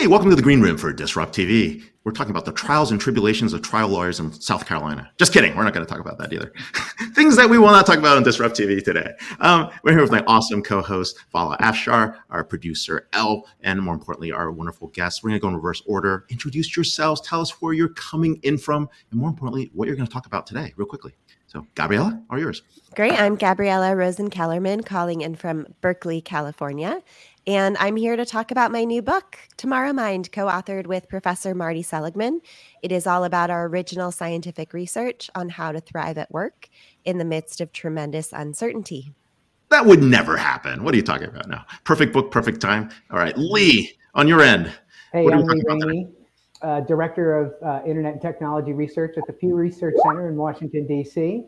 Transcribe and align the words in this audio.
Hey, 0.00 0.06
welcome 0.06 0.30
to 0.30 0.36
the 0.36 0.40
Green 0.40 0.62
Room 0.62 0.78
for 0.78 0.90
Disrupt 0.94 1.36
TV. 1.36 1.84
We're 2.04 2.12
talking 2.12 2.30
about 2.30 2.46
the 2.46 2.52
trials 2.52 2.90
and 2.90 2.98
tribulations 2.98 3.52
of 3.52 3.60
trial 3.60 3.90
lawyers 3.90 4.18
in 4.18 4.32
South 4.32 4.64
Carolina. 4.64 5.10
Just 5.18 5.30
kidding. 5.30 5.54
We're 5.54 5.62
not 5.62 5.74
going 5.74 5.84
to 5.84 5.92
talk 5.92 6.00
about 6.00 6.16
that 6.16 6.32
either. 6.32 6.54
Things 7.14 7.36
that 7.36 7.50
we 7.50 7.58
will 7.58 7.66
not 7.66 7.84
talk 7.84 7.98
about 7.98 8.16
on 8.16 8.22
Disrupt 8.22 8.58
TV 8.58 8.82
today. 8.82 9.12
Um, 9.40 9.70
we're 9.82 9.92
here 9.92 10.00
with 10.00 10.10
my 10.10 10.24
awesome 10.26 10.62
co-host 10.62 11.18
Vala 11.32 11.58
Afshar, 11.58 12.16
our 12.30 12.42
producer 12.42 13.08
El, 13.12 13.46
and 13.60 13.82
more 13.82 13.92
importantly, 13.92 14.32
our 14.32 14.50
wonderful 14.50 14.88
guests. 14.88 15.22
We're 15.22 15.32
going 15.32 15.40
to 15.40 15.42
go 15.42 15.48
in 15.48 15.56
reverse 15.56 15.82
order. 15.84 16.24
Introduce 16.30 16.74
yourselves. 16.74 17.20
Tell 17.20 17.42
us 17.42 17.60
where 17.60 17.74
you're 17.74 17.90
coming 17.90 18.40
in 18.42 18.56
from, 18.56 18.88
and 19.10 19.20
more 19.20 19.28
importantly, 19.28 19.70
what 19.74 19.86
you're 19.86 19.96
going 19.96 20.08
to 20.08 20.12
talk 20.12 20.24
about 20.24 20.46
today, 20.46 20.72
real 20.78 20.88
quickly. 20.88 21.12
So, 21.50 21.66
Gabriella, 21.74 22.22
all 22.30 22.38
yours. 22.38 22.62
Great. 22.94 23.20
I'm 23.20 23.34
Gabriella 23.34 23.96
Rosen 23.96 24.30
Kellerman, 24.30 24.84
calling 24.84 25.20
in 25.20 25.34
from 25.34 25.66
Berkeley, 25.80 26.20
California. 26.20 27.02
And 27.46 27.76
I'm 27.78 27.96
here 27.96 28.16
to 28.16 28.26
talk 28.26 28.50
about 28.50 28.70
my 28.70 28.84
new 28.84 29.00
book, 29.00 29.38
Tomorrowmind, 29.56 30.30
co 30.30 30.46
authored 30.46 30.86
with 30.86 31.08
Professor 31.08 31.54
Marty 31.54 31.82
Seligman. 31.82 32.42
It 32.82 32.92
is 32.92 33.06
all 33.06 33.24
about 33.24 33.48
our 33.48 33.66
original 33.66 34.12
scientific 34.12 34.74
research 34.74 35.30
on 35.34 35.48
how 35.48 35.72
to 35.72 35.80
thrive 35.80 36.18
at 36.18 36.30
work 36.30 36.68
in 37.04 37.16
the 37.16 37.24
midst 37.24 37.62
of 37.62 37.72
tremendous 37.72 38.32
uncertainty. 38.32 39.14
That 39.70 39.86
would 39.86 40.02
never 40.02 40.36
happen. 40.36 40.84
What 40.84 40.92
are 40.92 40.98
you 40.98 41.02
talking 41.02 41.28
about 41.28 41.48
now? 41.48 41.64
Perfect 41.84 42.12
book, 42.12 42.30
perfect 42.30 42.60
time. 42.60 42.90
All 43.10 43.18
right, 43.18 43.36
Lee, 43.38 43.96
on 44.14 44.28
your 44.28 44.42
end. 44.42 44.70
Hey, 45.12 45.26
I'm 45.26 45.42
Lee 45.42 45.62
Rainie, 45.66 46.08
uh, 46.60 46.80
Director 46.80 47.36
of 47.36 47.54
uh, 47.62 47.80
Internet 47.86 48.14
and 48.14 48.22
Technology 48.22 48.74
Research 48.74 49.16
at 49.16 49.26
the 49.26 49.32
Pew 49.32 49.54
Research 49.54 49.94
Center 50.04 50.28
in 50.28 50.36
Washington, 50.36 50.86
D.C. 50.86 51.44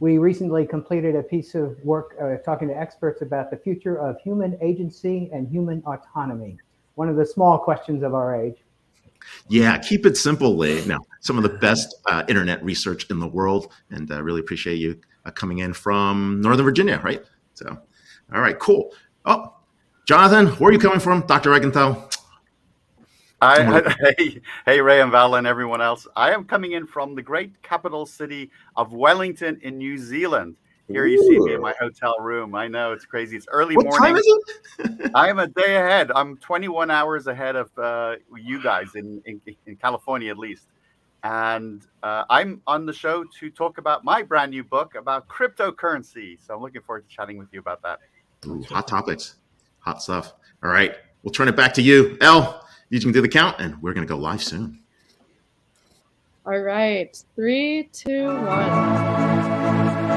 We 0.00 0.16
recently 0.16 0.66
completed 0.66 1.14
a 1.14 1.22
piece 1.22 1.54
of 1.54 1.78
work 1.84 2.16
uh, 2.20 2.36
talking 2.38 2.68
to 2.68 2.76
experts 2.76 3.20
about 3.20 3.50
the 3.50 3.58
future 3.58 3.96
of 3.98 4.18
human 4.20 4.56
agency 4.62 5.28
and 5.32 5.46
human 5.46 5.82
autonomy, 5.86 6.56
one 6.94 7.10
of 7.10 7.16
the 7.16 7.26
small 7.26 7.58
questions 7.58 8.02
of 8.02 8.14
our 8.14 8.34
age. 8.34 8.56
Yeah, 9.48 9.76
keep 9.76 10.06
it 10.06 10.16
simple, 10.16 10.56
Lee. 10.56 10.82
Now, 10.86 11.00
some 11.20 11.36
of 11.36 11.42
the 11.42 11.50
best 11.50 11.94
uh, 12.06 12.24
internet 12.28 12.64
research 12.64 13.10
in 13.10 13.20
the 13.20 13.28
world, 13.28 13.72
and 13.90 14.10
uh, 14.10 14.22
really 14.22 14.40
appreciate 14.40 14.76
you 14.76 14.98
uh, 15.26 15.30
coming 15.30 15.58
in 15.58 15.74
from 15.74 16.40
Northern 16.40 16.64
Virginia, 16.64 16.98
right? 17.04 17.22
So, 17.52 17.78
all 18.32 18.40
right, 18.40 18.58
cool. 18.58 18.94
Oh, 19.26 19.54
Jonathan, 20.06 20.46
where 20.56 20.70
are 20.70 20.72
you 20.72 20.78
coming 20.78 21.00
from, 21.00 21.26
Dr. 21.26 21.50
Reichental? 21.50 22.09
I, 23.42 23.94
hey, 24.18 24.40
hey, 24.66 24.80
Ray 24.80 25.00
and 25.00 25.10
Val 25.10 25.34
and 25.34 25.46
everyone 25.46 25.80
else. 25.80 26.06
I 26.16 26.32
am 26.32 26.44
coming 26.44 26.72
in 26.72 26.86
from 26.86 27.14
the 27.14 27.22
great 27.22 27.62
capital 27.62 28.06
city 28.06 28.50
of 28.76 28.92
Wellington 28.92 29.58
in 29.62 29.78
New 29.78 29.98
Zealand. 29.98 30.56
Here 30.88 31.06
you 31.06 31.22
see 31.22 31.38
me 31.38 31.54
in 31.54 31.60
my 31.60 31.74
hotel 31.80 32.16
room. 32.18 32.54
I 32.54 32.66
know 32.66 32.92
it's 32.92 33.04
crazy. 33.04 33.36
It's 33.36 33.46
early 33.50 33.76
what 33.76 33.84
morning. 33.84 34.14
Time 34.14 34.16
is 34.16 34.26
it? 34.78 35.10
I 35.14 35.28
am 35.28 35.38
a 35.38 35.46
day 35.46 35.76
ahead. 35.76 36.10
I'm 36.12 36.36
21 36.38 36.90
hours 36.90 37.28
ahead 37.28 37.54
of 37.54 37.70
uh, 37.78 38.16
you 38.36 38.60
guys 38.60 38.96
in, 38.96 39.22
in, 39.24 39.40
in 39.66 39.76
California, 39.76 40.30
at 40.30 40.38
least. 40.38 40.66
And 41.22 41.86
uh, 42.02 42.24
I'm 42.28 42.62
on 42.66 42.86
the 42.86 42.92
show 42.92 43.24
to 43.38 43.50
talk 43.50 43.78
about 43.78 44.04
my 44.04 44.22
brand 44.22 44.50
new 44.50 44.64
book 44.64 44.94
about 44.96 45.28
cryptocurrency. 45.28 46.38
So 46.44 46.54
I'm 46.54 46.62
looking 46.62 46.82
forward 46.82 47.08
to 47.08 47.14
chatting 47.14 47.38
with 47.38 47.48
you 47.52 47.60
about 47.60 47.82
that. 47.82 48.00
Ooh, 48.46 48.62
hot 48.62 48.88
topics, 48.88 49.36
hot 49.80 50.02
stuff. 50.02 50.32
All 50.64 50.70
right, 50.70 50.96
we'll 51.22 51.32
turn 51.32 51.46
it 51.48 51.56
back 51.56 51.74
to 51.74 51.82
you, 51.82 52.16
El. 52.20 52.66
You 52.90 53.00
can 53.00 53.12
do 53.12 53.22
the 53.22 53.28
count, 53.28 53.60
and 53.60 53.80
we're 53.80 53.94
going 53.94 54.06
to 54.06 54.12
go 54.12 54.18
live 54.18 54.42
soon. 54.42 54.80
All 56.44 56.58
right. 56.58 57.16
Three, 57.36 57.88
two, 57.92 58.26
one. 58.26 60.09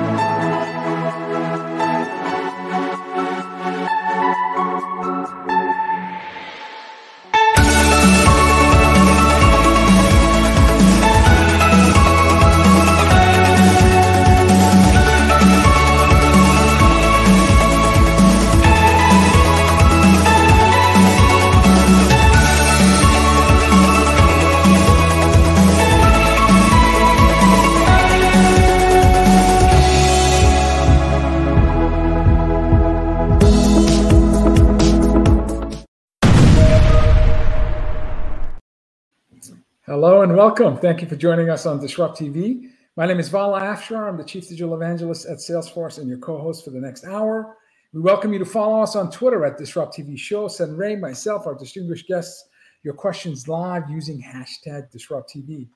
Welcome. 40.43 40.75
Thank 40.75 41.01
you 41.01 41.07
for 41.07 41.15
joining 41.15 41.49
us 41.49 41.65
on 41.65 41.79
Disrupt 41.79 42.19
TV. 42.19 42.69
My 42.97 43.05
name 43.05 43.17
is 43.17 43.29
Vala 43.29 43.61
Afshar. 43.61 44.09
I'm 44.09 44.17
the 44.17 44.25
Chief 44.25 44.45
Digital 44.49 44.75
Evangelist 44.75 45.25
at 45.25 45.37
Salesforce 45.37 45.99
and 45.99 46.09
your 46.09 46.17
co-host 46.17 46.65
for 46.65 46.71
the 46.71 46.81
next 46.81 47.05
hour. 47.05 47.55
We 47.93 48.01
welcome 48.01 48.33
you 48.33 48.39
to 48.39 48.45
follow 48.45 48.81
us 48.81 48.97
on 48.97 49.09
Twitter 49.09 49.45
at 49.45 49.57
Disrupt 49.57 49.97
TV 49.97 50.19
Show. 50.19 50.49
Send 50.49 50.77
Ray, 50.77 50.97
myself, 50.97 51.47
our 51.47 51.55
distinguished 51.55 52.09
guests, 52.09 52.49
your 52.83 52.93
questions 52.93 53.47
live 53.47 53.89
using 53.89 54.21
hashtag 54.21 54.91
Disrupt 54.91 55.33
TV. 55.33 55.69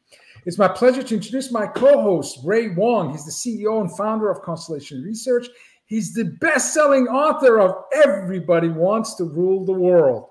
It's 0.46 0.58
my 0.58 0.68
pleasure 0.68 1.02
to 1.02 1.16
introduce 1.16 1.50
my 1.50 1.66
co-host, 1.66 2.40
Ray 2.44 2.68
Wang. 2.76 3.12
He's 3.12 3.24
the 3.24 3.32
CEO 3.32 3.80
and 3.80 3.98
founder 3.98 4.30
of 4.30 4.42
Constellation 4.42 5.02
Research. 5.02 5.48
He's 5.86 6.14
the 6.14 6.26
best-selling 6.42 7.08
author 7.08 7.62
of 7.62 7.86
Everybody 7.94 8.68
Wants 8.68 9.16
to 9.16 9.24
Rule 9.24 9.64
the 9.64 9.72
World. 9.72 10.28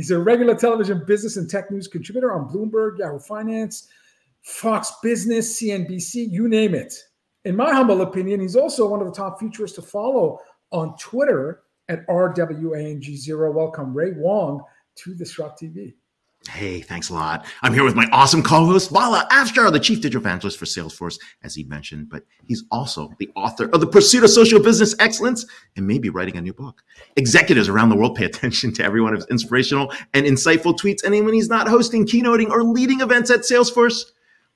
He's 0.00 0.10
a 0.10 0.18
regular 0.18 0.54
television 0.54 1.04
business 1.04 1.36
and 1.36 1.46
tech 1.46 1.70
news 1.70 1.86
contributor 1.86 2.32
on 2.32 2.48
Bloomberg, 2.48 3.00
Yahoo 3.00 3.18
Finance, 3.18 3.88
Fox 4.40 4.94
Business, 5.02 5.60
CNBC, 5.60 6.26
you 6.30 6.48
name 6.48 6.74
it. 6.74 6.94
In 7.44 7.54
my 7.54 7.70
humble 7.70 8.00
opinion, 8.00 8.40
he's 8.40 8.56
also 8.56 8.88
one 8.88 9.02
of 9.02 9.06
the 9.06 9.12
top 9.12 9.38
futurists 9.38 9.76
to 9.76 9.82
follow 9.82 10.38
on 10.70 10.96
Twitter 10.96 11.64
at 11.90 12.06
RWANG0. 12.06 13.52
Welcome, 13.52 13.92
Ray 13.92 14.12
Wang, 14.16 14.62
to 14.94 15.14
Disrupt 15.14 15.60
TV. 15.60 15.92
Hey, 16.48 16.80
thanks 16.80 17.10
a 17.10 17.14
lot. 17.14 17.44
I'm 17.60 17.74
here 17.74 17.84
with 17.84 17.94
my 17.94 18.08
awesome 18.12 18.42
co-host, 18.42 18.90
Vala 18.90 19.28
Afshar, 19.30 19.70
the 19.70 19.78
chief 19.78 20.00
digital 20.00 20.22
evangelist 20.22 20.58
for 20.58 20.64
Salesforce, 20.64 21.18
as 21.42 21.54
he 21.54 21.64
mentioned, 21.64 22.08
but 22.08 22.24
he's 22.46 22.64
also 22.70 23.12
the 23.18 23.30
author 23.36 23.68
of 23.74 23.80
The 23.80 23.86
Pursuit 23.86 24.24
of 24.24 24.30
Social 24.30 24.58
Business 24.58 24.94
Excellence 24.98 25.44
and 25.76 25.86
maybe 25.86 26.08
writing 26.08 26.38
a 26.38 26.40
new 26.40 26.54
book. 26.54 26.82
Executives 27.16 27.68
around 27.68 27.90
the 27.90 27.96
world 27.96 28.16
pay 28.16 28.24
attention 28.26 28.72
to 28.72 28.82
every 28.82 29.02
one 29.02 29.12
of 29.12 29.18
his 29.18 29.26
inspirational 29.26 29.92
and 30.14 30.24
insightful 30.24 30.74
tweets. 30.74 31.04
And 31.04 31.12
when 31.26 31.34
he's 31.34 31.50
not 31.50 31.68
hosting, 31.68 32.06
keynoting, 32.06 32.48
or 32.48 32.64
leading 32.64 33.02
events 33.02 33.30
at 33.30 33.40
Salesforce, 33.40 34.04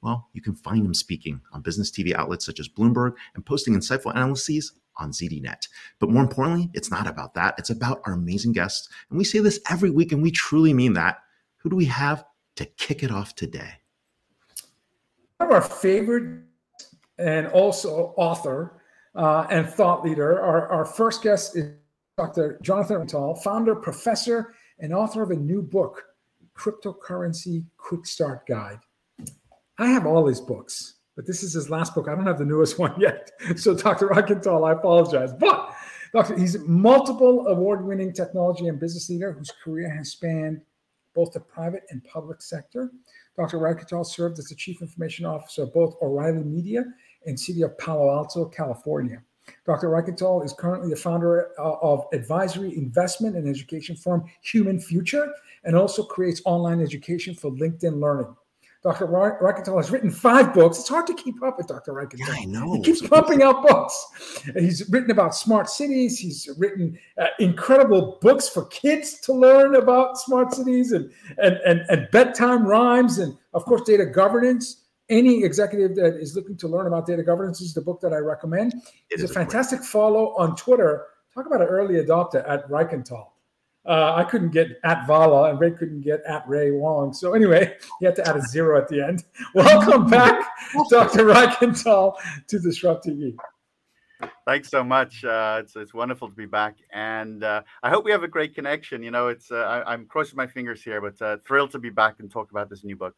well, 0.00 0.28
you 0.32 0.40
can 0.40 0.54
find 0.54 0.86
him 0.86 0.94
speaking 0.94 1.42
on 1.52 1.60
business 1.60 1.90
TV 1.90 2.14
outlets 2.14 2.46
such 2.46 2.60
as 2.60 2.68
Bloomberg 2.68 3.12
and 3.34 3.44
posting 3.44 3.74
insightful 3.74 4.14
analyses 4.14 4.72
on 4.96 5.10
ZDNet. 5.10 5.68
But 5.98 6.10
more 6.10 6.22
importantly, 6.22 6.70
it's 6.72 6.90
not 6.90 7.06
about 7.06 7.34
that. 7.34 7.56
It's 7.58 7.70
about 7.70 8.00
our 8.06 8.14
amazing 8.14 8.52
guests. 8.52 8.88
And 9.10 9.18
we 9.18 9.24
say 9.24 9.40
this 9.40 9.60
every 9.68 9.90
week, 9.90 10.12
and 10.12 10.22
we 10.22 10.30
truly 10.30 10.72
mean 10.72 10.94
that. 10.94 11.18
Who 11.64 11.70
do 11.70 11.76
we 11.76 11.86
have 11.86 12.26
to 12.56 12.66
kick 12.66 13.02
it 13.02 13.10
off 13.10 13.34
today? 13.34 13.70
One 15.38 15.48
of 15.48 15.54
our 15.54 15.62
favorite 15.62 16.42
and 17.18 17.46
also 17.48 18.12
author 18.18 18.82
uh, 19.14 19.46
and 19.48 19.66
thought 19.66 20.04
leader, 20.04 20.40
our, 20.40 20.68
our 20.68 20.84
first 20.84 21.22
guest 21.22 21.56
is 21.56 21.72
Dr. 22.18 22.58
Jonathan 22.62 22.98
Reichental, 22.98 23.42
founder, 23.42 23.74
professor, 23.74 24.54
and 24.78 24.92
author 24.92 25.22
of 25.22 25.30
a 25.30 25.36
new 25.36 25.62
book, 25.62 26.04
Cryptocurrency 26.54 27.64
Quick 27.78 28.06
Start 28.06 28.46
Guide. 28.46 28.78
I 29.78 29.86
have 29.86 30.06
all 30.06 30.26
his 30.26 30.42
books, 30.42 30.96
but 31.16 31.26
this 31.26 31.42
is 31.42 31.54
his 31.54 31.70
last 31.70 31.94
book. 31.94 32.08
I 32.08 32.14
don't 32.14 32.26
have 32.26 32.38
the 32.38 32.44
newest 32.44 32.78
one 32.78 32.94
yet. 33.00 33.30
So, 33.56 33.74
Dr. 33.74 34.08
Reichental, 34.08 34.68
I 34.68 34.72
apologize. 34.72 35.32
But 35.32 35.74
Doctor, 36.12 36.38
he's 36.38 36.56
a 36.56 36.60
multiple 36.60 37.46
award-winning 37.48 38.12
technology 38.12 38.68
and 38.68 38.78
business 38.78 39.08
leader 39.08 39.32
whose 39.32 39.50
career 39.64 39.90
has 39.90 40.10
spanned 40.10 40.60
both 41.14 41.32
the 41.32 41.40
private 41.40 41.84
and 41.90 42.02
public 42.04 42.42
sector. 42.42 42.90
Dr. 43.36 43.58
Reichental 43.58 44.06
served 44.06 44.38
as 44.38 44.46
the 44.46 44.54
Chief 44.54 44.82
Information 44.82 45.24
Officer 45.24 45.62
of 45.62 45.72
both 45.72 45.96
O'Reilly 46.02 46.44
Media 46.44 46.84
and 47.26 47.38
City 47.38 47.62
of 47.62 47.76
Palo 47.78 48.10
Alto, 48.10 48.46
California. 48.46 49.22
Dr. 49.66 49.88
Reichental 49.88 50.44
is 50.44 50.52
currently 50.52 50.90
the 50.90 50.96
founder 50.96 51.50
uh, 51.58 51.74
of 51.82 52.06
advisory 52.12 52.76
investment 52.76 53.36
and 53.36 53.48
education 53.48 53.96
firm 53.96 54.24
Human 54.42 54.80
Future 54.80 55.30
and 55.64 55.76
also 55.76 56.02
creates 56.02 56.40
online 56.44 56.80
education 56.80 57.34
for 57.34 57.50
LinkedIn 57.50 58.00
Learning. 58.00 58.34
Dr. 58.84 59.06
Reichental 59.06 59.78
has 59.78 59.90
written 59.90 60.10
five 60.10 60.52
books. 60.52 60.78
It's 60.78 60.88
hard 60.90 61.06
to 61.06 61.14
keep 61.14 61.42
up 61.42 61.56
with 61.56 61.66
Dr. 61.68 61.94
Reichental. 61.94 62.18
Yeah, 62.18 62.34
I 62.34 62.44
know. 62.44 62.74
He 62.74 62.82
keeps 62.82 63.00
pumping 63.00 63.42
out 63.42 63.66
books. 63.66 64.42
He's 64.58 64.86
written 64.90 65.10
about 65.10 65.34
smart 65.34 65.70
cities. 65.70 66.18
He's 66.18 66.50
written 66.58 66.98
uh, 67.16 67.28
incredible 67.38 68.18
books 68.20 68.46
for 68.46 68.66
kids 68.66 69.20
to 69.20 69.32
learn 69.32 69.76
about 69.76 70.18
smart 70.18 70.52
cities 70.52 70.92
and, 70.92 71.10
and, 71.38 71.56
and, 71.64 71.80
and 71.88 72.08
bedtime 72.12 72.66
rhymes 72.66 73.16
and, 73.18 73.34
of 73.54 73.64
course, 73.64 73.80
data 73.82 74.04
governance. 74.04 74.82
Any 75.08 75.44
executive 75.44 75.96
that 75.96 76.16
is 76.20 76.36
looking 76.36 76.56
to 76.58 76.68
learn 76.68 76.86
about 76.86 77.06
data 77.06 77.22
governance 77.22 77.62
is 77.62 77.72
the 77.72 77.80
book 77.80 78.02
that 78.02 78.12
I 78.12 78.18
recommend. 78.18 78.74
It 78.74 78.82
It's 79.10 79.22
a 79.22 79.24
is 79.24 79.30
a 79.30 79.34
great- 79.34 79.44
fantastic 79.46 79.80
follow 79.82 80.34
on 80.36 80.56
Twitter. 80.56 81.06
Talk 81.34 81.46
about 81.46 81.62
an 81.62 81.68
early 81.68 81.94
adopter 81.94 82.46
at 82.46 82.68
Reichental. 82.68 83.28
Uh, 83.86 84.14
I 84.16 84.24
couldn't 84.24 84.50
get 84.50 84.80
at 84.82 85.06
Vala, 85.06 85.50
and 85.50 85.60
Ray 85.60 85.70
couldn't 85.70 86.00
get 86.00 86.22
at 86.26 86.48
Ray 86.48 86.70
Wang. 86.70 87.12
So 87.12 87.34
anyway, 87.34 87.76
he 88.00 88.06
had 88.06 88.16
to 88.16 88.26
add 88.26 88.36
a 88.36 88.42
zero 88.42 88.78
at 88.78 88.88
the 88.88 89.04
end. 89.04 89.24
Welcome 89.54 90.08
back, 90.08 90.42
Dr. 90.90 91.26
Reichental, 91.26 92.14
to 92.48 92.58
Disrupt 92.58 93.06
TV. 93.06 93.36
Thanks 94.46 94.70
so 94.70 94.82
much. 94.82 95.22
Uh, 95.24 95.58
it's 95.62 95.76
it's 95.76 95.92
wonderful 95.92 96.28
to 96.28 96.34
be 96.34 96.46
back, 96.46 96.76
and 96.92 97.44
uh, 97.44 97.62
I 97.82 97.90
hope 97.90 98.06
we 98.06 98.10
have 98.10 98.22
a 98.22 98.28
great 98.28 98.54
connection. 98.54 99.02
You 99.02 99.10
know, 99.10 99.28
it's 99.28 99.50
uh, 99.50 99.82
I, 99.86 99.92
am 99.92 100.06
crossing 100.06 100.36
my 100.36 100.46
fingers 100.46 100.82
here, 100.82 101.00
but 101.02 101.20
uh, 101.20 101.36
thrilled 101.46 101.72
to 101.72 101.78
be 101.78 101.90
back 101.90 102.20
and 102.20 102.30
talk 102.30 102.50
about 102.50 102.70
this 102.70 102.84
new 102.84 102.96
book. 102.96 103.14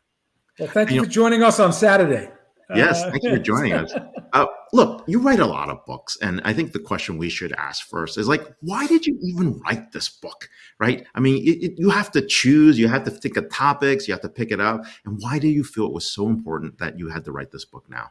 Well, 0.58 0.68
thank 0.68 0.90
you, 0.90 0.96
you 0.96 1.04
for 1.04 1.10
joining 1.10 1.44
us 1.44 1.60
on 1.60 1.72
Saturday. 1.72 2.30
Yes, 2.74 3.02
uh, 3.02 3.10
thank 3.10 3.22
you 3.22 3.30
for 3.30 3.38
joining 3.38 3.72
us. 3.72 3.92
Uh, 4.32 4.44
look, 4.74 5.02
you 5.06 5.18
write 5.18 5.38
a 5.38 5.46
lot 5.46 5.70
of 5.70 5.82
books, 5.86 6.18
and 6.20 6.42
I 6.44 6.52
think 6.52 6.72
the 6.72 6.78
question 6.78 7.16
we 7.16 7.30
should 7.30 7.52
ask 7.52 7.88
first 7.88 8.18
is 8.18 8.28
like, 8.28 8.46
why 8.60 8.86
did 8.86 9.06
you 9.06 9.16
even 9.22 9.58
write 9.60 9.92
this 9.92 10.10
book? 10.10 10.50
Right? 10.78 11.06
I 11.14 11.20
mean, 11.20 11.42
it, 11.42 11.64
it, 11.64 11.78
you 11.78 11.88
have 11.88 12.10
to 12.10 12.20
choose, 12.20 12.78
you 12.78 12.88
have 12.88 13.04
to 13.04 13.10
think 13.10 13.38
of 13.38 13.48
topics, 13.50 14.06
you 14.06 14.12
have 14.12 14.20
to 14.22 14.28
pick 14.28 14.50
it 14.50 14.60
up, 14.60 14.84
and 15.06 15.16
why 15.20 15.38
do 15.38 15.48
you 15.48 15.64
feel 15.64 15.86
it 15.86 15.92
was 15.92 16.10
so 16.10 16.28
important 16.28 16.76
that 16.78 16.98
you 16.98 17.08
had 17.08 17.24
to 17.24 17.32
write 17.32 17.50
this 17.50 17.64
book 17.64 17.88
now? 17.88 18.10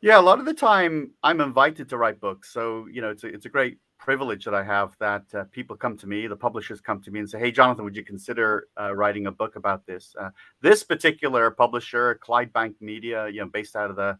Yeah, 0.00 0.18
a 0.18 0.22
lot 0.22 0.38
of 0.38 0.46
the 0.46 0.54
time 0.54 1.10
I'm 1.22 1.42
invited 1.42 1.90
to 1.90 1.98
write 1.98 2.20
books, 2.20 2.50
so 2.50 2.86
you 2.90 3.02
know 3.02 3.10
it's 3.10 3.24
a, 3.24 3.26
it's 3.26 3.44
a 3.44 3.50
great 3.50 3.78
privilege 4.08 4.46
that 4.46 4.54
I 4.54 4.64
have 4.64 4.96
that 5.00 5.24
uh, 5.34 5.44
people 5.52 5.76
come 5.76 5.94
to 5.98 6.06
me, 6.06 6.26
the 6.26 6.34
publishers 6.34 6.80
come 6.80 7.02
to 7.02 7.10
me 7.10 7.20
and 7.20 7.28
say, 7.28 7.38
"Hey, 7.38 7.50
Jonathan, 7.50 7.84
would 7.84 7.94
you 7.94 8.02
consider 8.02 8.68
uh, 8.80 8.94
writing 8.94 9.26
a 9.26 9.30
book 9.30 9.56
about 9.56 9.84
this?" 9.84 10.16
Uh, 10.18 10.30
this 10.62 10.82
particular 10.82 11.50
publisher, 11.50 12.18
Clydebank 12.26 12.76
Media, 12.80 13.28
you 13.28 13.40
know, 13.40 13.48
based 13.48 13.76
out 13.76 13.90
of 13.90 13.96
the 13.96 14.18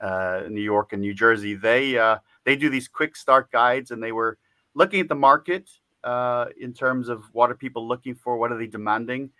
uh, 0.00 0.48
New 0.48 0.60
York 0.60 0.92
and 0.92 1.00
New 1.00 1.14
Jersey, 1.14 1.54
they 1.54 1.96
uh, 1.96 2.18
they 2.44 2.56
do 2.56 2.68
these 2.68 2.88
quick 2.88 3.14
start 3.14 3.52
guides, 3.52 3.92
and 3.92 4.02
they 4.02 4.10
were 4.10 4.36
looking 4.74 4.98
at 4.98 5.08
the 5.08 5.14
market 5.14 5.70
uh, 6.02 6.46
in 6.58 6.72
terms 6.72 7.08
of 7.08 7.22
what 7.32 7.52
are 7.52 7.54
people 7.54 7.86
looking 7.86 8.16
for, 8.16 8.36
what 8.36 8.50
are 8.50 8.58
they 8.58 8.66
demanding. 8.66 9.30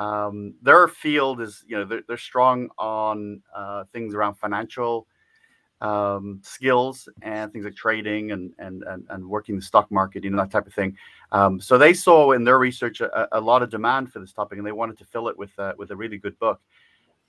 Um, 0.00 0.54
their 0.60 0.88
field 0.88 1.40
is, 1.40 1.64
you 1.68 1.76
know, 1.76 1.84
they're, 1.84 2.02
they're 2.08 2.16
strong 2.32 2.68
on 2.78 3.42
things 3.92 4.12
around 4.12 4.34
financial 4.34 5.06
um, 5.80 6.40
skills 6.42 7.08
and 7.22 7.52
things 7.52 7.64
like 7.64 7.74
trading 7.74 8.32
and, 8.32 8.52
and 8.58 8.82
and 8.84 9.06
and 9.10 9.28
working 9.28 9.56
the 9.56 9.62
stock 9.62 9.90
market, 9.90 10.24
you 10.24 10.30
know 10.30 10.38
that 10.38 10.50
type 10.50 10.66
of 10.66 10.74
thing. 10.74 10.96
Um, 11.32 11.60
so 11.60 11.76
they 11.76 11.92
saw 11.92 12.32
in 12.32 12.44
their 12.44 12.58
research 12.58 13.00
a, 13.00 13.28
a, 13.36 13.40
lot 13.40 13.62
of 13.62 13.70
demand 13.70 14.12
for 14.12 14.20
this 14.20 14.32
topic, 14.32 14.58
and 14.58 14.66
they 14.66 14.72
wanted 14.72 14.98
to 14.98 15.04
fill 15.04 15.28
it 15.28 15.36
with 15.36 15.56
uh, 15.58 15.74
with 15.76 15.90
a 15.90 15.96
really 15.96 16.18
good 16.18 16.38
book. 16.38 16.60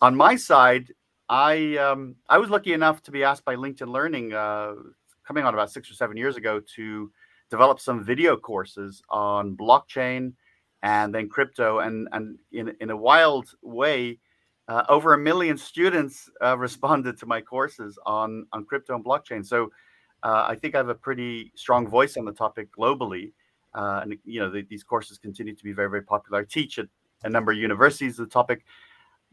On 0.02 0.16
my 0.16 0.36
side, 0.36 0.94
I 1.30 1.78
um, 1.78 2.16
I 2.30 2.38
was 2.38 2.50
lucky 2.50 2.74
enough 2.74 3.04
to 3.04 3.12
be 3.12 3.24
asked 3.24 3.44
by 3.44 3.56
LinkedIn 3.56 3.92
Learning, 3.92 4.34
uh, 4.34 4.76
coming 5.26 5.44
on 5.44 5.54
about 5.54 5.72
six 5.72 5.92
or 5.92 5.94
seven 5.94 6.16
years 6.16 6.38
ago, 6.38 6.62
to 6.76 7.12
develop 7.50 7.80
some 7.80 8.04
video 8.04 8.38
courses 8.38 9.02
on 9.10 9.58
blockchain 9.58 10.34
and 10.84 11.14
then 11.14 11.28
crypto, 11.28 11.80
and 11.80 12.08
and 12.14 12.38
in 12.52 12.74
in 12.80 12.92
a 12.92 12.98
wild 12.98 13.50
way 13.62 14.20
uh, 14.68 14.84
over 14.90 15.14
a 15.14 15.18
million 15.18 15.58
students 15.58 16.30
uh, 16.44 16.58
responded 16.58 17.18
to 17.19 17.25
my 17.25 17.42
courses 17.42 17.98
on 18.06 18.46
on 18.54 18.66
crypto 18.66 18.96
and 18.96 19.04
blockchain. 19.04 19.46
So 19.46 19.72
uh, 20.24 20.46
I 20.48 20.56
think 20.56 20.75
I 20.75 20.80
have 20.80 20.90
a 20.90 20.96
pretty 20.96 21.52
strong 21.56 21.88
voice 21.88 22.18
on 22.18 22.25
the 22.25 22.34
topic 22.34 22.69
globally, 22.75 23.31
uh, 23.74 24.02
and 24.04 24.18
you 24.25 24.40
know 24.40 24.50
the, 24.50 24.64
these 24.64 24.84
courses 24.84 25.18
continue 25.18 25.56
to 25.56 25.64
be 25.64 25.74
very 25.74 25.90
very 25.90 26.04
popular. 26.04 26.40
I 26.40 26.44
teach 26.44 26.80
at 26.80 26.88
a 27.24 27.30
number 27.30 27.52
of 27.52 27.58
universities 27.58 28.18
the 28.18 28.25
topic, 28.25 28.66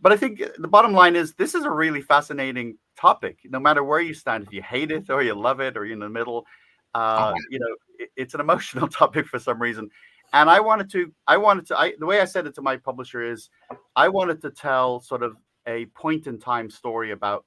but 0.00 0.12
I 0.12 0.16
think 0.16 0.42
the 0.58 0.68
bottom 0.68 0.92
line 0.92 1.16
is 1.16 1.34
this 1.34 1.54
is 1.54 1.64
a 1.64 1.70
really 1.70 2.00
fascinating 2.00 2.78
topic. 2.96 3.38
No 3.44 3.58
matter 3.58 3.82
where 3.82 4.00
you 4.00 4.14
stand, 4.14 4.44
if 4.44 4.52
you 4.52 4.62
hate 4.62 4.90
it 4.90 5.10
or 5.10 5.22
you 5.22 5.34
love 5.34 5.60
it 5.60 5.76
or 5.76 5.84
you're 5.84 5.94
in 5.94 6.00
the 6.00 6.08
middle, 6.08 6.46
uh, 6.94 7.32
oh. 7.34 7.40
you 7.50 7.58
know 7.58 7.76
it, 7.98 8.10
it's 8.16 8.34
an 8.34 8.40
emotional 8.40 8.88
topic 9.00 9.26
for 9.26 9.38
some 9.38 9.60
reason 9.60 9.90
and 10.32 10.50
I 10.50 10.60
wanted 10.60 10.90
to, 10.90 11.12
I 11.26 11.36
wanted 11.36 11.66
to, 11.66 11.78
I, 11.78 11.94
the 11.98 12.06
way 12.06 12.20
I 12.20 12.24
said 12.24 12.46
it 12.46 12.54
to 12.56 12.62
my 12.62 12.76
publisher 12.76 13.22
is, 13.22 13.50
I 13.94 14.08
wanted 14.08 14.42
to 14.42 14.50
tell 14.50 15.00
sort 15.00 15.22
of 15.22 15.36
a 15.66 15.86
point 15.86 16.26
in 16.26 16.38
time 16.38 16.70
story 16.70 17.12
about 17.12 17.44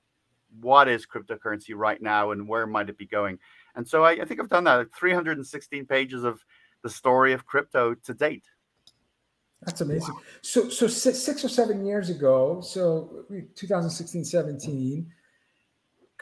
what 0.61 0.87
is 0.87 1.05
cryptocurrency 1.05 1.73
right 1.75 2.01
now 2.01 2.31
and 2.31 2.47
where 2.47 2.65
might 2.65 2.89
it 2.89 2.97
be 2.97 3.05
going. 3.05 3.39
And 3.75 3.87
so 3.87 4.03
I, 4.03 4.11
I 4.11 4.25
think 4.25 4.39
I've 4.39 4.49
done 4.49 4.63
that. 4.65 4.87
316 4.93 5.85
pages 5.85 6.23
of 6.23 6.43
the 6.83 6.89
story 6.89 7.33
of 7.33 7.45
crypto 7.45 7.93
to 7.93 8.13
date. 8.13 8.45
That's 9.63 9.81
amazing. 9.81 10.13
Wow. 10.13 10.21
So, 10.41 10.69
so 10.69 10.87
six 10.87 11.43
or 11.43 11.49
seven 11.49 11.85
years 11.85 12.09
ago, 12.09 12.61
so 12.61 13.25
2016, 13.55 14.23
17, 14.23 15.11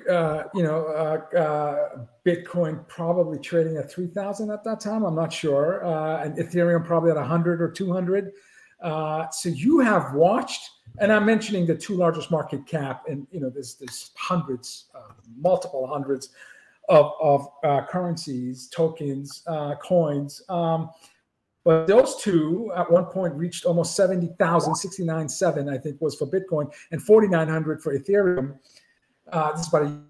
uh, 0.09 0.43
you 0.53 0.63
know, 0.63 0.85
uh, 0.87 1.37
uh, 1.37 2.05
Bitcoin 2.25 2.87
probably 2.87 3.39
trading 3.39 3.77
at 3.77 3.91
3,000 3.91 4.51
at 4.51 4.63
that 4.63 4.79
time. 4.79 5.03
I'm 5.03 5.15
not 5.15 5.31
sure. 5.31 5.85
Uh, 5.85 6.23
and 6.23 6.37
Ethereum 6.37 6.85
probably 6.85 7.11
at 7.11 7.17
100 7.17 7.61
or 7.61 7.69
200. 7.71 8.31
Uh, 8.81 9.29
so 9.29 9.49
you 9.49 9.79
have 9.79 10.13
watched, 10.13 10.69
and 10.99 11.11
I'm 11.11 11.25
mentioning 11.25 11.65
the 11.65 11.75
two 11.75 11.95
largest 11.95 12.29
market 12.29 12.67
cap, 12.67 13.05
and 13.07 13.25
you 13.31 13.39
know, 13.39 13.49
there's 13.49 13.75
there's 13.75 14.11
hundreds, 14.15 14.85
multiple 15.37 15.87
hundreds 15.87 16.29
of 16.89 17.13
of 17.19 17.47
currencies, 17.87 18.67
tokens, 18.67 19.43
coins. 19.81 20.41
Um, 20.49 20.89
but 21.63 21.87
those 21.87 22.17
two 22.17 22.71
at 22.75 22.89
one 22.91 23.05
point 23.05 23.33
reached 23.33 23.65
almost 23.65 23.95
70,000, 23.95 24.73
69.7, 24.73 25.73
I 25.73 25.79
think 25.79 25.99
was 25.99 26.15
for 26.15 26.27
Bitcoin, 26.27 26.71
and 26.91 27.01
4,900 27.01 27.81
for 27.81 27.97
Ethereum. 27.97 28.59
Uh, 29.31 29.51
this 29.51 29.61
is 29.61 29.67
about 29.67 29.83
a 29.83 30.05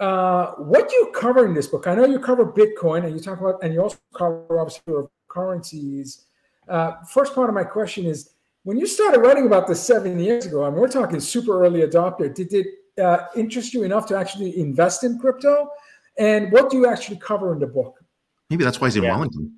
uh, 0.00 0.52
what 0.56 0.88
do 0.88 0.96
you 0.96 1.12
cover 1.14 1.46
in 1.46 1.54
this 1.54 1.66
book? 1.68 1.86
I 1.86 1.94
know 1.94 2.04
you 2.04 2.18
cover 2.18 2.44
Bitcoin 2.44 3.04
and 3.04 3.14
you 3.14 3.20
talk 3.20 3.40
about, 3.40 3.62
and 3.62 3.72
you 3.72 3.80
also 3.80 3.96
cover 4.14 4.60
obviously 4.60 4.94
currencies. 5.28 6.26
Uh, 6.68 6.92
first 7.08 7.34
part 7.34 7.48
of 7.48 7.54
my 7.54 7.64
question 7.64 8.04
is 8.04 8.30
when 8.64 8.78
you 8.78 8.86
started 8.86 9.20
writing 9.20 9.46
about 9.46 9.66
this 9.66 9.80
seven 9.80 10.18
years 10.18 10.44
ago, 10.46 10.64
I 10.64 10.70
mean, 10.70 10.80
we're 10.80 10.88
talking 10.88 11.20
super 11.20 11.64
early 11.64 11.80
adopter. 11.80 12.34
Did 12.34 12.52
it 12.52 12.66
uh, 13.02 13.26
interest 13.36 13.72
you 13.72 13.84
enough 13.84 14.06
to 14.06 14.16
actually 14.16 14.58
invest 14.58 15.04
in 15.04 15.18
crypto? 15.18 15.70
And 16.18 16.50
what 16.52 16.70
do 16.70 16.76
you 16.76 16.86
actually 16.86 17.18
cover 17.18 17.52
in 17.52 17.60
the 17.60 17.66
book? 17.66 18.02
Maybe 18.50 18.64
that's 18.64 18.80
why 18.80 18.88
he's 18.88 18.96
in 18.96 19.04
yeah. 19.04 19.16
Wellington. 19.16 19.52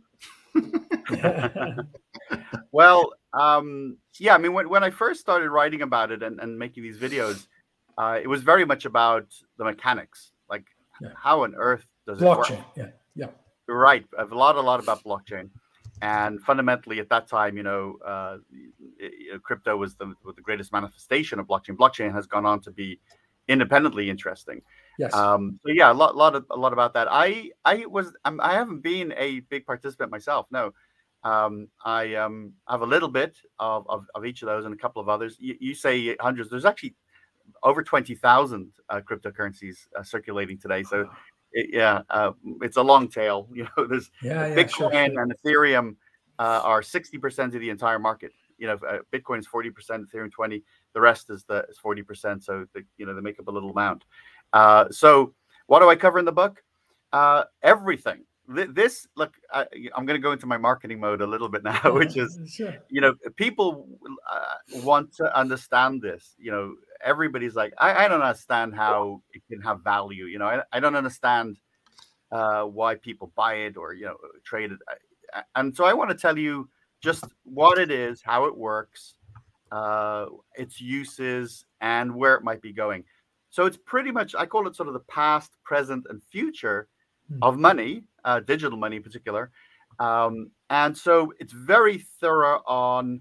well, 2.72 3.12
um, 3.32 3.96
yeah, 4.18 4.34
I 4.34 4.38
mean, 4.38 4.52
when, 4.52 4.68
when 4.68 4.84
I 4.84 4.90
first 4.90 5.20
started 5.20 5.50
writing 5.50 5.82
about 5.82 6.10
it 6.10 6.22
and, 6.22 6.40
and 6.40 6.58
making 6.58 6.82
these 6.82 6.98
videos, 6.98 7.46
uh, 7.98 8.18
it 8.22 8.26
was 8.26 8.42
very 8.42 8.64
much 8.64 8.84
about 8.84 9.26
the 9.58 9.64
mechanics, 9.64 10.32
like 10.48 10.64
yeah. 11.00 11.08
how 11.16 11.42
on 11.42 11.54
earth 11.56 11.84
does 12.06 12.18
blockchain. 12.18 12.50
it 12.52 12.58
work? 12.58 12.66
Yeah, 12.76 12.86
yeah. 13.14 13.26
Right, 13.68 14.04
a 14.16 14.24
lot, 14.24 14.56
a 14.56 14.60
lot 14.60 14.80
about 14.80 15.04
blockchain, 15.04 15.50
and 16.00 16.40
fundamentally 16.42 17.00
at 17.00 17.10
that 17.10 17.28
time, 17.28 17.56
you 17.56 17.62
know, 17.62 17.98
uh, 18.06 18.38
crypto 19.42 19.76
was 19.76 19.96
the 19.96 20.14
was 20.24 20.36
the 20.36 20.42
greatest 20.42 20.72
manifestation 20.72 21.38
of 21.38 21.46
blockchain. 21.46 21.76
Blockchain 21.76 22.14
has 22.14 22.26
gone 22.26 22.46
on 22.46 22.60
to 22.62 22.70
be 22.70 22.98
independently 23.48 24.08
interesting. 24.08 24.62
Yes. 24.98 25.12
Um, 25.14 25.58
so 25.64 25.72
yeah, 25.72 25.90
a 25.90 25.94
lot, 25.94 26.16
lot 26.16 26.34
of, 26.34 26.44
a 26.50 26.56
lot 26.56 26.72
about 26.72 26.94
that. 26.94 27.08
I, 27.10 27.50
I 27.64 27.86
was, 27.86 28.12
I'm, 28.24 28.40
I 28.40 28.52
haven't 28.52 28.80
been 28.80 29.14
a 29.16 29.40
big 29.40 29.64
participant 29.66 30.10
myself. 30.10 30.46
No, 30.50 30.72
um, 31.24 31.68
I 31.84 32.14
um, 32.14 32.52
have 32.68 32.82
a 32.82 32.86
little 32.86 33.08
bit 33.08 33.36
of, 33.58 33.86
of, 33.88 34.04
of, 34.14 34.24
each 34.24 34.42
of 34.42 34.46
those 34.46 34.64
and 34.64 34.74
a 34.74 34.76
couple 34.76 35.00
of 35.00 35.08
others. 35.08 35.36
You, 35.40 35.56
you 35.60 35.74
say 35.74 36.14
hundreds. 36.20 36.50
There's 36.50 36.64
actually 36.64 36.94
over 37.62 37.82
20,000 37.82 38.72
uh, 38.88 39.00
cryptocurrencies 39.00 39.76
uh, 39.96 40.02
circulating 40.02 40.58
today. 40.58 40.82
So, 40.82 41.08
it, 41.52 41.70
yeah, 41.72 42.02
uh, 42.10 42.32
it's 42.62 42.76
a 42.76 42.82
long 42.82 43.08
tail. 43.08 43.48
You 43.54 43.66
know, 43.76 43.86
there's 43.86 44.10
yeah, 44.22 44.54
Bitcoin 44.54 45.12
sure. 45.12 45.22
and 45.22 45.32
Ethereum 45.44 45.96
uh, 46.38 46.60
are 46.62 46.82
60% 46.82 47.54
of 47.54 47.60
the 47.60 47.70
entire 47.70 47.98
market. 47.98 48.32
You 48.58 48.68
know, 48.68 48.78
uh, 48.88 48.98
Bitcoin 49.12 49.38
is 49.38 49.46
40%, 49.46 49.72
Ethereum 50.06 50.30
20. 50.32 50.62
The 50.94 51.00
rest 51.00 51.30
is 51.30 51.44
the 51.44 51.64
is 51.68 51.78
40%. 51.84 52.42
So, 52.42 52.66
the, 52.74 52.82
you 52.96 53.06
know, 53.06 53.14
they 53.14 53.20
make 53.20 53.38
up 53.38 53.48
a 53.48 53.50
little 53.50 53.70
amount. 53.70 54.04
Uh, 54.52 54.86
so, 54.90 55.34
what 55.66 55.80
do 55.80 55.88
I 55.88 55.96
cover 55.96 56.18
in 56.18 56.24
the 56.24 56.32
book? 56.32 56.62
everything 57.62 58.22
this 58.48 59.06
look 59.14 59.34
I, 59.52 59.66
am 59.96 60.06
going 60.06 60.18
to 60.18 60.22
go 60.22 60.32
into 60.32 60.46
my 60.46 60.56
marketing 60.56 61.00
mode 61.00 61.20
a 61.20 61.26
little 61.26 61.48
bit 61.48 61.62
now 61.64 61.92
which 61.92 62.16
is 62.16 62.38
sure. 62.48 62.74
you 62.88 63.00
know 63.00 63.14
people 63.36 63.86
uh, 64.30 64.80
want 64.82 65.14
to 65.16 65.36
understand 65.38 66.00
this 66.00 66.34
you 66.38 66.50
know 66.50 66.74
everybody's 67.04 67.54
like, 67.54 67.72
I, 67.78 68.04
I 68.04 68.08
don't 68.08 68.22
understand 68.22 68.74
how 68.74 69.22
it 69.32 69.42
can 69.50 69.60
have 69.62 69.82
value. 69.82 70.24
You 70.26 70.38
know, 70.38 70.46
I, 70.46 70.62
I 70.72 70.80
don't 70.80 70.96
understand 70.96 71.56
uh, 72.30 72.64
why 72.64 72.94
people 72.96 73.32
buy 73.34 73.54
it 73.54 73.76
or 73.76 73.94
you 73.94 74.06
know 74.06 74.16
trade 74.44 74.72
it. 74.72 74.78
And 75.54 75.74
so 75.74 75.84
I 75.84 75.92
want 75.92 76.10
to 76.10 76.16
tell 76.16 76.38
you 76.38 76.68
just 77.02 77.24
what 77.44 77.78
it 77.78 77.90
is, 77.90 78.22
how 78.22 78.44
it 78.46 78.56
works, 78.56 79.14
uh, 79.70 80.26
its 80.56 80.80
uses, 80.80 81.64
and 81.80 82.14
where 82.14 82.34
it 82.34 82.44
might 82.44 82.62
be 82.62 82.72
going. 82.72 83.04
So 83.50 83.66
it's 83.66 83.76
pretty 83.76 84.10
much 84.10 84.34
I 84.34 84.46
call 84.46 84.66
it 84.66 84.76
sort 84.76 84.88
of 84.88 84.94
the 84.94 85.00
past, 85.00 85.52
present, 85.64 86.06
and 86.08 86.22
future 86.22 86.88
hmm. 87.28 87.38
of 87.42 87.58
money, 87.58 88.04
uh, 88.24 88.40
digital 88.40 88.78
money 88.78 88.96
in 88.96 89.02
particular. 89.02 89.50
Um, 89.98 90.50
and 90.70 90.96
so 90.96 91.32
it's 91.40 91.52
very 91.52 91.98
thorough 92.20 92.62
on 92.66 93.20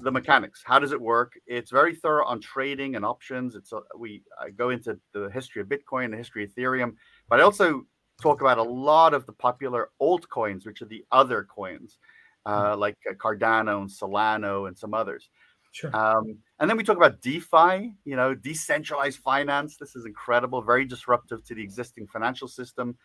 the 0.00 0.10
mechanics. 0.10 0.62
How 0.64 0.78
does 0.78 0.92
it 0.92 1.00
work? 1.00 1.32
It's 1.46 1.70
very 1.70 1.94
thorough 1.94 2.26
on 2.26 2.40
trading 2.40 2.96
and 2.96 3.04
options. 3.04 3.54
It's 3.54 3.72
we 3.96 4.22
I 4.40 4.50
go 4.50 4.70
into 4.70 4.98
the 5.12 5.30
history 5.30 5.62
of 5.62 5.68
Bitcoin, 5.68 6.10
the 6.10 6.16
history 6.16 6.44
of 6.44 6.50
Ethereum, 6.50 6.94
but 7.28 7.40
I 7.40 7.42
also 7.42 7.86
talk 8.20 8.40
about 8.40 8.58
a 8.58 8.62
lot 8.62 9.14
of 9.14 9.26
the 9.26 9.32
popular 9.32 9.90
altcoins, 10.00 10.66
which 10.66 10.82
are 10.82 10.86
the 10.86 11.04
other 11.10 11.44
coins, 11.44 11.98
uh, 12.46 12.76
like 12.76 12.96
uh, 13.08 13.14
Cardano 13.14 13.80
and 13.80 13.90
Solana 13.90 14.68
and 14.68 14.78
some 14.78 14.94
others. 14.94 15.30
Sure. 15.72 15.94
Um, 15.94 16.38
and 16.58 16.68
then 16.68 16.76
we 16.76 16.82
talk 16.82 16.96
about 16.96 17.20
DeFi, 17.20 17.92
you 18.04 18.16
know, 18.16 18.34
decentralized 18.34 19.20
finance. 19.20 19.76
This 19.76 19.94
is 19.94 20.04
incredible, 20.04 20.62
very 20.62 20.84
disruptive 20.84 21.44
to 21.44 21.54
the 21.54 21.62
existing 21.62 22.08
financial 22.08 22.48
system. 22.48 22.96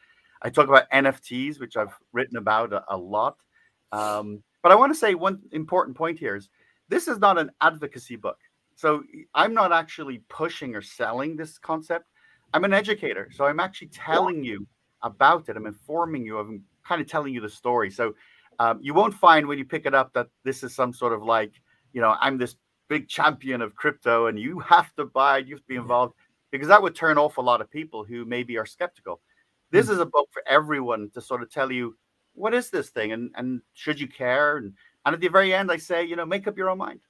I 0.41 0.49
talk 0.49 0.67
about 0.67 0.89
NFTs, 0.91 1.59
which 1.59 1.77
I've 1.77 1.93
written 2.11 2.37
about 2.37 2.73
a, 2.73 2.83
a 2.89 2.97
lot. 2.97 3.37
Um, 3.91 4.43
but 4.65 4.71
I 4.71 4.75
want 4.75 4.91
to 4.91 4.97
say 4.97 5.13
one 5.13 5.43
important 5.51 5.95
point 5.95 6.17
here 6.17 6.35
is 6.35 6.49
this 6.89 7.07
is 7.07 7.19
not 7.19 7.37
an 7.37 7.51
advocacy 7.61 8.15
book. 8.15 8.39
So 8.73 9.03
I'm 9.35 9.53
not 9.53 9.71
actually 9.71 10.23
pushing 10.27 10.75
or 10.75 10.81
selling 10.81 11.35
this 11.35 11.59
concept. 11.59 12.07
I'm 12.51 12.63
an 12.63 12.73
educator. 12.73 13.29
So 13.31 13.45
I'm 13.45 13.59
actually 13.59 13.89
telling 13.89 14.43
you 14.43 14.65
about 15.03 15.49
it. 15.49 15.55
I'm 15.55 15.67
informing 15.67 16.25
you. 16.25 16.39
I'm 16.39 16.63
kind 16.83 16.99
of 16.99 17.05
telling 17.05 17.31
you 17.31 17.41
the 17.41 17.47
story. 17.47 17.91
So 17.91 18.15
um, 18.57 18.79
you 18.81 18.95
won't 18.95 19.13
find 19.13 19.45
when 19.45 19.59
you 19.59 19.65
pick 19.65 19.85
it 19.85 19.93
up 19.93 20.11
that 20.13 20.29
this 20.43 20.63
is 20.63 20.73
some 20.73 20.93
sort 20.93 21.13
of 21.13 21.21
like, 21.21 21.53
you 21.93 22.01
know, 22.01 22.15
I'm 22.19 22.39
this 22.39 22.55
big 22.87 23.07
champion 23.07 23.61
of 23.61 23.75
crypto 23.75 24.25
and 24.25 24.39
you 24.39 24.57
have 24.61 24.95
to 24.95 25.05
buy, 25.05 25.37
it, 25.37 25.45
you 25.45 25.53
have 25.53 25.61
to 25.61 25.67
be 25.67 25.75
involved, 25.75 26.15
because 26.51 26.69
that 26.69 26.81
would 26.81 26.95
turn 26.95 27.19
off 27.19 27.37
a 27.37 27.41
lot 27.41 27.61
of 27.61 27.69
people 27.69 28.03
who 28.03 28.25
maybe 28.25 28.57
are 28.57 28.65
skeptical. 28.65 29.21
This 29.69 29.89
is 29.89 29.99
a 29.99 30.07
book 30.07 30.27
for 30.31 30.41
everyone 30.47 31.11
to 31.13 31.21
sort 31.21 31.43
of 31.43 31.51
tell 31.51 31.71
you 31.71 31.95
what 32.35 32.53
is 32.53 32.69
this 32.69 32.89
thing 32.89 33.11
and, 33.11 33.31
and 33.35 33.61
should 33.73 33.99
you 33.99 34.07
care? 34.07 34.57
And, 34.57 34.73
and 35.05 35.13
at 35.15 35.21
the 35.21 35.27
very 35.27 35.53
end, 35.53 35.71
I 35.71 35.77
say, 35.77 36.03
you 36.03 36.15
know, 36.15 36.25
make 36.25 36.47
up 36.47 36.57
your 36.57 36.69
own 36.69 36.77
mind. 36.77 37.01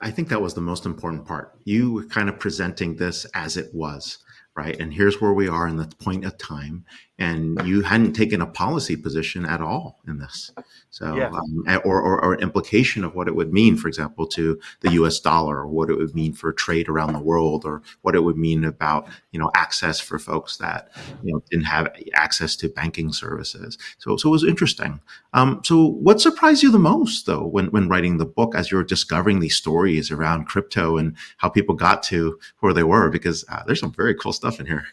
I 0.00 0.10
think 0.10 0.28
that 0.28 0.40
was 0.40 0.54
the 0.54 0.60
most 0.60 0.86
important 0.86 1.26
part. 1.26 1.58
You 1.64 1.92
were 1.92 2.04
kind 2.04 2.28
of 2.28 2.38
presenting 2.38 2.94
this 2.96 3.24
as 3.34 3.56
it 3.56 3.74
was, 3.74 4.18
right? 4.56 4.78
And 4.78 4.94
here's 4.94 5.20
where 5.20 5.32
we 5.32 5.48
are 5.48 5.66
in 5.66 5.76
the 5.76 5.90
point 5.98 6.24
of 6.24 6.38
time. 6.38 6.84
And 7.20 7.60
you 7.66 7.82
hadn't 7.82 8.12
taken 8.12 8.40
a 8.40 8.46
policy 8.46 8.94
position 8.96 9.44
at 9.44 9.60
all 9.60 10.00
in 10.06 10.18
this. 10.18 10.52
So, 10.90 11.16
Yeah. 11.16 11.30
um, 11.30 11.64
or, 11.84 12.00
or, 12.00 12.24
or 12.24 12.36
implication 12.36 13.02
of 13.02 13.14
what 13.16 13.26
it 13.26 13.34
would 13.34 13.52
mean, 13.52 13.76
for 13.76 13.88
example, 13.88 14.26
to 14.28 14.58
the 14.80 14.92
US 14.92 15.18
dollar, 15.18 15.58
or 15.58 15.66
what 15.66 15.90
it 15.90 15.96
would 15.96 16.14
mean 16.14 16.32
for 16.32 16.52
trade 16.52 16.88
around 16.88 17.12
the 17.12 17.18
world, 17.18 17.64
or 17.64 17.82
what 18.02 18.14
it 18.14 18.22
would 18.22 18.36
mean 18.36 18.64
about, 18.64 19.08
you 19.32 19.38
know, 19.40 19.50
access 19.56 19.98
for 19.98 20.18
folks 20.18 20.58
that, 20.58 20.90
you 21.24 21.32
know, 21.32 21.42
didn't 21.50 21.64
have 21.66 21.92
access 22.14 22.54
to 22.56 22.68
banking 22.68 23.12
services. 23.12 23.76
So, 23.98 24.16
so 24.16 24.28
it 24.28 24.32
was 24.32 24.44
interesting. 24.44 25.00
Um, 25.32 25.60
so, 25.64 25.86
what 25.86 26.20
surprised 26.20 26.62
you 26.62 26.70
the 26.70 26.78
most, 26.78 27.26
though, 27.26 27.46
when, 27.46 27.66
when 27.66 27.88
writing 27.88 28.18
the 28.18 28.26
book, 28.26 28.54
as 28.54 28.70
you 28.70 28.76
were 28.76 28.84
discovering 28.84 29.40
these 29.40 29.56
stories 29.56 30.10
around 30.10 30.46
crypto 30.46 30.96
and 30.96 31.16
how 31.38 31.48
people 31.48 31.74
got 31.74 32.02
to 32.04 32.38
where 32.60 32.72
they 32.72 32.84
were? 32.84 33.10
Because 33.10 33.44
uh, 33.50 33.62
there's 33.66 33.80
some 33.80 33.92
very 33.92 34.14
cool 34.14 34.32
stuff 34.32 34.60
in 34.60 34.66
here. 34.66 34.86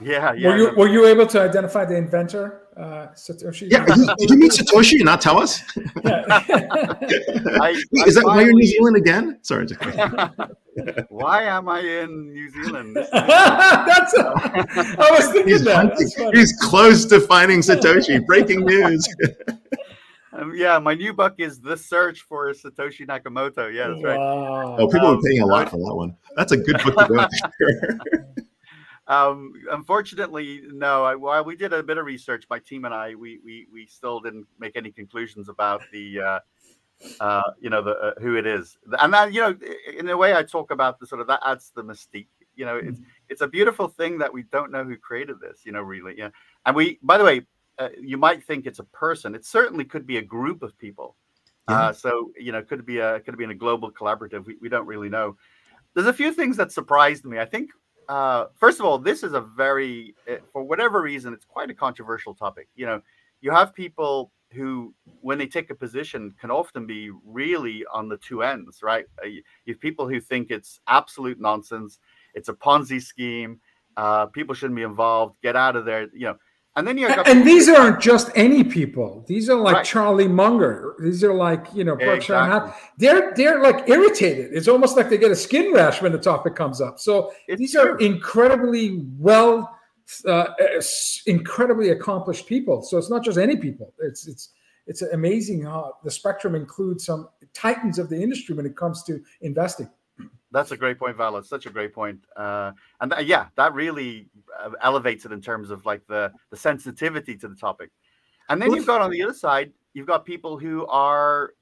Yeah, 0.00 0.32
yeah. 0.32 0.48
were 0.48 0.56
you 0.56 0.70
were 0.76 0.88
you 0.88 1.06
able 1.06 1.26
to 1.26 1.40
identify 1.40 1.84
the 1.84 1.96
inventor, 1.96 2.62
uh, 2.76 3.08
Satoshi? 3.14 3.70
Yeah, 3.70 3.84
did 3.84 4.30
you- 4.30 4.36
meet 4.36 4.52
Satoshi 4.52 4.94
and 4.96 5.04
not 5.04 5.20
tell 5.20 5.38
us? 5.40 5.60
Yeah. 6.04 6.24
I- 6.28 6.42
Wait, 7.92 8.04
I 8.04 8.06
is 8.06 8.14
that 8.14 8.24
why 8.24 8.40
you're 8.40 8.50
in 8.50 8.56
New 8.56 8.66
Zealand 8.66 8.96
again? 8.96 9.38
Sorry. 9.42 9.66
just- 9.66 9.80
Why 11.10 11.42
am 11.44 11.68
I 11.68 11.80
in 11.80 12.32
New 12.32 12.48
Zealand? 12.50 12.96
That's. 13.12 14.14
I 14.18 15.08
was 15.10 15.26
thinking 15.32 15.48
He's, 15.52 15.64
that. 15.64 15.76
hunting- 15.76 16.32
he's 16.32 16.52
close 16.62 17.04
to 17.06 17.20
finding 17.20 17.60
Satoshi. 17.60 18.24
Breaking 18.24 18.60
news. 18.64 19.06
Um, 20.32 20.54
yeah, 20.56 20.78
my 20.78 20.94
new 20.94 21.12
book 21.12 21.34
is 21.36 21.60
The 21.60 21.76
Search 21.76 22.22
for 22.22 22.50
Satoshi 22.54 23.06
Nakamoto. 23.06 23.70
Yeah, 23.70 23.88
that's 23.88 24.02
right. 24.02 24.18
Wow. 24.18 24.76
Oh, 24.78 24.86
people 24.88 25.08
are 25.08 25.14
Um, 25.16 25.22
paying 25.22 25.42
a 25.42 25.46
lot 25.46 25.68
for 25.68 25.76
that 25.76 25.94
one. 25.94 26.16
That's 26.36 26.52
a 26.52 26.56
good 26.56 26.80
book 26.82 26.96
to 26.96 27.28
go. 27.60 28.41
Um, 29.08 29.52
unfortunately, 29.70 30.62
no. 30.72 31.04
I, 31.04 31.14
while 31.16 31.44
we 31.44 31.56
did 31.56 31.72
a 31.72 31.82
bit 31.82 31.98
of 31.98 32.06
research, 32.06 32.44
my 32.48 32.58
team 32.58 32.84
and 32.84 32.94
I, 32.94 33.14
we 33.14 33.40
we, 33.44 33.66
we 33.72 33.86
still 33.86 34.20
didn't 34.20 34.46
make 34.58 34.76
any 34.76 34.92
conclusions 34.92 35.48
about 35.48 35.82
the, 35.92 36.20
uh, 36.20 36.38
uh, 37.20 37.42
you 37.60 37.68
know, 37.68 37.82
the 37.82 37.90
uh, 37.90 38.12
who 38.20 38.36
it 38.36 38.46
is. 38.46 38.78
And 39.00 39.12
that, 39.12 39.32
you 39.32 39.40
know, 39.40 39.56
in 39.98 40.08
a 40.08 40.16
way, 40.16 40.34
I 40.34 40.42
talk 40.44 40.70
about 40.70 41.00
the 41.00 41.06
sort 41.06 41.20
of 41.20 41.26
that 41.26 41.40
adds 41.44 41.70
to 41.70 41.74
the 41.76 41.84
mystique. 41.84 42.28
You 42.54 42.64
know, 42.64 42.76
it's 42.76 43.00
it's 43.28 43.40
a 43.40 43.48
beautiful 43.48 43.88
thing 43.88 44.18
that 44.18 44.32
we 44.32 44.44
don't 44.44 44.70
know 44.70 44.84
who 44.84 44.96
created 44.96 45.40
this. 45.40 45.62
You 45.64 45.72
know, 45.72 45.82
really. 45.82 46.14
Yeah. 46.16 46.28
And 46.64 46.76
we, 46.76 46.98
by 47.02 47.18
the 47.18 47.24
way, 47.24 47.42
uh, 47.78 47.88
you 48.00 48.18
might 48.18 48.44
think 48.44 48.66
it's 48.66 48.78
a 48.78 48.84
person. 48.84 49.34
It 49.34 49.44
certainly 49.44 49.84
could 49.84 50.06
be 50.06 50.18
a 50.18 50.22
group 50.22 50.62
of 50.62 50.78
people. 50.78 51.16
Yeah. 51.68 51.80
Uh, 51.80 51.92
so 51.92 52.32
you 52.38 52.52
know, 52.52 52.62
could 52.62 52.80
it 52.80 52.86
be 52.86 52.98
a 52.98 53.20
could 53.20 53.36
be 53.36 53.44
in 53.44 53.50
a 53.50 53.54
global 53.54 53.90
collaborative? 53.90 54.44
We, 54.44 54.56
we 54.60 54.68
don't 54.68 54.86
really 54.86 55.08
know. 55.08 55.36
There's 55.94 56.06
a 56.06 56.12
few 56.12 56.32
things 56.32 56.56
that 56.56 56.72
surprised 56.72 57.24
me. 57.24 57.38
I 57.38 57.44
think 57.44 57.70
uh, 58.08 58.46
first 58.56 58.80
of 58.80 58.86
all, 58.86 58.98
this 58.98 59.22
is 59.22 59.32
a 59.34 59.40
very, 59.40 60.14
eh, 60.26 60.38
for 60.52 60.62
whatever 60.62 61.02
reason, 61.02 61.32
it's 61.32 61.44
quite 61.44 61.70
a 61.70 61.74
controversial 61.74 62.34
topic. 62.34 62.68
You 62.74 62.86
know, 62.86 63.02
you 63.40 63.50
have 63.50 63.74
people 63.74 64.32
who, 64.52 64.94
when 65.20 65.38
they 65.38 65.46
take 65.46 65.70
a 65.70 65.74
position, 65.74 66.34
can 66.40 66.50
often 66.50 66.86
be 66.86 67.10
really 67.24 67.84
on 67.92 68.08
the 68.08 68.18
two 68.18 68.42
ends, 68.42 68.82
right? 68.82 69.06
Uh, 69.22 69.26
You 69.28 69.42
have 69.68 69.80
people 69.80 70.08
who 70.08 70.20
think 70.20 70.50
it's 70.50 70.80
absolute 70.86 71.40
nonsense, 71.40 71.98
it's 72.34 72.48
a 72.48 72.54
Ponzi 72.54 73.00
scheme, 73.00 73.60
uh, 73.96 74.26
people 74.26 74.54
shouldn't 74.54 74.76
be 74.76 74.82
involved, 74.82 75.36
get 75.42 75.56
out 75.56 75.76
of 75.76 75.84
there, 75.84 76.08
you 76.12 76.26
know. 76.26 76.36
And 76.74 76.86
then 76.86 76.96
you 76.96 77.06
And, 77.06 77.26
and 77.26 77.46
these 77.46 77.68
aren't 77.68 78.00
just 78.00 78.30
any 78.34 78.64
people. 78.64 79.24
These 79.28 79.50
are 79.50 79.56
like 79.56 79.76
Right. 79.76 79.84
Charlie 79.84 80.28
Munger. 80.28 80.94
These 81.00 81.22
are 81.22 81.34
like 81.34 81.66
you 81.74 81.84
know 81.84 81.96
Berkshire. 81.96 82.34
Exactly. 82.34 82.72
They're 82.96 83.32
they're 83.36 83.62
like 83.62 83.88
irritated. 83.88 84.54
It's 84.54 84.68
almost 84.68 84.96
like 84.96 85.10
they 85.10 85.18
get 85.18 85.30
a 85.30 85.36
skin 85.36 85.72
rash 85.72 86.00
when 86.00 86.12
the 86.12 86.18
topic 86.18 86.54
comes 86.54 86.80
up. 86.80 86.98
So 86.98 87.32
It's 87.46 87.58
these 87.58 87.76
are 87.76 87.98
incredibly 87.98 89.04
well, 89.18 89.78
uh, 90.26 90.46
incredibly 91.26 91.90
accomplished 91.90 92.46
people. 92.46 92.82
So 92.82 92.96
it's 92.96 93.10
not 93.10 93.22
just 93.22 93.36
any 93.36 93.56
people. 93.56 93.92
It's 94.00 94.26
it's 94.26 94.50
it's 94.86 95.02
amazing 95.02 95.62
how 95.62 95.98
the 96.04 96.10
spectrum 96.10 96.54
includes 96.54 97.04
some 97.04 97.28
titans 97.52 97.98
of 97.98 98.08
the 98.08 98.20
industry 98.20 98.54
when 98.54 98.64
it 98.64 98.76
comes 98.76 99.02
to 99.04 99.20
investing. 99.42 99.90
That's 100.52 100.70
a 100.70 100.76
great 100.76 100.98
point, 100.98 101.16
Val. 101.16 101.36
It's 101.38 101.48
such 101.48 101.64
a 101.64 101.70
great 101.70 101.94
point. 101.94 102.20
Uh, 102.36 102.72
and 103.00 103.10
th- 103.10 103.26
yeah, 103.26 103.46
that 103.56 103.72
really 103.72 104.28
uh, 104.62 104.70
elevates 104.82 105.24
it 105.24 105.32
in 105.32 105.40
terms 105.40 105.70
of 105.70 105.86
like 105.86 106.06
the, 106.06 106.30
the 106.50 106.56
sensitivity 106.56 107.36
to 107.38 107.48
the 107.48 107.56
topic. 107.56 107.90
And 108.50 108.60
then 108.60 108.72
you've 108.72 108.86
got 108.86 109.00
on 109.00 109.10
the 109.10 109.22
other 109.22 109.32
side, 109.32 109.72
you've 109.94 110.06
got 110.06 110.26
people 110.26 110.58
who 110.58 110.86
are, 110.88 111.54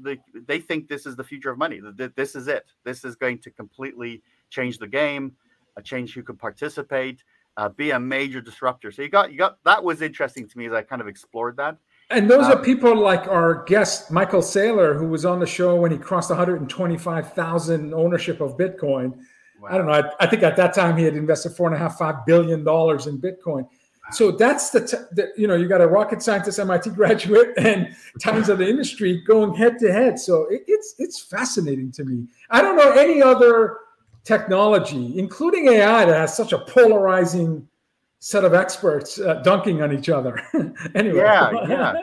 they, 0.00 0.18
they 0.46 0.60
think 0.60 0.88
this 0.88 1.04
is 1.04 1.14
the 1.14 1.24
future 1.24 1.50
of 1.50 1.58
money. 1.58 1.80
This 2.14 2.34
is 2.34 2.48
it. 2.48 2.64
This 2.84 3.04
is 3.04 3.16
going 3.16 3.38
to 3.40 3.50
completely 3.50 4.22
change 4.48 4.78
the 4.78 4.86
game, 4.86 5.32
uh, 5.76 5.82
change 5.82 6.14
who 6.14 6.22
can 6.22 6.36
participate, 6.36 7.22
uh, 7.58 7.68
be 7.68 7.90
a 7.90 8.00
major 8.00 8.40
disruptor. 8.40 8.90
So 8.92 9.02
you 9.02 9.10
got, 9.10 9.30
you 9.30 9.36
got, 9.36 9.58
that 9.64 9.84
was 9.84 10.00
interesting 10.00 10.48
to 10.48 10.58
me 10.58 10.66
as 10.66 10.72
I 10.72 10.82
kind 10.82 11.02
of 11.02 11.08
explored 11.08 11.58
that. 11.58 11.76
And 12.10 12.30
those 12.30 12.46
Um, 12.46 12.52
are 12.52 12.62
people 12.62 12.94
like 12.94 13.26
our 13.26 13.64
guest 13.64 14.10
Michael 14.10 14.40
Saylor, 14.40 14.96
who 14.96 15.08
was 15.08 15.24
on 15.24 15.40
the 15.40 15.46
show 15.46 15.74
when 15.74 15.90
he 15.90 15.98
crossed 15.98 16.30
125,000 16.30 17.92
ownership 17.92 18.40
of 18.40 18.56
Bitcoin. 18.56 19.12
I 19.68 19.76
don't 19.76 19.86
know. 19.86 19.92
I, 19.92 20.02
I 20.20 20.26
think 20.26 20.42
at 20.42 20.56
that 20.56 20.74
time 20.74 20.96
he 20.96 21.04
had 21.04 21.16
invested 21.16 21.52
four 21.52 21.66
and 21.66 21.74
a 21.74 21.78
half, 21.78 21.98
five 21.98 22.24
billion 22.26 22.62
dollars 22.62 23.06
in 23.06 23.18
Bitcoin. 23.18 23.66
So 24.12 24.30
that's 24.30 24.70
the, 24.70 24.86
t- 24.86 24.96
the 25.12 25.32
you 25.36 25.48
know 25.48 25.56
you 25.56 25.66
got 25.66 25.80
a 25.80 25.86
rocket 25.88 26.22
scientist, 26.22 26.60
MIT 26.60 26.90
graduate, 26.90 27.54
and 27.56 27.94
times 28.20 28.48
of 28.48 28.58
the 28.58 28.68
industry 28.68 29.22
going 29.26 29.54
head 29.54 29.78
to 29.80 29.92
head. 29.92 30.18
So 30.20 30.44
it, 30.44 30.62
it's 30.68 30.94
it's 30.98 31.20
fascinating 31.20 31.90
to 31.92 32.04
me. 32.04 32.26
I 32.50 32.62
don't 32.62 32.76
know 32.76 32.92
any 32.92 33.20
other 33.20 33.78
technology, 34.22 35.18
including 35.18 35.68
AI, 35.68 36.04
that 36.04 36.14
has 36.14 36.36
such 36.36 36.52
a 36.52 36.58
polarizing 36.58 37.66
set 38.26 38.44
of 38.44 38.54
experts 38.54 39.20
uh, 39.20 39.34
dunking 39.44 39.82
on 39.82 39.92
each 39.96 40.08
other. 40.08 40.40
anyway, 40.96 41.18
Yeah, 41.18 41.50
yeah. 41.68 41.94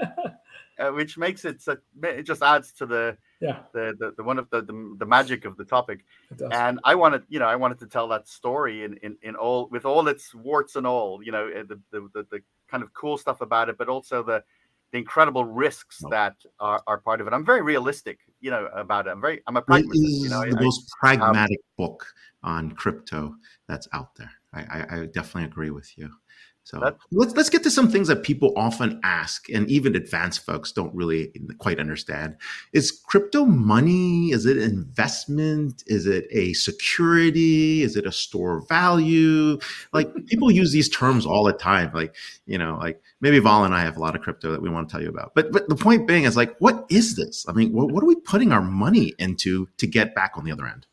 Uh, 0.79 0.91
which 0.91 1.17
makes 1.17 1.43
it, 1.45 1.61
such, 1.61 1.79
it 2.01 2.23
just 2.23 2.41
adds 2.41 2.71
to 2.71 2.85
the, 2.85 3.15
yeah. 3.41 3.59
the, 3.73 3.93
the, 3.99 4.13
the 4.17 4.23
one 4.23 4.39
of 4.39 4.49
the, 4.49 4.61
the, 4.61 4.95
the 4.99 5.05
magic 5.05 5.43
of 5.45 5.57
the 5.57 5.65
topic. 5.65 5.99
it 6.31 6.37
does. 6.37 6.49
and 6.53 6.79
I 6.85 6.95
wanted, 6.95 7.23
you 7.27 7.39
know, 7.39 7.45
I 7.45 7.57
wanted 7.57 7.77
to 7.79 7.87
tell 7.87 8.07
that 8.07 8.27
story 8.27 8.83
in 8.85 8.95
in, 9.03 9.17
in 9.21 9.35
all 9.35 9.67
with 9.69 9.85
all 9.85 10.07
its 10.07 10.33
warts 10.33 10.75
and 10.77 10.87
all, 10.87 11.21
you 11.21 11.31
know, 11.31 11.47
eh, 11.49 11.63
the, 11.67 11.79
the 11.91 12.09
the 12.13 12.25
the 12.31 12.39
kind 12.71 12.81
of 12.83 12.91
cool 12.93 13.17
stuff 13.19 13.41
about 13.41 13.67
it, 13.69 13.77
but 13.77 13.87
also 13.89 14.23
the 14.23 14.43
the 14.91 14.97
incredible 14.97 15.43
risks 15.45 16.01
No. 16.01 16.09
that 16.09 16.35
are, 16.59 16.81
are 16.87 16.99
part 16.99 17.19
of 17.21 17.27
it. 17.27 17.33
I'm 17.33 17.45
very 17.45 17.61
realistic, 17.61 18.19
you 18.41 18.49
know, 18.49 18.67
about 18.73 19.05
it. 19.07 19.11
I'm 19.11 19.21
very, 19.21 19.41
I'm 19.47 19.57
a 19.57 19.59
It 19.59 19.65
pragmatist, 19.67 20.03
is 20.03 20.23
you 20.23 20.29
know. 20.29 20.41
The 20.41 20.57
I- 20.57 20.63
most 20.63 20.89
pragmatic 20.99 21.59
book 21.77 22.05
on 22.43 22.71
crypto 22.71 23.35
that's 23.67 23.87
out 23.93 24.15
there. 24.15 24.31
I, 24.53 24.62
I, 24.62 24.86
I 25.01 25.05
definitely 25.07 25.45
agree 25.45 25.69
with 25.72 25.98
you. 25.98 26.10
So 26.65 26.79
That- 26.79 26.98
let's 27.12 27.36
let's 27.36 27.50
get 27.50 27.62
to 27.63 27.72
some 27.72 27.91
things 27.91 28.07
that 28.07 28.24
people 28.24 28.53
often 28.55 29.01
ask, 29.03 29.50
and 29.50 29.69
even 29.69 29.98
advanced 29.98 30.45
folks 30.45 30.72
don't 30.72 30.95
really 30.95 31.33
quite 31.57 31.77
understand. 31.77 32.38
Is 32.72 32.89
crypto 33.05 33.43
money? 33.45 34.31
Is 34.31 34.45
it 34.45 34.55
investment? 34.57 35.83
Is 35.88 36.05
it 36.07 36.25
a 36.31 36.53
security? 36.53 37.81
Is 37.83 37.98
it 37.98 38.05
a 38.05 38.13
store 38.13 38.57
of 38.60 38.67
value? 38.69 39.57
Like 39.91 40.10
people 40.27 40.50
use 40.51 40.72
these 40.72 40.88
terms 40.88 41.25
all 41.25 41.43
the 41.43 41.51
time. 41.51 41.91
Like 41.93 42.15
you 42.45 42.57
know, 42.57 42.77
like 42.79 43.01
maybe 43.19 43.39
Val 43.39 43.65
and 43.65 43.75
I 43.75 43.81
have 43.81 43.98
a 43.98 44.00
lot 44.00 44.15
of 44.15 44.22
crypto 44.22 44.51
that 44.53 44.62
we 44.62 44.69
want 44.69 44.88
to 44.88 44.91
tell 44.93 45.01
you 45.01 45.10
about. 45.10 45.36
But 45.36 45.51
but 45.51 45.67
the 45.67 45.75
point 45.75 46.07
being 46.07 46.24
is 46.24 46.38
like, 46.38 46.55
what 46.60 46.86
is 46.89 47.17
this? 47.17 47.45
I 47.50 47.51
mean, 47.51 47.74
what, 47.74 47.91
what 47.91 48.03
are 48.03 48.07
we 48.07 48.15
putting 48.15 48.53
our 48.53 48.62
money 48.62 49.13
into 49.19 49.67
to 49.79 49.86
get 49.88 50.15
back 50.15 50.33
on 50.38 50.45
the 50.45 50.51
other 50.53 50.65
end? 50.65 50.88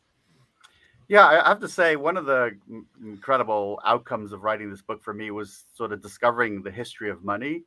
Yeah, 1.11 1.27
I 1.27 1.49
have 1.49 1.59
to 1.59 1.67
say, 1.67 1.97
one 1.97 2.15
of 2.15 2.25
the 2.25 2.57
incredible 3.03 3.81
outcomes 3.85 4.31
of 4.31 4.43
writing 4.43 4.71
this 4.71 4.81
book 4.81 5.03
for 5.03 5.13
me 5.13 5.29
was 5.29 5.65
sort 5.73 5.91
of 5.91 6.01
discovering 6.01 6.63
the 6.63 6.71
history 6.71 7.09
of 7.09 7.21
money, 7.21 7.65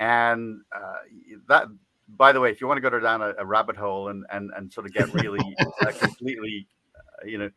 and 0.00 0.62
uh, 0.74 0.94
that. 1.46 1.66
By 2.08 2.32
the 2.32 2.40
way, 2.40 2.50
if 2.50 2.60
you 2.62 2.66
want 2.66 2.78
to 2.78 2.90
go 2.90 2.98
down 2.98 3.20
a, 3.20 3.34
a 3.36 3.44
rabbit 3.44 3.76
hole 3.76 4.08
and, 4.08 4.24
and 4.32 4.50
and 4.56 4.72
sort 4.72 4.86
of 4.86 4.94
get 4.94 5.12
really 5.12 5.56
uh, 5.82 5.90
completely, 5.98 6.66
uh, 6.96 7.26
you 7.26 7.36
know, 7.36 7.50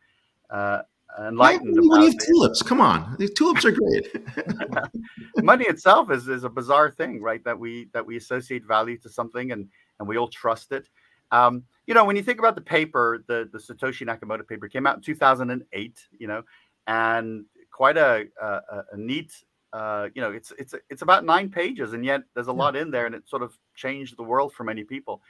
uh, 0.50 0.82
enlightened 1.18 1.74
Why 1.74 1.96
about 1.96 2.04
have 2.04 2.14
it, 2.14 2.22
tulips. 2.26 2.60
Come 2.60 2.82
on, 2.82 3.16
these 3.18 3.32
tulips 3.32 3.64
are 3.64 3.70
great. 3.70 4.08
money 5.42 5.64
itself 5.64 6.10
is, 6.10 6.28
is 6.28 6.44
a 6.44 6.50
bizarre 6.50 6.90
thing, 6.90 7.22
right? 7.22 7.42
That 7.44 7.58
we 7.58 7.88
that 7.94 8.04
we 8.04 8.18
associate 8.18 8.66
value 8.66 8.98
to 8.98 9.08
something 9.08 9.52
and 9.52 9.68
and 10.00 10.06
we 10.06 10.18
all 10.18 10.28
trust 10.28 10.72
it. 10.72 10.86
Um, 11.32 11.64
you 11.86 11.94
know, 11.94 12.04
when 12.04 12.16
you 12.16 12.22
think 12.22 12.38
about 12.38 12.54
the 12.54 12.60
paper, 12.60 13.24
the 13.26 13.48
the 13.52 13.58
Satoshi 13.58 14.06
Nakamoto 14.06 14.46
paper 14.46 14.68
came 14.68 14.86
out 14.86 14.96
in 14.96 15.02
2008. 15.02 16.08
You 16.18 16.26
know, 16.26 16.42
and 16.86 17.44
quite 17.70 17.96
a 17.96 18.26
a, 18.40 18.84
a 18.92 18.96
neat. 18.96 19.32
Uh, 19.72 20.08
you 20.14 20.20
know, 20.20 20.32
it's 20.32 20.52
it's 20.58 20.74
it's 20.88 21.02
about 21.02 21.24
nine 21.24 21.48
pages, 21.48 21.92
and 21.92 22.04
yet 22.04 22.22
there's 22.34 22.48
a 22.48 22.52
lot 22.52 22.76
in 22.76 22.90
there, 22.90 23.06
and 23.06 23.14
it 23.14 23.28
sort 23.28 23.42
of 23.42 23.56
changed 23.74 24.16
the 24.16 24.22
world 24.22 24.52
for 24.52 24.64
many 24.64 24.84
people. 24.84 25.22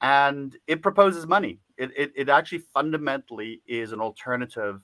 And 0.00 0.56
it 0.66 0.82
proposes 0.82 1.26
money. 1.26 1.60
It 1.78 1.90
it, 1.96 2.12
it 2.16 2.28
actually 2.28 2.62
fundamentally 2.74 3.62
is 3.66 3.92
an 3.92 4.00
alternative 4.00 4.82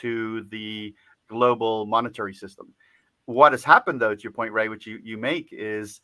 to 0.00 0.42
the 0.50 0.94
global 1.28 1.86
monetary 1.86 2.34
system. 2.34 2.74
What 3.26 3.52
has 3.52 3.62
happened, 3.64 4.00
though, 4.00 4.14
to 4.14 4.22
your 4.22 4.32
point, 4.32 4.52
Ray, 4.52 4.68
which 4.68 4.86
you, 4.86 4.98
you 5.02 5.16
make, 5.16 5.48
is 5.52 6.00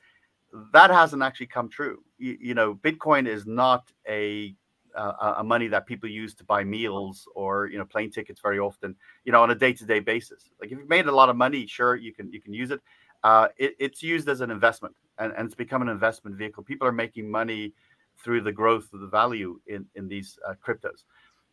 that 0.72 0.90
hasn't 0.90 1.22
actually 1.22 1.46
come 1.46 1.68
true. 1.68 2.02
You, 2.18 2.36
you 2.40 2.54
know, 2.54 2.75
Bitcoin 2.75 3.26
is 3.26 3.46
not 3.46 3.90
a 4.08 4.54
uh, 4.94 5.34
a 5.38 5.44
money 5.44 5.68
that 5.68 5.86
people 5.86 6.08
use 6.08 6.34
to 6.34 6.44
buy 6.44 6.64
meals 6.64 7.28
or 7.34 7.66
you 7.66 7.78
know 7.78 7.84
plane 7.84 8.10
tickets 8.10 8.40
very 8.40 8.58
often. 8.58 8.94
You 9.25 9.32
know, 9.32 9.42
on 9.42 9.50
a 9.50 9.54
day 9.54 9.72
to 9.72 9.84
day 9.84 10.00
basis. 10.00 10.50
Like 10.60 10.72
if 10.72 10.78
you've 10.78 10.88
made 10.88 11.06
a 11.06 11.12
lot 11.12 11.28
of 11.28 11.36
money, 11.36 11.66
sure 11.66 11.96
you 11.96 12.12
can 12.12 12.32
you 12.32 12.40
can 12.40 12.52
use 12.52 12.70
it. 12.70 12.80
Uh, 13.22 13.48
it 13.58 13.75
it's 13.78 14.02
used 14.02 14.28
as 14.28 14.40
an 14.40 14.50
investment 14.50 14.94
and, 15.18 15.32
and 15.36 15.46
it's 15.46 15.54
become 15.54 15.82
an 15.82 15.88
investment 15.88 16.36
vehicle. 16.36 16.62
People 16.62 16.86
are 16.86 16.92
making 16.92 17.30
money 17.30 17.72
through 18.22 18.40
the 18.40 18.52
growth 18.52 18.92
of 18.92 19.00
the 19.00 19.06
value 19.06 19.60
in 19.66 19.86
in 19.94 20.08
these 20.08 20.38
uh, 20.48 20.54
cryptos. 20.64 21.04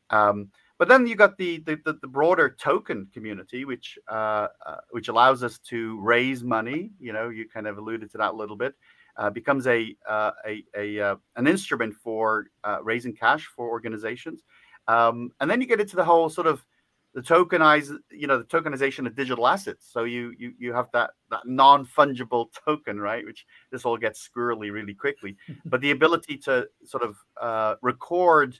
Um, 0.10 0.50
but 0.78 0.88
then 0.88 1.06
you 1.06 1.16
got 1.16 1.38
the 1.38 1.60
the, 1.60 1.80
the, 1.86 1.94
the 2.02 2.08
broader 2.08 2.56
token 2.60 3.08
community, 3.14 3.66
which 3.66 3.98
uh, 4.10 4.48
uh, 4.66 4.78
which 4.92 5.08
allows 5.08 5.44
us 5.44 5.60
to 5.60 6.00
raise 6.02 6.44
money. 6.44 6.92
You 7.00 7.14
know, 7.14 7.30
you 7.30 7.48
kind 7.48 7.68
of 7.68 7.78
alluded 7.78 8.12
to 8.12 8.18
that 8.18 8.32
a 8.32 8.36
little 8.36 8.56
bit. 8.56 8.76
Uh, 9.16 9.30
becomes 9.30 9.68
a 9.68 9.96
uh, 10.10 10.32
a, 10.48 10.64
a 10.76 11.00
uh, 11.00 11.16
an 11.36 11.46
instrument 11.46 11.94
for 11.96 12.48
uh, 12.64 12.80
raising 12.82 13.14
cash 13.14 13.46
for 13.56 13.70
organizations, 13.70 14.42
um, 14.88 15.30
and 15.40 15.50
then 15.50 15.62
you 15.62 15.68
get 15.68 15.80
into 15.80 15.96
the 15.96 16.04
whole 16.04 16.30
sort 16.30 16.48
of 16.48 16.66
the 17.14 17.22
tokenize, 17.22 17.96
you 18.10 18.26
know, 18.26 18.40
the 18.40 18.44
tokenization 18.44 19.06
of 19.06 19.16
digital 19.16 19.46
assets. 19.46 19.88
So 19.88 20.06
you 20.06 20.34
you 20.40 20.54
you 20.58 20.74
have 20.74 20.90
that 20.94 21.12
that 21.30 21.46
non 21.46 21.86
fungible 21.86 22.48
token, 22.66 23.00
right? 23.00 23.24
Which 23.24 23.46
this 23.72 23.86
all 23.86 23.98
gets 23.98 24.28
squirrely 24.28 24.72
really 24.72 24.96
quickly, 24.96 25.38
but 25.66 25.80
the 25.82 25.92
ability 25.92 26.38
to 26.40 26.68
sort 26.84 27.04
of 27.04 27.78
record 27.84 28.60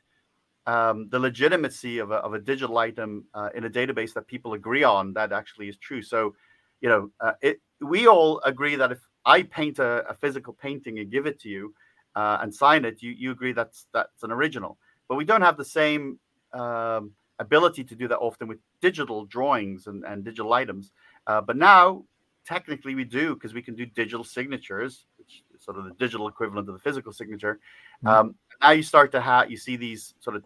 um, 0.66 1.10
the 1.10 1.20
legitimacy 1.20 2.00
of 2.00 2.12
a, 2.12 2.16
of 2.16 2.34
a 2.34 2.40
digital 2.40 2.78
item 2.78 3.26
uh, 3.34 3.50
in 3.56 3.66
a 3.66 3.70
database 3.70 4.14
that 4.14 4.28
people 4.28 4.54
agree 4.54 4.84
on 4.84 5.14
that 5.14 5.32
actually 5.32 5.68
is 5.68 5.78
true. 5.78 6.02
So, 6.02 6.36
you 6.82 6.90
know, 6.90 7.12
uh, 7.20 7.34
it 7.42 7.62
we 7.82 8.08
all 8.08 8.40
agree 8.46 8.76
that 8.76 8.92
if 8.92 9.00
I 9.26 9.44
paint 9.44 9.80
a, 9.80 10.08
a 10.08 10.14
physical 10.14 10.54
painting 10.54 11.00
and 11.00 11.12
give 11.12 11.26
it 11.26 11.40
to 11.42 11.50
you 11.50 11.74
uh, 12.16 12.38
and 12.42 12.54
sign 12.54 12.86
it, 12.86 13.02
you 13.02 13.12
you 13.12 13.32
agree 13.32 13.52
that's 13.52 13.88
that's 13.94 14.24
an 14.24 14.32
original. 14.32 14.78
But 15.10 15.16
we 15.16 15.26
don't 15.26 15.42
have 15.42 15.58
the 15.58 15.66
same 15.66 16.20
um, 16.54 17.12
ability 17.40 17.84
to 17.84 17.96
do 17.96 18.08
that 18.08 18.20
often 18.20 18.48
with 18.48 18.60
digital 18.82 19.26
drawings 19.26 19.88
and, 19.88 20.04
and 20.06 20.24
digital 20.24 20.54
items. 20.54 20.92
Uh, 21.28 21.42
but 21.42 21.58
now, 21.58 22.06
technically, 22.46 22.96
we 22.96 23.04
do 23.04 23.34
because 23.34 23.54
we 23.54 23.62
can 23.62 23.76
do 23.76 23.86
digital 23.86 24.24
signatures, 24.24 25.06
which 25.18 25.44
is 25.54 25.64
sort 25.64 25.78
of 25.78 25.86
the 25.86 25.92
digital 26.00 26.28
equivalent 26.28 26.70
of 26.70 26.74
the 26.74 26.80
physical 26.80 27.12
signature. 27.12 27.60
Mm-hmm. 28.04 28.08
Um, 28.08 28.36
now 28.62 28.72
you 28.72 28.84
start 28.84 29.12
to 29.12 29.22
have 29.22 29.52
you 29.52 29.58
see 29.58 29.76
these 29.76 30.14
sort 30.20 30.36
of 30.36 30.44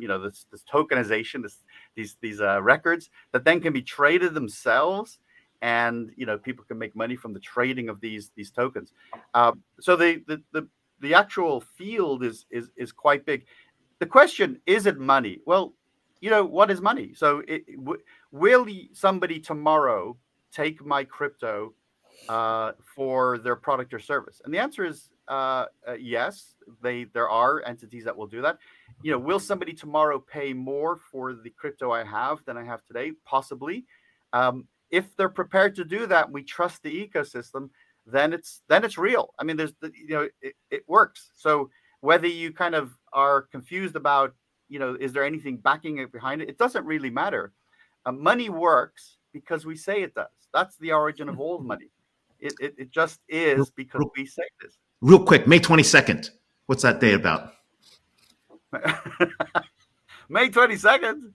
you 0.00 0.08
know 0.08 0.18
this 0.18 0.46
this 0.50 0.64
tokenization, 0.64 1.42
this 1.42 1.58
these 1.94 2.16
these 2.20 2.40
uh, 2.40 2.60
records 2.62 3.10
that 3.32 3.44
then 3.44 3.60
can 3.60 3.72
be 3.72 3.82
traded 3.82 4.34
themselves, 4.34 5.18
and 5.62 6.10
you 6.16 6.26
know 6.26 6.38
people 6.38 6.64
can 6.64 6.78
make 6.78 6.96
money 6.96 7.16
from 7.16 7.32
the 7.32 7.40
trading 7.40 7.88
of 7.88 8.00
these 8.00 8.30
these 8.34 8.50
tokens. 8.50 8.92
Um, 9.34 9.62
so 9.80 9.96
the, 9.96 10.22
the 10.26 10.42
the 10.52 10.68
the 11.00 11.14
actual 11.14 11.60
field 11.60 12.24
is 12.24 12.46
is 12.50 12.70
is 12.76 12.92
quite 12.92 13.24
big. 13.26 13.46
The 13.98 14.06
question 14.06 14.60
is 14.66 14.86
it 14.86 14.98
money? 14.98 15.40
Well, 15.44 15.74
you 16.20 16.30
know 16.30 16.44
what 16.44 16.70
is 16.70 16.80
money? 16.80 17.12
So 17.14 17.42
it, 17.46 17.66
w- 17.76 18.00
will 18.30 18.66
somebody 18.92 19.40
tomorrow 19.40 20.16
take 20.52 20.84
my 20.84 21.04
crypto 21.04 21.74
uh, 22.28 22.72
for 22.96 23.38
their 23.38 23.56
product 23.56 23.92
or 23.94 23.98
service? 23.98 24.40
And 24.44 24.52
the 24.52 24.58
answer 24.58 24.84
is 24.84 25.10
uh, 25.28 25.66
uh, 25.86 25.94
yes. 25.98 26.54
They 26.82 27.04
there 27.04 27.28
are 27.28 27.62
entities 27.64 28.04
that 28.04 28.16
will 28.16 28.26
do 28.26 28.42
that 28.42 28.58
you 29.02 29.10
know, 29.10 29.18
will 29.18 29.40
somebody 29.40 29.72
tomorrow 29.72 30.18
pay 30.18 30.52
more 30.52 30.96
for 31.10 31.32
the 31.34 31.50
crypto 31.50 31.90
I 31.90 32.04
have 32.04 32.38
than 32.44 32.56
I 32.56 32.64
have 32.64 32.84
today? 32.84 33.12
Possibly. 33.24 33.84
Um, 34.32 34.66
if 34.90 35.16
they're 35.16 35.28
prepared 35.28 35.74
to 35.76 35.84
do 35.84 36.06
that, 36.06 36.30
we 36.30 36.42
trust 36.42 36.82
the 36.82 37.08
ecosystem. 37.08 37.70
Then 38.06 38.32
it's 38.32 38.62
then 38.68 38.84
it's 38.84 38.98
real. 38.98 39.34
I 39.38 39.44
mean, 39.44 39.56
there's 39.56 39.74
the, 39.80 39.92
you 39.94 40.14
know 40.14 40.28
it, 40.42 40.54
it 40.70 40.84
works. 40.88 41.30
So 41.34 41.70
whether 42.00 42.26
you 42.26 42.52
kind 42.52 42.74
of 42.74 42.92
are 43.12 43.42
confused 43.42 43.96
about 43.96 44.34
you 44.68 44.78
know 44.78 44.96
is 44.98 45.12
there 45.12 45.24
anything 45.24 45.58
backing 45.58 45.98
it 45.98 46.12
behind 46.12 46.42
it, 46.42 46.48
it 46.48 46.58
doesn't 46.58 46.84
really 46.84 47.10
matter. 47.10 47.52
Uh, 48.06 48.12
money 48.12 48.48
works 48.48 49.18
because 49.32 49.64
we 49.64 49.76
say 49.76 50.02
it 50.02 50.14
does. 50.14 50.26
That's 50.52 50.76
the 50.78 50.92
origin 50.92 51.28
of 51.28 51.38
all 51.38 51.58
money. 51.58 51.90
It, 52.40 52.54
it, 52.58 52.74
it 52.78 52.90
just 52.90 53.20
is 53.28 53.70
because 53.70 54.02
we 54.16 54.26
say 54.26 54.42
this. 54.60 54.78
Real 55.02 55.22
quick, 55.22 55.46
May 55.46 55.60
22nd. 55.60 56.30
What's 56.66 56.82
that 56.82 57.00
day 57.00 57.12
about? 57.12 57.52
May 60.28 60.48
22nd. 60.48 61.32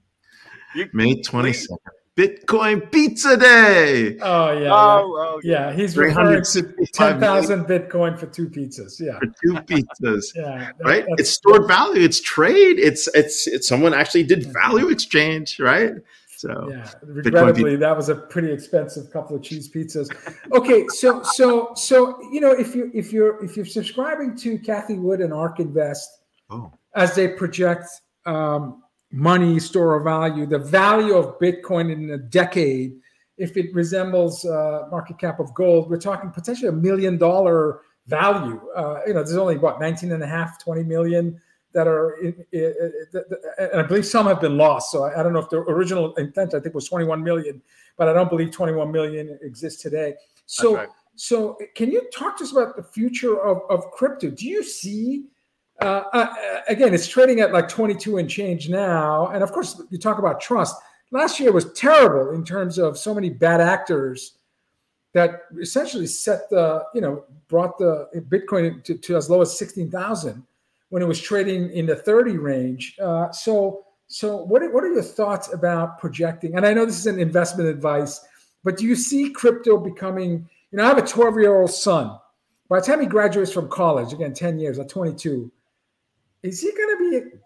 You, 0.75 0.89
May 0.93 1.21
22nd. 1.21 1.77
Bitcoin 2.15 2.89
Pizza 2.91 3.35
Day. 3.35 4.17
Oh 4.21 4.51
yeah, 4.57 4.69
oh, 4.71 5.15
oh, 5.17 5.41
yeah. 5.43 5.67
Oh, 5.67 5.69
yeah. 5.69 5.73
He's 5.73 5.97
referring 5.97 6.43
to 6.43 6.87
ten 6.93 7.19
thousand 7.19 7.65
Bitcoin 7.65 8.17
for 8.17 8.25
two 8.25 8.47
pizzas. 8.47 9.01
Yeah, 9.01 9.19
for 9.19 9.25
two 9.43 9.53
pizzas. 9.63 10.27
yeah, 10.35 10.71
that, 10.77 10.85
right. 10.85 11.05
It's 11.17 11.31
stored 11.31 11.67
value. 11.67 12.03
It's 12.03 12.21
trade. 12.21 12.79
It's 12.79 13.09
it's 13.13 13.47
it's 13.47 13.67
someone 13.67 13.93
actually 13.93 14.23
did 14.23 14.45
value 14.53 14.87
exchange. 14.87 15.59
Right. 15.59 15.91
So 16.37 16.69
yeah, 16.69 16.89
regrettably, 17.03 17.75
that 17.77 17.95
was 17.97 18.07
a 18.07 18.15
pretty 18.15 18.51
expensive 18.51 19.11
couple 19.11 19.35
of 19.35 19.43
cheese 19.43 19.69
pizzas. 19.69 20.09
Okay, 20.53 20.85
so 20.87 21.21
so 21.23 21.73
so 21.75 22.17
you 22.31 22.39
know 22.39 22.51
if 22.51 22.75
you 22.75 22.91
if 22.93 23.11
you're 23.11 23.43
if 23.43 23.57
you're 23.57 23.65
subscribing 23.65 24.37
to 24.37 24.57
Cathie 24.59 24.99
Wood 24.99 25.19
and 25.19 25.33
ARK 25.33 25.59
Invest, 25.59 26.19
oh 26.49 26.71
as 26.95 27.15
they 27.15 27.27
project 27.27 27.87
um, 28.25 28.83
money, 29.11 29.59
store 29.59 29.95
of 29.95 30.03
value, 30.03 30.45
the 30.45 30.59
value 30.59 31.15
of 31.15 31.39
Bitcoin 31.39 31.91
in 31.91 32.09
a 32.11 32.17
decade, 32.17 32.95
if 33.37 33.57
it 33.57 33.73
resembles 33.73 34.45
uh, 34.45 34.83
market 34.89 35.19
cap 35.19 35.39
of 35.39 35.53
gold, 35.53 35.89
we're 35.89 35.97
talking 35.97 36.31
potentially 36.31 36.69
a 36.69 36.71
million 36.71 37.17
dollar 37.17 37.81
value. 38.07 38.61
Uh, 38.75 39.01
you 39.05 39.13
know, 39.13 39.23
there's 39.23 39.37
only 39.37 39.57
what 39.57 39.79
19 39.79 40.11
and 40.11 40.23
a 40.23 40.27
half, 40.27 40.63
20 40.63 40.83
million 40.83 41.39
that 41.73 41.87
are, 41.87 42.13
in, 42.21 42.45
in, 42.53 42.73
in, 43.13 43.21
and 43.57 43.81
I 43.81 43.83
believe 43.83 44.05
some 44.05 44.27
have 44.27 44.39
been 44.39 44.57
lost. 44.57 44.91
So 44.91 45.03
I, 45.03 45.19
I, 45.19 45.23
don't 45.23 45.33
know 45.33 45.39
if 45.39 45.49
the 45.49 45.57
original 45.57 46.13
intent 46.15 46.53
I 46.53 46.61
think 46.61 46.73
was 46.73 46.87
21 46.87 47.21
million, 47.21 47.61
but 47.97 48.07
I 48.07 48.13
don't 48.13 48.29
believe 48.29 48.51
21 48.51 48.89
million 48.91 49.37
exists 49.41 49.81
today. 49.81 50.15
So, 50.45 50.75
right. 50.75 50.87
so 51.15 51.57
can 51.75 51.91
you 51.91 52.09
talk 52.13 52.37
to 52.37 52.45
us 52.45 52.53
about 52.53 52.77
the 52.77 52.83
future 52.83 53.41
of, 53.41 53.61
of 53.69 53.91
crypto? 53.91 54.29
Do 54.29 54.47
you 54.47 54.63
see 54.63 55.25
uh, 55.81 56.03
uh, 56.13 56.27
again, 56.67 56.93
it's 56.93 57.07
trading 57.07 57.41
at 57.41 57.51
like 57.51 57.67
22 57.67 58.17
and 58.17 58.29
change 58.29 58.69
now. 58.69 59.27
And 59.27 59.43
of 59.43 59.51
course, 59.51 59.81
you 59.89 59.97
talk 59.97 60.19
about 60.19 60.39
trust. 60.39 60.75
Last 61.11 61.39
year 61.39 61.51
was 61.51 61.71
terrible 61.73 62.33
in 62.33 62.43
terms 62.43 62.77
of 62.77 62.97
so 62.97 63.13
many 63.13 63.29
bad 63.29 63.61
actors 63.61 64.37
that 65.13 65.43
essentially 65.61 66.07
set 66.07 66.49
the, 66.49 66.83
you 66.93 67.01
know, 67.01 67.23
brought 67.47 67.77
the 67.77 68.09
Bitcoin 68.29 68.83
to, 68.83 68.95
to 68.95 69.15
as 69.15 69.29
low 69.29 69.41
as 69.41 69.57
16,000 69.57 70.43
when 70.89 71.01
it 71.01 71.07
was 71.07 71.21
trading 71.21 71.71
in 71.71 71.85
the 71.85 71.95
30 71.95 72.37
range. 72.37 72.97
Uh, 73.01 73.31
so, 73.31 73.85
so 74.07 74.37
what 74.37 74.61
are, 74.61 74.71
what 74.71 74.83
are 74.83 74.91
your 74.91 75.01
thoughts 75.03 75.53
about 75.53 75.99
projecting? 75.99 76.55
And 76.55 76.65
I 76.65 76.73
know 76.73 76.85
this 76.85 76.99
is 76.99 77.07
an 77.07 77.19
investment 77.19 77.69
advice, 77.69 78.25
but 78.63 78.77
do 78.77 78.85
you 78.85 78.95
see 78.95 79.29
crypto 79.29 79.77
becoming, 79.77 80.49
you 80.71 80.77
know, 80.77 80.83
I 80.83 80.87
have 80.87 80.97
a 80.97 81.05
12 81.05 81.39
year 81.39 81.55
old 81.55 81.71
son. 81.71 82.17
By 82.67 82.79
the 82.79 82.85
time 82.85 82.99
he 82.99 83.05
graduates 83.05 83.53
from 83.53 83.69
college, 83.69 84.11
again, 84.11 84.33
10 84.33 84.59
years, 84.59 84.79
at 84.79 84.89
22, 84.89 85.51
is 86.45 86.61
he 86.61 86.71
going 86.71 86.97
to 86.97 87.09
be 87.09 87.37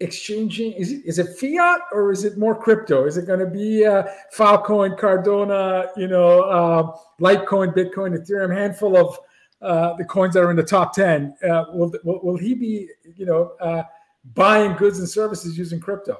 exchanging? 0.00 0.72
Is 0.72 0.92
it, 0.92 1.02
is 1.04 1.18
it 1.18 1.38
fiat 1.38 1.80
or 1.92 2.12
is 2.12 2.24
it 2.24 2.36
more 2.38 2.54
crypto? 2.54 3.06
Is 3.06 3.16
it 3.16 3.26
going 3.26 3.40
to 3.40 3.46
be 3.46 3.84
uh, 3.84 4.04
Filecoin, 4.34 4.98
Cardano, 4.98 5.88
you 5.96 6.08
know, 6.08 6.42
uh, 6.42 6.96
Litecoin, 7.20 7.74
Bitcoin, 7.74 8.16
Ethereum, 8.16 8.54
handful 8.54 8.96
of 8.96 9.18
uh, 9.62 9.94
the 9.96 10.04
coins 10.04 10.34
that 10.34 10.40
are 10.40 10.50
in 10.50 10.56
the 10.56 10.62
top 10.62 10.94
10? 10.94 11.34
Uh, 11.42 11.64
will, 11.72 11.92
will, 12.04 12.20
will, 12.22 12.36
he 12.36 12.54
be, 12.54 12.88
you 13.16 13.26
know, 13.26 13.52
uh, 13.60 13.82
buying 14.34 14.74
goods 14.76 14.98
and 14.98 15.08
services 15.08 15.56
using 15.56 15.80
crypto? 15.80 16.18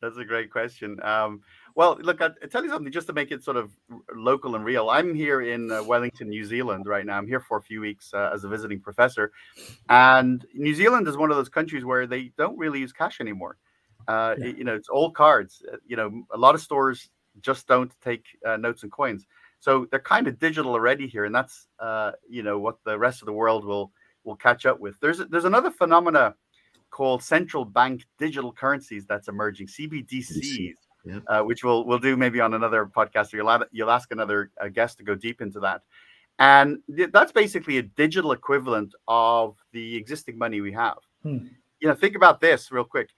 That's 0.00 0.18
a 0.18 0.24
great 0.24 0.50
question. 0.50 0.98
Um, 1.02 1.40
well, 1.74 1.98
look, 2.00 2.20
I, 2.20 2.30
I 2.42 2.46
tell 2.46 2.62
you 2.62 2.70
something 2.70 2.92
just 2.92 3.06
to 3.08 3.12
make 3.12 3.32
it 3.32 3.42
sort 3.42 3.56
of 3.56 3.72
local 4.14 4.54
and 4.54 4.64
real. 4.64 4.90
I'm 4.90 5.14
here 5.14 5.42
in 5.42 5.70
uh, 5.72 5.82
Wellington, 5.82 6.28
New 6.28 6.44
Zealand 6.44 6.86
right 6.86 7.04
now. 7.04 7.18
I'm 7.18 7.26
here 7.26 7.40
for 7.40 7.58
a 7.58 7.62
few 7.62 7.80
weeks 7.80 8.12
uh, 8.14 8.30
as 8.32 8.44
a 8.44 8.48
visiting 8.48 8.80
professor. 8.80 9.32
And 9.88 10.44
New 10.54 10.74
Zealand 10.74 11.08
is 11.08 11.16
one 11.16 11.30
of 11.30 11.36
those 11.36 11.48
countries 11.48 11.84
where 11.84 12.06
they 12.06 12.32
don't 12.38 12.56
really 12.56 12.80
use 12.80 12.92
cash 12.92 13.20
anymore. 13.20 13.56
Uh, 14.06 14.34
Yeah. 14.38 14.46
You 14.46 14.64
know, 14.64 14.74
it's 14.74 14.88
all 14.88 15.10
cards. 15.10 15.62
Uh, 15.70 15.76
You 15.86 15.96
know, 15.96 16.24
a 16.30 16.38
lot 16.38 16.54
of 16.54 16.60
stores 16.60 17.10
just 17.40 17.66
don't 17.66 17.92
take 18.00 18.24
uh, 18.46 18.56
notes 18.56 18.82
and 18.84 18.92
coins. 18.92 19.26
So 19.58 19.86
they're 19.90 19.98
kind 19.98 20.28
of 20.28 20.38
digital 20.38 20.72
already 20.72 21.06
here, 21.08 21.24
and 21.24 21.34
that's 21.34 21.66
uh, 21.78 22.12
you 22.28 22.42
know 22.42 22.58
what 22.58 22.76
the 22.84 22.98
rest 22.98 23.22
of 23.22 23.26
the 23.26 23.32
world 23.32 23.64
will 23.64 23.92
will 24.22 24.36
catch 24.36 24.66
up 24.66 24.78
with. 24.78 25.00
There's 25.00 25.18
there's 25.30 25.46
another 25.46 25.70
phenomena 25.70 26.34
called 26.90 27.22
central 27.22 27.64
bank 27.64 28.04
digital 28.18 28.52
currencies 28.52 29.06
that's 29.06 29.26
emerging, 29.28 29.66
CBDCs, 29.68 30.76
Yep. 31.04 31.22
uh, 31.26 31.42
which 31.42 31.62
we'll 31.62 31.84
we'll 31.84 31.98
do 31.98 32.16
maybe 32.16 32.40
on 32.40 32.54
another 32.54 32.86
podcast. 32.86 33.32
Or 33.32 33.38
you'll 33.38 33.50
add, 33.50 33.64
you'll 33.72 33.90
ask 33.90 34.10
another 34.10 34.50
uh, 34.60 34.68
guest 34.68 34.98
to 34.98 35.04
go 35.04 35.14
deep 35.14 35.40
into 35.40 35.60
that, 35.60 35.82
and 36.38 36.78
th- 36.94 37.10
that's 37.12 37.32
basically 37.32 37.78
a 37.78 37.82
digital 37.82 38.32
equivalent 38.32 38.94
of 39.06 39.56
the 39.72 39.96
existing 39.96 40.38
money 40.38 40.60
we 40.60 40.72
have. 40.72 40.98
Hmm. 41.22 41.46
You 41.80 41.88
know, 41.88 41.94
think 41.94 42.16
about 42.16 42.40
this 42.40 42.72
real 42.72 42.84
quick. 42.84 43.10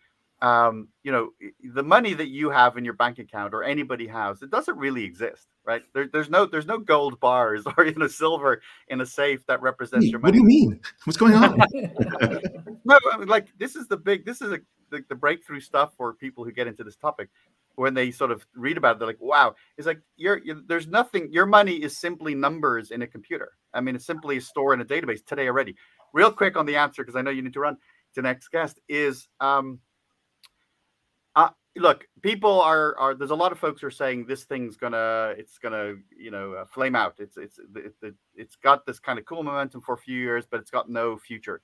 Um, 0.42 0.88
you 1.02 1.12
know, 1.12 1.30
the 1.64 1.82
money 1.82 2.12
that 2.12 2.28
you 2.28 2.50
have 2.50 2.76
in 2.76 2.84
your 2.84 2.92
bank 2.92 3.18
account 3.18 3.54
or 3.54 3.64
anybody 3.64 4.06
has, 4.08 4.42
it 4.42 4.50
doesn't 4.50 4.76
really 4.76 5.02
exist, 5.02 5.46
right? 5.64 5.82
There, 5.94 6.08
there's 6.12 6.28
no 6.28 6.44
there's 6.44 6.66
no 6.66 6.78
gold 6.78 7.18
bars 7.20 7.64
or 7.78 7.86
you 7.86 7.94
know 7.94 8.06
silver 8.08 8.60
in 8.88 9.00
a 9.00 9.06
safe 9.06 9.46
that 9.46 9.62
represents 9.62 10.04
Wait, 10.04 10.10
your 10.10 10.20
money. 10.20 10.38
what 10.40 10.46
do 10.46 10.52
you 10.54 10.60
mean? 10.68 10.80
What's 11.04 11.16
going 11.16 11.34
on? 11.34 11.62
No, 12.86 12.96
I 13.12 13.18
mean, 13.18 13.26
like 13.26 13.48
this 13.58 13.74
is 13.74 13.88
the 13.88 13.96
big, 13.96 14.24
this 14.24 14.40
is 14.40 14.52
a, 14.52 14.60
the, 14.90 15.04
the 15.08 15.14
breakthrough 15.16 15.58
stuff 15.58 15.92
for 15.96 16.14
people 16.14 16.44
who 16.44 16.52
get 16.52 16.68
into 16.68 16.84
this 16.84 16.94
topic. 16.94 17.28
When 17.76 17.94
they 17.94 18.10
sort 18.10 18.30
of 18.30 18.46
read 18.54 18.76
about 18.76 18.96
it, 18.96 18.98
they're 18.98 19.08
like, 19.08 19.20
"Wow!" 19.20 19.54
It's 19.76 19.86
like 19.86 20.00
you're, 20.16 20.38
you 20.38 20.62
there's 20.66 20.86
nothing. 20.88 21.30
Your 21.32 21.46
money 21.46 21.76
is 21.76 21.96
simply 21.96 22.34
numbers 22.34 22.90
in 22.90 23.02
a 23.02 23.06
computer. 23.06 23.52
I 23.72 23.80
mean, 23.80 23.94
it's 23.94 24.06
simply 24.06 24.38
a 24.38 24.40
store 24.40 24.74
in 24.74 24.80
a 24.80 24.84
database 24.84 25.24
today 25.24 25.46
already. 25.46 25.76
Real 26.12 26.32
quick 26.32 26.56
on 26.56 26.66
the 26.66 26.76
answer, 26.76 27.02
because 27.02 27.16
I 27.16 27.22
know 27.22 27.30
you 27.30 27.42
need 27.42 27.52
to 27.52 27.60
run 27.60 27.76
to 28.14 28.22
next 28.22 28.48
guest. 28.48 28.80
Is 28.88 29.28
um, 29.40 29.80
uh, 31.36 31.50
look, 31.76 32.06
people 32.22 32.60
are 32.60 32.96
are. 32.98 33.14
There's 33.14 33.30
a 33.30 33.34
lot 33.34 33.52
of 33.52 33.58
folks 33.58 33.82
who 33.82 33.86
are 33.86 33.90
saying 33.92 34.26
this 34.26 34.44
thing's 34.44 34.76
gonna, 34.76 35.34
it's 35.36 35.58
gonna, 35.58 35.94
you 36.18 36.30
know, 36.30 36.54
uh, 36.54 36.64
flame 36.64 36.96
out. 36.96 37.14
It's 37.18 37.36
it's 37.36 37.58
it, 37.58 37.94
it, 38.02 38.14
it's 38.34 38.56
got 38.56 38.86
this 38.86 38.98
kind 38.98 39.18
of 39.18 39.24
cool 39.26 39.42
momentum 39.42 39.82
for 39.82 39.94
a 39.94 39.98
few 39.98 40.18
years, 40.18 40.46
but 40.50 40.60
it's 40.60 40.70
got 40.70 40.88
no 40.88 41.16
future. 41.16 41.60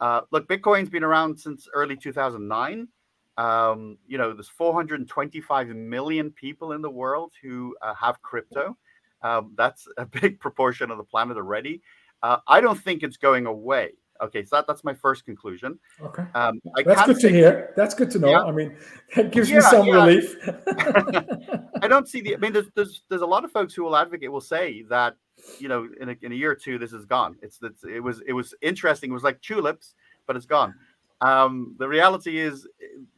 Uh, 0.00 0.22
look, 0.30 0.48
Bitcoin's 0.48 0.90
been 0.90 1.04
around 1.04 1.38
since 1.38 1.68
early 1.72 1.96
2009. 1.96 2.88
Um, 3.36 3.98
you 4.06 4.18
know, 4.18 4.32
there's 4.32 4.48
425 4.48 5.68
million 5.68 6.30
people 6.30 6.72
in 6.72 6.82
the 6.82 6.90
world 6.90 7.32
who 7.42 7.76
uh, 7.82 7.94
have 7.94 8.22
crypto. 8.22 8.76
Um, 9.22 9.52
that's 9.56 9.88
a 9.96 10.06
big 10.20 10.38
proportion 10.40 10.90
of 10.90 10.98
the 10.98 11.04
planet 11.04 11.36
already. 11.36 11.82
Uh, 12.22 12.38
I 12.46 12.60
don't 12.60 12.80
think 12.80 13.02
it's 13.02 13.16
going 13.16 13.46
away. 13.46 13.92
Okay, 14.22 14.44
so 14.44 14.56
that, 14.56 14.66
that's 14.66 14.84
my 14.84 14.94
first 14.94 15.24
conclusion. 15.24 15.78
Okay. 16.00 16.22
Um, 16.34 16.60
I 16.76 16.82
That's 16.84 17.04
good 17.04 17.18
to 17.20 17.28
hear. 17.28 17.72
That's 17.76 17.94
good 17.94 18.10
to 18.12 18.18
know. 18.18 18.30
Yeah. 18.30 18.44
I 18.44 18.52
mean, 18.52 18.76
that 19.16 19.32
gives 19.32 19.50
me 19.50 19.60
some 19.60 19.86
yeah. 19.86 19.94
relief. 19.94 20.36
I 21.82 21.88
don't 21.88 22.08
see 22.08 22.20
the. 22.20 22.34
I 22.34 22.38
mean, 22.38 22.52
there's 22.52 22.68
there's 22.76 23.02
there's 23.08 23.22
a 23.22 23.26
lot 23.26 23.44
of 23.44 23.50
folks 23.50 23.74
who 23.74 23.82
will 23.82 23.96
advocate 23.96 24.30
will 24.30 24.40
say 24.40 24.82
that 24.88 25.16
you 25.58 25.68
know 25.68 25.88
in 26.00 26.10
a, 26.10 26.16
in 26.22 26.30
a 26.30 26.34
year 26.34 26.52
or 26.52 26.54
two 26.54 26.78
this 26.78 26.92
is 26.92 27.04
gone. 27.04 27.36
It's 27.42 27.58
it's 27.60 27.82
it 27.84 28.00
was 28.00 28.22
it 28.26 28.32
was 28.32 28.54
interesting. 28.62 29.10
It 29.10 29.14
was 29.14 29.24
like 29.24 29.42
tulips, 29.42 29.94
but 30.26 30.36
it's 30.36 30.46
gone. 30.46 30.74
Um, 31.20 31.76
the 31.78 31.88
reality 31.88 32.38
is, 32.38 32.66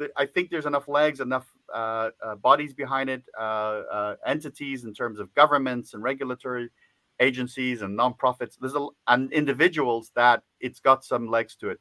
eh, 0.01 0.07
I 0.17 0.27
think 0.27 0.51
there's 0.51 0.67
enough 0.67 0.89
legs, 0.89 1.21
enough 1.21 1.47
uh, 1.75 2.11
uh, 2.25 2.37
bodies 2.37 2.75
behind 2.75 3.11
it, 3.11 3.23
uh, 3.39 3.83
uh, 3.91 4.17
entities 4.27 4.85
in 4.85 4.95
terms 4.95 5.19
of 5.19 5.35
governments 5.35 5.95
and 5.95 6.03
regulatory 6.03 6.71
agencies 7.21 7.83
and 7.83 7.99
nonprofits. 7.99 8.57
There's 8.61 8.75
a, 8.75 8.87
and 9.09 9.33
individuals 9.33 10.13
that 10.15 10.43
it's 10.61 10.81
got 10.81 11.05
some 11.05 11.29
legs 11.29 11.57
to 11.57 11.71
it. 11.71 11.81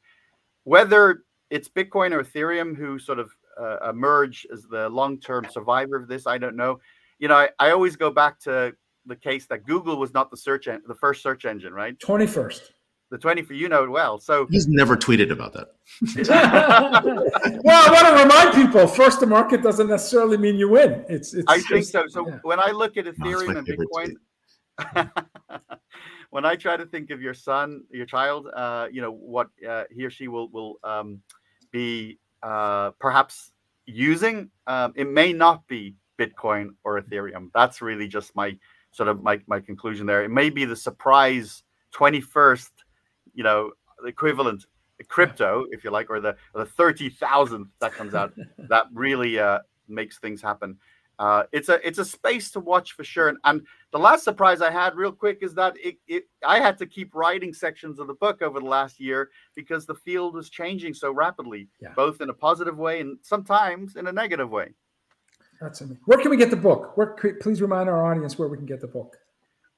Whether 0.63 1.23
it's 1.49 1.69
Bitcoin 1.69 2.12
or 2.12 2.23
Ethereum 2.23 2.75
who 2.75 2.97
sort 2.97 3.19
of 3.19 3.32
uh, 3.60 3.89
emerge 3.89 4.47
as 4.51 4.63
the 4.63 4.89
long-term 4.89 5.47
survivor 5.51 5.95
of 5.95 6.08
this, 6.08 6.25
I 6.28 6.38
don't 6.38 6.56
know. 6.56 6.80
You 7.19 7.28
know, 7.28 7.36
I, 7.36 7.49
I 7.60 7.71
always 7.71 7.95
go 7.95 8.10
back 8.10 8.39
to 8.41 8.73
the 9.06 9.15
case 9.15 9.45
that 9.47 9.65
Google 9.65 9.97
was 9.97 10.13
not 10.13 10.32
the 10.32 10.38
search 10.38 10.67
en- 10.67 10.82
the 10.88 10.95
first 10.95 11.21
search 11.21 11.45
engine, 11.45 11.73
right? 11.73 11.97
21st. 11.99 12.62
The 13.15 13.19
20 13.19 13.43
for 13.43 13.54
you 13.54 13.69
know 13.69 13.86
it 13.86 13.89
well. 13.89 14.19
So 14.19 14.45
He's 14.51 14.67
never 14.67 14.97
tweeted 14.97 15.32
about 15.32 15.54
that. 15.54 15.69
well, 17.63 17.88
I 17.88 17.93
want 17.93 18.08
to 18.08 18.23
remind 18.23 18.54
people: 18.54 18.88
first 18.88 19.21
to 19.21 19.25
market 19.25 19.63
doesn't 19.63 19.88
necessarily 19.88 20.36
mean 20.36 20.58
you 20.58 20.67
win. 20.67 21.06
It's, 21.08 21.34
it's. 21.34 21.45
I 21.47 21.60
think 21.60 21.86
just- 21.86 21.93
so. 21.93 22.08
So 22.10 22.28
yeah. 22.28 22.39
when 22.41 22.60
I 22.60 22.71
look 22.71 22.97
at 22.97 23.08
it's 23.08 23.17
my 23.17 23.28
Ethereum 23.28 23.58
and 23.58 24.17
Bitcoin, 24.99 25.10
when 26.32 26.43
I 26.43 26.58
try 26.58 26.75
to 26.75 26.86
think 26.86 27.10
of 27.10 27.21
your 27.21 27.34
son, 27.34 27.86
your 27.89 28.06
child, 28.06 28.49
uh, 28.54 28.89
you 28.91 29.01
know 29.01 29.13
what 29.13 29.47
uh, 29.65 29.86
he 29.89 30.04
or 30.04 30.10
she 30.10 30.28
will 30.28 30.49
will 30.49 30.75
um, 30.84 31.21
be 31.71 32.19
uh, 32.43 32.91
perhaps 32.99 33.54
using. 33.86 34.49
Um, 34.67 34.91
it 34.97 35.10
may 35.10 35.32
not 35.32 35.65
be 35.69 35.95
Bitcoin 36.19 36.71
or 36.84 36.99
Ethereum. 36.99 37.49
That's 37.54 37.82
really 37.82 38.10
just 38.10 38.36
my 38.36 38.58
sort 38.91 39.08
of 39.08 39.23
my 39.23 39.39
my 39.47 39.62
conclusion 39.62 40.06
there. 40.06 40.25
It 40.25 40.32
may 40.32 40.49
be 40.49 40.65
the 40.65 40.75
surprise 40.75 41.63
twenty 41.91 42.19
first, 42.19 42.74
you 43.36 43.43
know, 43.43 43.71
the 44.02 44.08
equivalent 44.08 44.65
crypto, 45.08 45.65
if 45.71 45.84
you 45.84 45.91
like, 45.91 46.10
or 46.10 46.19
the 46.19 46.36
or 46.54 46.63
the 46.63 46.65
thirty 46.65 47.10
thousandth 47.10 47.69
that 47.80 47.93
comes 47.93 48.15
out. 48.15 48.34
that 48.69 48.86
really 48.93 49.38
uh, 49.39 49.60
makes 49.88 50.17
things 50.19 50.41
happen. 50.41 50.78
Uh, 51.17 51.43
it's 51.54 51.69
a 51.69 51.86
it's 51.88 52.00
a 52.00 52.06
space 52.06 52.52
to 52.52 52.60
watch 52.60 52.91
for 52.93 53.04
sure. 53.04 53.30
And, 53.30 53.38
and 53.45 53.62
the 53.91 54.00
last 54.00 54.24
surprise 54.24 54.62
I 54.62 54.69
had, 54.69 54.95
real 54.95 55.12
quick, 55.13 55.39
is 55.41 55.54
that 55.56 55.76
it, 55.82 55.98
it 56.08 56.28
I 56.45 56.60
had 56.60 56.78
to 56.80 56.86
keep 56.86 57.15
writing 57.15 57.54
sections 57.54 58.00
of 58.00 58.08
the 58.08 58.13
book 58.15 58.41
over 58.41 58.60
the 58.60 58.65
last 58.65 59.00
year 59.00 59.30
because 59.56 59.86
the 59.86 59.95
field 59.95 60.34
was 60.34 60.50
changing 60.50 60.93
so 60.93 61.12
rapidly, 61.12 61.69
Yeah. 61.80 61.93
both 61.95 62.19
in 62.19 62.30
a 62.30 62.34
positive 62.34 62.78
way 62.78 63.00
and 63.00 63.17
sometimes 63.21 63.95
in 63.95 64.08
a 64.08 64.12
negative 64.12 64.50
way. 64.50 64.74
That's 65.62 65.80
amazing. 65.80 66.02
Where 66.06 66.17
can 66.17 66.32
we 66.32 66.38
get 66.38 66.50
the 66.50 66.58
book? 66.58 66.98
Where? 66.98 67.15
Please 67.41 67.62
remind 67.62 67.88
our 67.88 68.06
audience 68.06 68.38
where 68.38 68.50
we 68.50 68.58
can 68.58 68.65
get 68.65 68.82
the 68.82 68.88
book. 68.88 69.17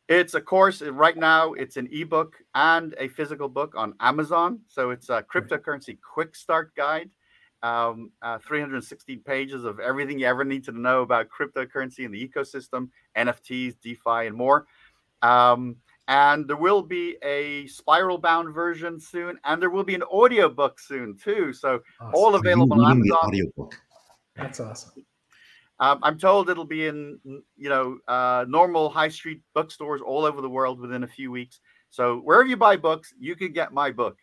It's 0.07 0.35
a 0.35 0.41
course 0.41 0.81
right 0.81 1.17
now. 1.17 1.53
It's 1.53 1.75
an 1.75 1.89
ebook 1.91 2.37
and 2.55 2.95
a 2.97 3.09
physical 3.09 3.49
book 3.49 3.73
on 3.75 3.93
Amazon. 3.99 4.59
So 4.67 4.91
it's 4.91 5.09
a 5.09 5.21
cryptocurrency 5.23 5.97
quick 6.01 6.35
start 6.35 6.73
guide. 6.75 7.09
Um, 7.63 8.11
uh, 8.21 8.37
316 8.37 9.19
pages 9.25 9.65
of 9.65 9.79
everything 9.79 10.19
you 10.19 10.27
ever 10.27 10.45
need 10.45 10.63
to 10.65 10.71
know 10.71 11.01
about 11.01 11.27
cryptocurrency 11.29 12.05
and 12.05 12.13
the 12.13 12.27
ecosystem, 12.27 12.89
NFTs, 13.17 13.75
DeFi, 13.81 14.27
and 14.27 14.35
more. 14.35 14.67
Um, 15.23 15.75
and 16.07 16.47
there 16.47 16.55
will 16.55 16.83
be 16.83 17.17
a 17.23 17.67
spiral 17.67 18.17
bound 18.17 18.53
version 18.53 18.99
soon, 18.99 19.37
and 19.43 19.61
there 19.61 19.71
will 19.71 19.83
be 19.83 19.95
an 19.95 20.03
audiobook 20.03 20.79
soon 20.79 21.17
too. 21.17 21.51
So 21.51 21.81
Awesome. 21.99 22.11
all 22.13 22.35
available 22.35 22.79
on 22.79 22.95
reading 22.95 23.03
the 23.11 23.17
Amazon. 23.17 23.27
audiobook? 23.27 23.75
That's 24.35 24.59
awesome. 24.61 24.91
Um, 25.79 25.99
I'm 26.01 26.17
told 26.17 26.49
it'll 26.49 26.65
be 26.65 26.87
in 26.87 27.19
you 27.55 27.69
know 27.69 27.99
uh, 28.07 28.45
normal 28.47 28.89
high 28.89 29.09
street 29.09 29.41
bookstores 29.53 30.01
all 30.01 30.25
over 30.25 30.41
the 30.41 30.49
world 30.49 30.79
within 30.79 31.03
a 31.03 31.07
few 31.07 31.31
weeks. 31.31 31.59
So 31.89 32.17
wherever 32.19 32.47
you 32.47 32.57
buy 32.57 32.77
books, 32.77 33.13
you 33.19 33.35
can 33.35 33.53
get 33.53 33.71
my 33.73 33.91
book. 33.91 34.17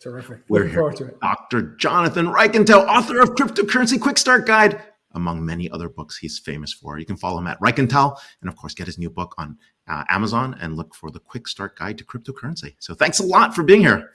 Terrific. 0.00 0.42
We're 0.48 0.60
Looking 0.60 0.70
here. 0.70 0.78
forward 0.78 0.96
to 0.96 1.06
it. 1.06 1.20
Dr. 1.20 1.62
Jonathan 1.76 2.26
Reichental, 2.26 2.86
author 2.86 3.20
of 3.20 3.30
Cryptocurrency 3.34 4.00
Quick 4.00 4.16
Start 4.16 4.46
Guide, 4.46 4.80
among 5.14 5.44
many 5.44 5.68
other 5.70 5.88
books 5.88 6.16
he's 6.16 6.38
famous 6.38 6.72
for. 6.72 6.98
You 6.98 7.04
can 7.04 7.16
follow 7.16 7.38
him 7.38 7.48
at 7.48 7.58
Reichental 7.60 8.16
and, 8.40 8.48
of 8.48 8.56
course, 8.56 8.74
get 8.74 8.86
his 8.86 8.96
new 8.96 9.10
book 9.10 9.34
on 9.38 9.58
uh, 9.88 10.04
Amazon 10.08 10.56
and 10.60 10.76
look 10.76 10.94
for 10.94 11.10
the 11.10 11.18
Quick 11.18 11.48
Start 11.48 11.76
Guide 11.76 11.98
to 11.98 12.04
Cryptocurrency. 12.04 12.76
So 12.78 12.94
thanks 12.94 13.18
a 13.18 13.24
lot 13.24 13.56
for 13.56 13.64
being 13.64 13.80
here. 13.80 14.12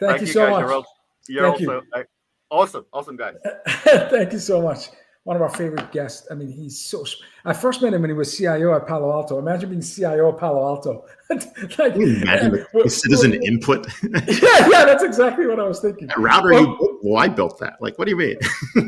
Thank, 0.00 0.20
you 0.22 0.26
so 0.26 0.46
guys. 0.46 0.50
much. 0.50 0.60
You're, 0.60 0.72
al- 0.72 0.86
you're 1.28 1.56
Thank 1.56 1.68
also 1.68 1.82
uh, 1.94 2.02
awesome, 2.50 2.86
awesome 2.92 3.16
guys. 3.16 3.36
Thank 3.84 4.32
you 4.32 4.40
so 4.40 4.60
much. 4.60 4.88
One 5.24 5.36
of 5.36 5.42
our 5.42 5.48
favorite 5.48 5.90
guests. 5.90 6.28
I 6.30 6.34
mean, 6.34 6.50
he's 6.50 6.78
so. 6.78 7.04
I 7.46 7.54
first 7.54 7.80
met 7.80 7.94
him 7.94 8.02
when 8.02 8.10
he 8.10 8.14
was 8.14 8.36
CIO 8.36 8.74
at 8.74 8.86
Palo 8.86 9.10
Alto. 9.10 9.38
Imagine 9.38 9.70
being 9.70 9.80
CIO 9.80 10.30
at 10.32 10.38
Palo 10.38 10.66
Alto. 10.66 11.06
like, 11.78 11.94
imagine 11.94 12.66
the, 12.74 12.90
citizen 12.90 13.32
input? 13.42 13.86
Yeah, 14.02 14.68
yeah, 14.68 14.84
that's 14.84 15.02
exactly 15.02 15.46
what 15.46 15.58
I 15.58 15.66
was 15.66 15.80
thinking. 15.80 16.08
router 16.18 16.52
you? 16.52 16.98
Well, 17.02 17.22
I 17.22 17.28
built 17.28 17.58
that. 17.60 17.80
Like, 17.80 17.98
what 17.98 18.04
do 18.04 18.10
you 18.10 18.18
mean? 18.18 18.36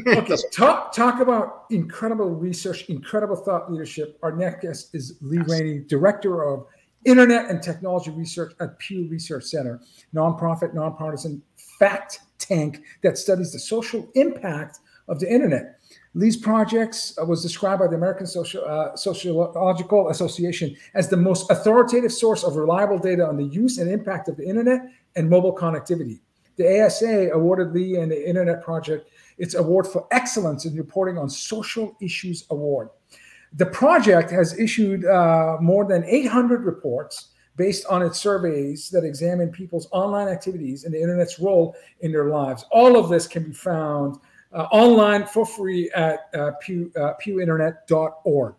Okay, 0.08 0.36
talk 0.52 0.92
talk 0.92 1.20
about 1.20 1.64
incredible 1.70 2.28
research, 2.28 2.84
incredible 2.90 3.36
thought 3.36 3.72
leadership. 3.72 4.18
Our 4.22 4.32
next 4.32 4.62
guest 4.62 4.94
is 4.94 5.16
Lee 5.22 5.38
Yes. 5.38 5.48
Rainie, 5.48 5.88
director 5.88 6.44
of 6.44 6.66
Internet 7.06 7.50
and 7.50 7.62
Technology 7.62 8.10
Research 8.10 8.52
at 8.60 8.78
Pew 8.78 9.08
Research 9.08 9.44
Center, 9.44 9.80
nonprofit, 10.14 10.74
nonpartisan 10.74 11.40
fact 11.78 12.20
tank 12.38 12.82
that 13.02 13.16
studies 13.16 13.52
the 13.52 13.58
social 13.58 14.08
impact 14.14 14.80
of 15.08 15.20
the 15.20 15.32
internet. 15.32 15.75
Lee's 16.16 16.36
projects 16.36 17.16
uh, 17.20 17.26
was 17.26 17.42
described 17.42 17.80
by 17.80 17.86
the 17.86 17.94
American 17.94 18.26
uh, 18.26 18.96
Sociological 18.96 20.08
Association 20.08 20.74
as 20.94 21.10
the 21.10 21.16
most 21.16 21.50
authoritative 21.50 22.10
source 22.10 22.42
of 22.42 22.56
reliable 22.56 22.98
data 22.98 23.24
on 23.26 23.36
the 23.36 23.44
use 23.44 23.76
and 23.76 23.90
impact 23.90 24.26
of 24.28 24.38
the 24.38 24.48
internet 24.48 24.80
and 25.14 25.28
mobile 25.28 25.54
connectivity. 25.54 26.18
the 26.56 26.82
ASA 26.82 27.28
awarded 27.34 27.72
Lee 27.72 27.96
and 27.96 28.10
the 28.10 28.28
Internet 28.28 28.64
Project 28.64 29.10
its 29.36 29.54
award 29.54 29.86
for 29.86 30.08
excellence 30.10 30.64
in 30.64 30.74
reporting 30.74 31.18
on 31.18 31.28
social 31.28 31.94
issues 32.00 32.46
award. 32.48 32.88
The 33.52 33.66
project 33.66 34.30
has 34.30 34.58
issued 34.58 35.04
uh, 35.04 35.58
more 35.60 35.84
than 35.84 36.02
800 36.04 36.64
reports 36.64 37.28
based 37.56 37.84
on 37.86 38.00
its 38.00 38.18
surveys 38.18 38.88
that 38.88 39.04
examine 39.04 39.50
people's 39.50 39.86
online 39.92 40.28
activities 40.28 40.84
and 40.84 40.94
the 40.94 41.00
internet's 41.00 41.38
role 41.38 41.76
in 42.00 42.10
their 42.10 42.30
lives. 42.30 42.64
All 42.70 42.96
of 42.96 43.10
this 43.10 43.26
can 43.26 43.44
be 43.44 43.52
found 43.52 44.16
uh, 44.52 44.66
online 44.72 45.26
for 45.26 45.44
free 45.44 45.90
at 45.94 46.28
uh, 46.34 46.52
pew, 46.60 46.90
uh, 46.96 47.12
pewinternet.org. 47.24 48.54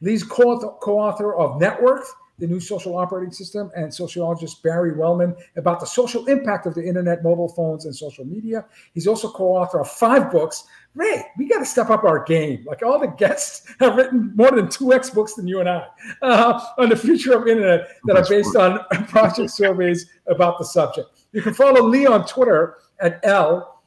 Lee's 0.00 0.22
co-author 0.22 1.34
of 1.36 1.60
Network, 1.60 2.04
the 2.38 2.46
new 2.46 2.60
social 2.60 2.96
operating 2.96 3.32
system, 3.32 3.70
and 3.76 3.92
sociologist 3.92 4.62
Barry 4.62 4.92
Wellman 4.92 5.34
about 5.56 5.80
the 5.80 5.86
social 5.86 6.26
impact 6.26 6.66
of 6.66 6.74
the 6.74 6.84
internet, 6.84 7.22
mobile 7.22 7.48
phones, 7.48 7.84
and 7.84 7.94
social 7.94 8.24
media. 8.24 8.64
He's 8.92 9.06
also 9.06 9.30
co-author 9.30 9.80
of 9.80 9.88
five 9.88 10.30
books. 10.30 10.64
Ray, 10.94 11.24
we 11.38 11.48
got 11.48 11.60
to 11.60 11.64
step 11.64 11.90
up 11.90 12.04
our 12.04 12.24
game. 12.24 12.64
Like 12.66 12.82
all 12.82 12.98
the 12.98 13.06
guests 13.06 13.72
have 13.80 13.96
written 13.96 14.32
more 14.34 14.50
than 14.50 14.68
two 14.68 14.92
X 14.92 15.10
books 15.10 15.34
than 15.34 15.46
you 15.46 15.60
and 15.60 15.68
I 15.68 15.86
uh, 16.22 16.60
on 16.78 16.88
the 16.88 16.96
future 16.96 17.36
of 17.36 17.46
internet 17.46 17.88
that 18.04 18.16
are 18.16 18.28
based 18.28 18.56
on 18.56 18.84
project 19.08 19.50
surveys 19.50 20.10
about 20.26 20.58
the 20.58 20.64
subject. 20.64 21.08
You 21.32 21.42
can 21.42 21.54
follow 21.54 21.82
Lee 21.82 22.06
on 22.06 22.26
Twitter 22.26 22.76
at 23.00 23.20
L 23.24 23.82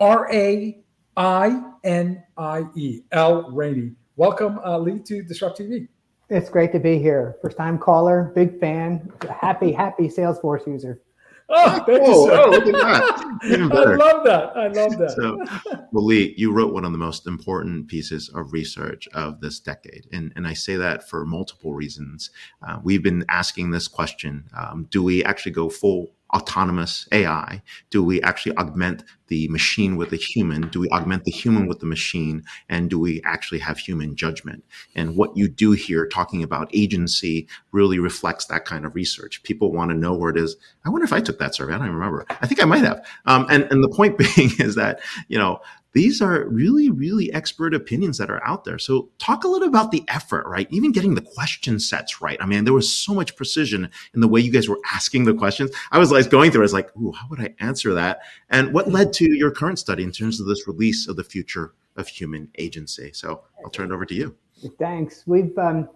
R 0.00 0.28
A 0.32 0.81
I 1.16 1.62
N 1.84 2.22
I 2.38 2.64
E 2.74 3.02
L 3.12 3.50
Rainie. 3.50 3.94
Welcome, 4.16 4.58
uh, 4.64 4.78
Lee, 4.78 4.98
to 5.00 5.22
Disrupt 5.22 5.58
TV. 5.58 5.88
It's 6.30 6.48
great 6.48 6.72
to 6.72 6.78
be 6.78 6.98
here. 6.98 7.36
First 7.42 7.58
time 7.58 7.78
caller, 7.78 8.32
big 8.34 8.58
fan, 8.58 9.12
happy, 9.28 9.72
happy 9.72 10.08
Salesforce 10.08 10.66
user. 10.66 11.02
Oh, 11.50 11.84
thank 11.84 12.06
you, 12.06 12.06
sir. 12.06 12.42
oh, 12.44 12.50
look 12.50 12.66
at 12.66 12.72
that. 12.72 13.38
Even 13.44 13.68
better. 13.68 13.92
I 13.92 13.96
love 13.96 14.24
that. 14.24 14.56
I 14.56 14.68
love 14.68 14.96
that. 14.96 15.10
So, 15.10 15.84
well, 15.92 16.04
Lee, 16.04 16.34
you 16.38 16.50
wrote 16.50 16.72
one 16.72 16.86
of 16.86 16.92
the 16.92 16.98
most 16.98 17.26
important 17.26 17.88
pieces 17.88 18.30
of 18.30 18.54
research 18.54 19.06
of 19.08 19.40
this 19.40 19.60
decade. 19.60 20.06
And, 20.12 20.32
and 20.34 20.46
I 20.46 20.54
say 20.54 20.76
that 20.76 21.06
for 21.06 21.26
multiple 21.26 21.74
reasons. 21.74 22.30
Uh, 22.66 22.78
we've 22.82 23.02
been 23.02 23.26
asking 23.28 23.70
this 23.70 23.86
question 23.86 24.48
um, 24.56 24.86
Do 24.90 25.02
we 25.02 25.22
actually 25.24 25.52
go 25.52 25.68
full 25.68 26.06
autonomous 26.34 27.06
AI? 27.12 27.62
Do 27.90 28.02
we 28.02 28.22
actually 28.22 28.56
augment 28.56 29.04
the 29.28 29.48
machine 29.48 29.96
with 29.96 30.10
the 30.10 30.16
human? 30.16 30.68
Do 30.68 30.80
we 30.80 30.88
augment 30.90 31.24
the 31.24 31.30
human 31.30 31.66
with 31.66 31.80
the 31.80 31.86
machine? 31.86 32.44
And 32.68 32.90
do 32.90 32.98
we 32.98 33.22
actually 33.24 33.60
have 33.60 33.78
human 33.78 34.16
judgment? 34.16 34.64
And 34.94 35.16
what 35.16 35.36
you 35.36 35.48
do 35.48 35.72
here, 35.72 36.06
talking 36.06 36.42
about 36.42 36.70
agency, 36.74 37.48
really 37.72 37.98
reflects 37.98 38.46
that 38.46 38.64
kind 38.64 38.84
of 38.84 38.94
research. 38.94 39.42
People 39.42 39.72
want 39.72 39.90
to 39.90 39.96
know 39.96 40.14
where 40.14 40.30
it 40.30 40.36
is. 40.36 40.56
I 40.84 40.90
wonder 40.90 41.04
if 41.04 41.12
I 41.12 41.20
took 41.20 41.38
that 41.38 41.54
survey. 41.54 41.74
I 41.74 41.78
don't 41.78 41.90
remember. 41.90 42.26
I 42.28 42.46
think 42.46 42.62
I 42.62 42.66
might 42.66 42.84
have. 42.84 43.04
Um, 43.26 43.46
and, 43.48 43.64
and 43.70 43.82
the 43.82 43.88
point 43.88 44.18
being 44.36 44.50
is 44.58 44.74
that, 44.74 45.00
you 45.28 45.38
know, 45.38 45.60
these 45.92 46.22
are 46.22 46.48
really, 46.48 46.90
really 46.90 47.32
expert 47.32 47.74
opinions 47.74 48.18
that 48.18 48.30
are 48.30 48.44
out 48.46 48.64
there. 48.64 48.78
So 48.78 49.10
talk 49.18 49.44
a 49.44 49.48
little 49.48 49.68
about 49.68 49.90
the 49.90 50.04
effort, 50.08 50.46
right? 50.46 50.66
Even 50.70 50.92
getting 50.92 51.14
the 51.14 51.20
question 51.20 51.78
sets 51.78 52.22
right. 52.22 52.38
I 52.40 52.46
mean, 52.46 52.64
there 52.64 52.72
was 52.72 52.90
so 52.90 53.14
much 53.14 53.36
precision 53.36 53.90
in 54.14 54.20
the 54.20 54.28
way 54.28 54.40
you 54.40 54.50
guys 54.50 54.68
were 54.68 54.80
asking 54.92 55.24
the 55.24 55.34
questions. 55.34 55.70
I 55.90 55.98
was 55.98 56.10
like 56.10 56.30
going 56.30 56.50
through, 56.50 56.62
I 56.62 56.64
was 56.64 56.72
like, 56.72 56.96
ooh, 56.96 57.12
how 57.12 57.26
would 57.28 57.40
I 57.40 57.54
answer 57.60 57.92
that? 57.94 58.20
And 58.48 58.72
what 58.72 58.90
led 58.90 59.12
to 59.14 59.32
your 59.36 59.50
current 59.50 59.78
study 59.78 60.02
in 60.02 60.12
terms 60.12 60.40
of 60.40 60.46
this 60.46 60.66
release 60.66 61.08
of 61.08 61.16
the 61.16 61.24
future 61.24 61.74
of 61.96 62.08
human 62.08 62.48
agency? 62.56 63.12
So 63.12 63.42
I'll 63.62 63.70
turn 63.70 63.90
it 63.90 63.94
over 63.94 64.06
to 64.06 64.14
you. 64.14 64.34
Thanks. 64.78 65.24
We've 65.26 65.56
um, 65.58 65.88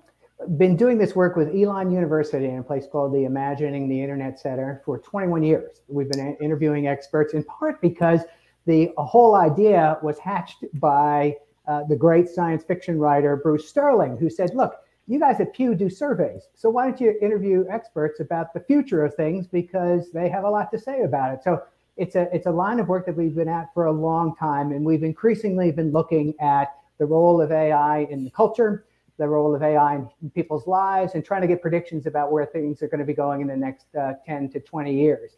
been 0.58 0.76
doing 0.76 0.98
this 0.98 1.14
work 1.14 1.36
with 1.36 1.54
Elon 1.54 1.90
University 1.90 2.46
in 2.46 2.58
a 2.58 2.62
place 2.62 2.86
called 2.90 3.14
the 3.14 3.24
Imagining 3.24 3.88
the 3.88 4.02
Internet 4.02 4.38
Center 4.38 4.82
for 4.84 4.98
21 4.98 5.42
years. 5.42 5.80
We've 5.88 6.10
been 6.10 6.36
interviewing 6.40 6.86
experts 6.86 7.32
in 7.32 7.44
part 7.44 7.80
because 7.80 8.20
the 8.66 8.92
whole 8.98 9.36
idea 9.36 9.98
was 10.02 10.18
hatched 10.18 10.64
by 10.74 11.36
uh, 11.66 11.84
the 11.84 11.96
great 11.96 12.28
science 12.28 12.64
fiction 12.64 12.98
writer 12.98 13.36
Bruce 13.36 13.68
Sterling, 13.68 14.16
who 14.16 14.28
said, 14.28 14.54
Look, 14.54 14.74
you 15.06 15.20
guys 15.20 15.40
at 15.40 15.54
Pew 15.54 15.74
do 15.74 15.88
surveys. 15.88 16.48
So 16.54 16.68
why 16.68 16.86
don't 16.86 17.00
you 17.00 17.16
interview 17.22 17.64
experts 17.70 18.20
about 18.20 18.52
the 18.52 18.60
future 18.60 19.04
of 19.04 19.14
things 19.14 19.46
because 19.46 20.10
they 20.10 20.28
have 20.28 20.44
a 20.44 20.50
lot 20.50 20.70
to 20.72 20.78
say 20.78 21.02
about 21.02 21.32
it. 21.32 21.44
So 21.44 21.62
it's 21.96 22.16
a 22.16 22.28
it's 22.34 22.46
a 22.46 22.50
line 22.50 22.80
of 22.80 22.88
work 22.88 23.06
that 23.06 23.16
we've 23.16 23.34
been 23.34 23.48
at 23.48 23.72
for 23.72 23.86
a 23.86 23.92
long 23.92 24.34
time, 24.36 24.72
and 24.72 24.84
we've 24.84 25.04
increasingly 25.04 25.70
been 25.70 25.92
looking 25.92 26.34
at 26.40 26.74
the 26.98 27.06
role 27.06 27.40
of 27.40 27.52
AI 27.52 28.00
in 28.10 28.24
the 28.24 28.30
culture, 28.30 28.84
the 29.16 29.28
role 29.28 29.54
of 29.54 29.62
AI 29.62 29.96
in 29.96 30.30
people's 30.30 30.66
lives, 30.66 31.14
and 31.14 31.24
trying 31.24 31.42
to 31.42 31.48
get 31.48 31.62
predictions 31.62 32.06
about 32.06 32.32
where 32.32 32.44
things 32.44 32.82
are 32.82 32.88
going 32.88 32.98
to 32.98 33.06
be 33.06 33.14
going 33.14 33.40
in 33.40 33.46
the 33.46 33.56
next 33.56 33.86
uh, 33.94 34.14
10 34.26 34.50
to 34.50 34.60
20 34.60 34.92
years 34.92 35.36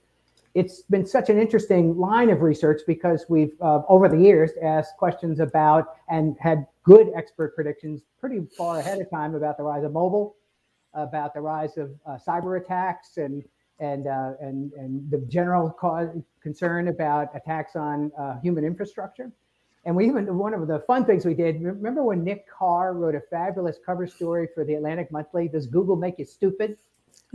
it's 0.58 0.82
been 0.82 1.06
such 1.06 1.30
an 1.30 1.38
interesting 1.38 1.96
line 1.96 2.30
of 2.30 2.42
research 2.42 2.82
because 2.86 3.24
we've 3.28 3.52
uh, 3.60 3.82
over 3.88 4.08
the 4.08 4.18
years 4.18 4.50
asked 4.62 4.96
questions 4.96 5.38
about 5.38 5.84
and 6.08 6.36
had 6.40 6.66
good 6.82 7.08
expert 7.14 7.54
predictions 7.54 8.02
pretty 8.20 8.40
far 8.56 8.80
ahead 8.80 9.00
of 9.00 9.08
time 9.08 9.36
about 9.36 9.56
the 9.56 9.62
rise 9.62 9.84
of 9.84 9.92
mobile 9.92 10.36
about 10.94 11.34
the 11.34 11.40
rise 11.40 11.76
of 11.76 11.90
uh, 12.06 12.18
cyber 12.26 12.60
attacks 12.60 13.18
and 13.18 13.44
and 13.78 14.08
uh, 14.08 14.32
and 14.40 14.72
and 14.72 15.08
the 15.10 15.18
general 15.28 15.70
cause, 15.70 16.08
concern 16.42 16.88
about 16.88 17.28
attacks 17.36 17.76
on 17.76 18.10
uh, 18.18 18.40
human 18.40 18.64
infrastructure. 18.64 19.30
And 19.84 19.94
we 19.94 20.06
even 20.06 20.36
one 20.36 20.54
of 20.54 20.66
the 20.66 20.80
fun 20.80 21.04
things 21.04 21.24
we 21.24 21.34
did 21.34 21.62
remember 21.62 22.02
when 22.02 22.24
nick 22.24 22.46
carr 22.50 22.94
wrote 22.94 23.14
a 23.14 23.20
fabulous 23.30 23.78
cover 23.86 24.06
story 24.06 24.48
for 24.54 24.64
the 24.64 24.74
atlantic 24.74 25.12
monthly? 25.12 25.46
Does 25.48 25.66
google 25.66 25.96
make 25.96 26.18
you 26.18 26.24
stupid 26.24 26.76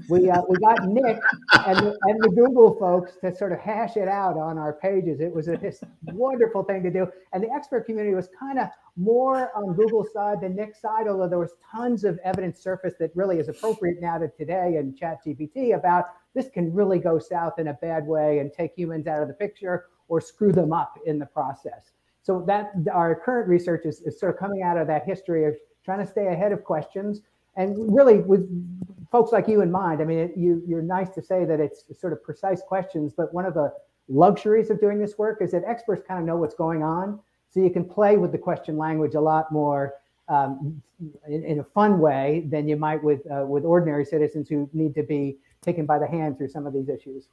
we 0.09 0.29
uh, 0.29 0.41
we 0.49 0.57
got 0.57 0.87
Nick 0.87 1.19
and 1.65 1.77
the, 1.77 1.97
and 2.03 2.23
the 2.23 2.29
Google 2.29 2.75
folks 2.79 3.13
to 3.21 3.35
sort 3.35 3.51
of 3.51 3.59
hash 3.59 3.95
it 3.95 4.07
out 4.07 4.37
on 4.37 4.57
our 4.57 4.73
pages. 4.73 5.19
It 5.19 5.33
was 5.33 5.47
a 5.47 5.59
wonderful 6.05 6.63
thing 6.63 6.83
to 6.83 6.91
do, 6.91 7.07
and 7.31 7.43
the 7.43 7.51
expert 7.51 7.85
community 7.85 8.15
was 8.15 8.27
kind 8.39 8.59
of 8.59 8.67
more 8.97 9.51
on 9.55 9.75
Google's 9.75 10.11
side 10.13 10.41
than 10.41 10.55
Nick's 10.55 10.81
side, 10.81 11.07
although 11.07 11.29
there 11.29 11.39
was 11.39 11.53
tons 11.71 12.03
of 12.03 12.19
evidence 12.23 12.59
surface 12.59 12.93
that 12.99 13.11
really 13.15 13.39
is 13.39 13.49
appropriate 13.49 14.01
now 14.01 14.17
to 14.17 14.27
today 14.29 14.75
and 14.77 14.97
ChatGPT 14.97 15.75
about 15.75 16.05
this 16.33 16.49
can 16.49 16.73
really 16.73 16.99
go 16.99 17.19
south 17.19 17.59
in 17.59 17.67
a 17.67 17.73
bad 17.73 18.05
way 18.05 18.39
and 18.39 18.51
take 18.51 18.73
humans 18.75 19.07
out 19.07 19.21
of 19.21 19.27
the 19.27 19.33
picture 19.33 19.85
or 20.07 20.19
screw 20.21 20.51
them 20.51 20.73
up 20.73 20.97
in 21.05 21.19
the 21.19 21.25
process. 21.25 21.91
So 22.21 22.43
that 22.47 22.71
our 22.91 23.15
current 23.15 23.47
research 23.47 23.85
is, 23.85 24.01
is 24.01 24.19
sort 24.19 24.33
of 24.33 24.39
coming 24.39 24.63
out 24.63 24.77
of 24.77 24.87
that 24.87 25.05
history 25.05 25.45
of 25.45 25.55
trying 25.83 25.99
to 25.99 26.07
stay 26.09 26.27
ahead 26.27 26.51
of 26.51 26.63
questions 26.63 27.21
and 27.55 27.93
really 27.93 28.19
with 28.19 28.47
folks 29.13 29.31
like 29.31 29.47
you 29.47 29.61
in 29.61 29.71
mind, 29.71 30.01
I 30.01 30.05
mean, 30.05 30.17
it, 30.17 30.31
you, 30.35 30.63
you're 30.67 30.81
nice 30.81 31.09
to 31.11 31.21
say 31.21 31.45
that 31.45 31.59
it's 31.59 31.83
sort 32.01 32.13
of 32.13 32.23
precise 32.23 32.63
questions, 32.63 33.13
but 33.15 33.31
one 33.31 33.45
of 33.45 33.53
the 33.53 33.71
luxuries 34.09 34.71
of 34.71 34.81
doing 34.81 34.97
this 34.97 35.19
work 35.19 35.37
is 35.39 35.51
that 35.51 35.63
experts 35.67 36.01
kind 36.05 36.19
of 36.19 36.25
know 36.25 36.35
what's 36.35 36.55
going 36.55 36.81
on. 36.81 37.19
So 37.51 37.59
you 37.59 37.69
can 37.69 37.85
play 37.85 38.17
with 38.17 38.31
the 38.31 38.39
question 38.39 38.75
language 38.75 39.13
a 39.13 39.21
lot 39.21 39.51
more 39.51 39.93
um, 40.29 40.81
in, 41.27 41.43
in, 41.43 41.59
a 41.59 41.63
fun 41.63 41.99
way 41.99 42.47
than 42.49 42.67
you 42.67 42.75
might 42.75 43.03
with, 43.03 43.19
uh, 43.31 43.45
with 43.45 43.65
ordinary 43.65 44.03
citizens 44.03 44.49
who 44.49 44.67
need 44.73 44.95
to 44.95 45.03
be 45.03 45.37
taken 45.61 45.85
by 45.85 45.99
the 45.99 46.07
hand 46.07 46.39
through 46.39 46.49
some 46.49 46.65
of 46.65 46.73
these 46.73 46.89
issues. 46.89 47.27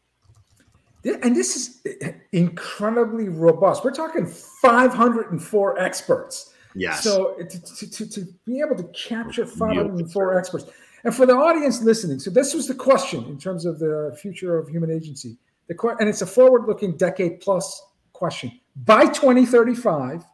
And 1.04 1.34
this 1.34 1.56
is 1.56 2.14
incredibly 2.32 3.30
robust. 3.30 3.84
We're 3.84 3.92
talking 3.92 4.26
504 4.26 5.78
experts. 5.78 6.52
Yes. 6.74 7.02
So 7.02 7.36
to, 7.36 7.86
to, 7.90 8.10
to, 8.10 8.26
be 8.46 8.60
able 8.60 8.76
to 8.76 8.84
capture 8.92 9.46
504 9.46 10.38
experts, 10.38 10.66
and 11.04 11.14
for 11.14 11.26
the 11.26 11.34
audience 11.34 11.82
listening, 11.82 12.18
so 12.18 12.30
this 12.30 12.54
was 12.54 12.66
the 12.66 12.74
question 12.74 13.24
in 13.24 13.38
terms 13.38 13.64
of 13.64 13.78
the 13.78 14.16
future 14.20 14.58
of 14.58 14.68
human 14.68 14.90
agency. 14.90 15.36
The 15.68 15.96
and 16.00 16.08
it's 16.08 16.22
a 16.22 16.26
forward-looking 16.26 16.96
decade 16.96 17.40
plus 17.40 17.82
question. 18.12 18.52
By 18.84 19.06
2035, 19.06 20.24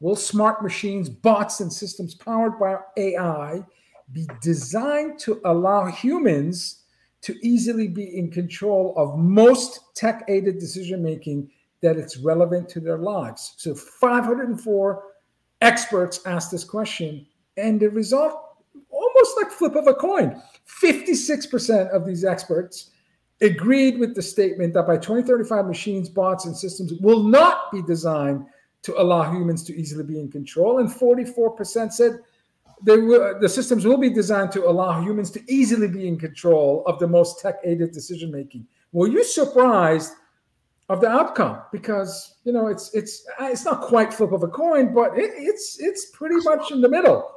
will 0.00 0.16
smart 0.16 0.62
machines, 0.62 1.08
bots, 1.08 1.60
and 1.60 1.72
systems 1.72 2.14
powered 2.14 2.58
by 2.58 2.76
AI 2.96 3.64
be 4.12 4.26
designed 4.42 5.18
to 5.20 5.40
allow 5.44 5.86
humans 5.86 6.84
to 7.22 7.38
easily 7.46 7.88
be 7.88 8.18
in 8.18 8.30
control 8.30 8.92
of 8.96 9.16
most 9.18 9.80
tech-aided 9.94 10.58
decision 10.58 11.02
making 11.02 11.50
that 11.80 11.96
it's 11.96 12.16
relevant 12.18 12.68
to 12.68 12.80
their 12.80 12.98
lives? 12.98 13.54
So 13.56 13.74
504 13.74 15.04
experts 15.60 16.20
asked 16.26 16.50
this 16.50 16.64
question, 16.64 17.26
and 17.56 17.80
the 17.80 17.90
result 17.90 18.51
almost 19.32 19.50
like 19.50 19.58
flip 19.58 19.76
of 19.76 19.88
a 19.88 19.94
coin. 19.94 20.40
56% 20.82 21.90
of 21.90 22.06
these 22.06 22.24
experts 22.24 22.90
agreed 23.40 23.98
with 23.98 24.14
the 24.14 24.22
statement 24.22 24.74
that 24.74 24.86
by 24.86 24.96
2035, 24.96 25.66
machines, 25.66 26.08
bots, 26.08 26.46
and 26.46 26.56
systems 26.56 26.94
will 26.94 27.22
not 27.22 27.72
be 27.72 27.82
designed 27.82 28.46
to 28.82 29.00
allow 29.00 29.30
humans 29.30 29.62
to 29.64 29.76
easily 29.76 30.04
be 30.04 30.18
in 30.18 30.30
control. 30.30 30.78
And 30.78 30.88
44% 30.88 31.92
said 31.92 32.18
they 32.84 32.96
the 32.96 33.48
systems 33.48 33.84
will 33.84 33.96
be 33.96 34.10
designed 34.10 34.50
to 34.52 34.68
allow 34.68 35.00
humans 35.00 35.30
to 35.30 35.52
easily 35.52 35.86
be 35.86 36.08
in 36.08 36.18
control 36.18 36.82
of 36.86 36.98
the 36.98 37.06
most 37.06 37.40
tech 37.40 37.56
aided 37.62 37.92
decision 37.92 38.32
making. 38.32 38.66
Were 38.90 39.06
you 39.06 39.22
surprised 39.22 40.14
of 40.88 41.00
the 41.00 41.08
outcome? 41.08 41.62
Because 41.70 42.38
you 42.42 42.52
know 42.52 42.66
it's 42.66 42.92
it's 42.92 43.24
it's 43.38 43.64
not 43.64 43.82
quite 43.82 44.12
flip 44.12 44.32
of 44.32 44.42
a 44.42 44.48
coin, 44.48 44.92
but 44.92 45.16
it, 45.16 45.30
it's 45.36 45.78
it's 45.78 46.06
pretty 46.06 46.42
much 46.42 46.72
in 46.72 46.80
the 46.80 46.88
middle 46.88 47.30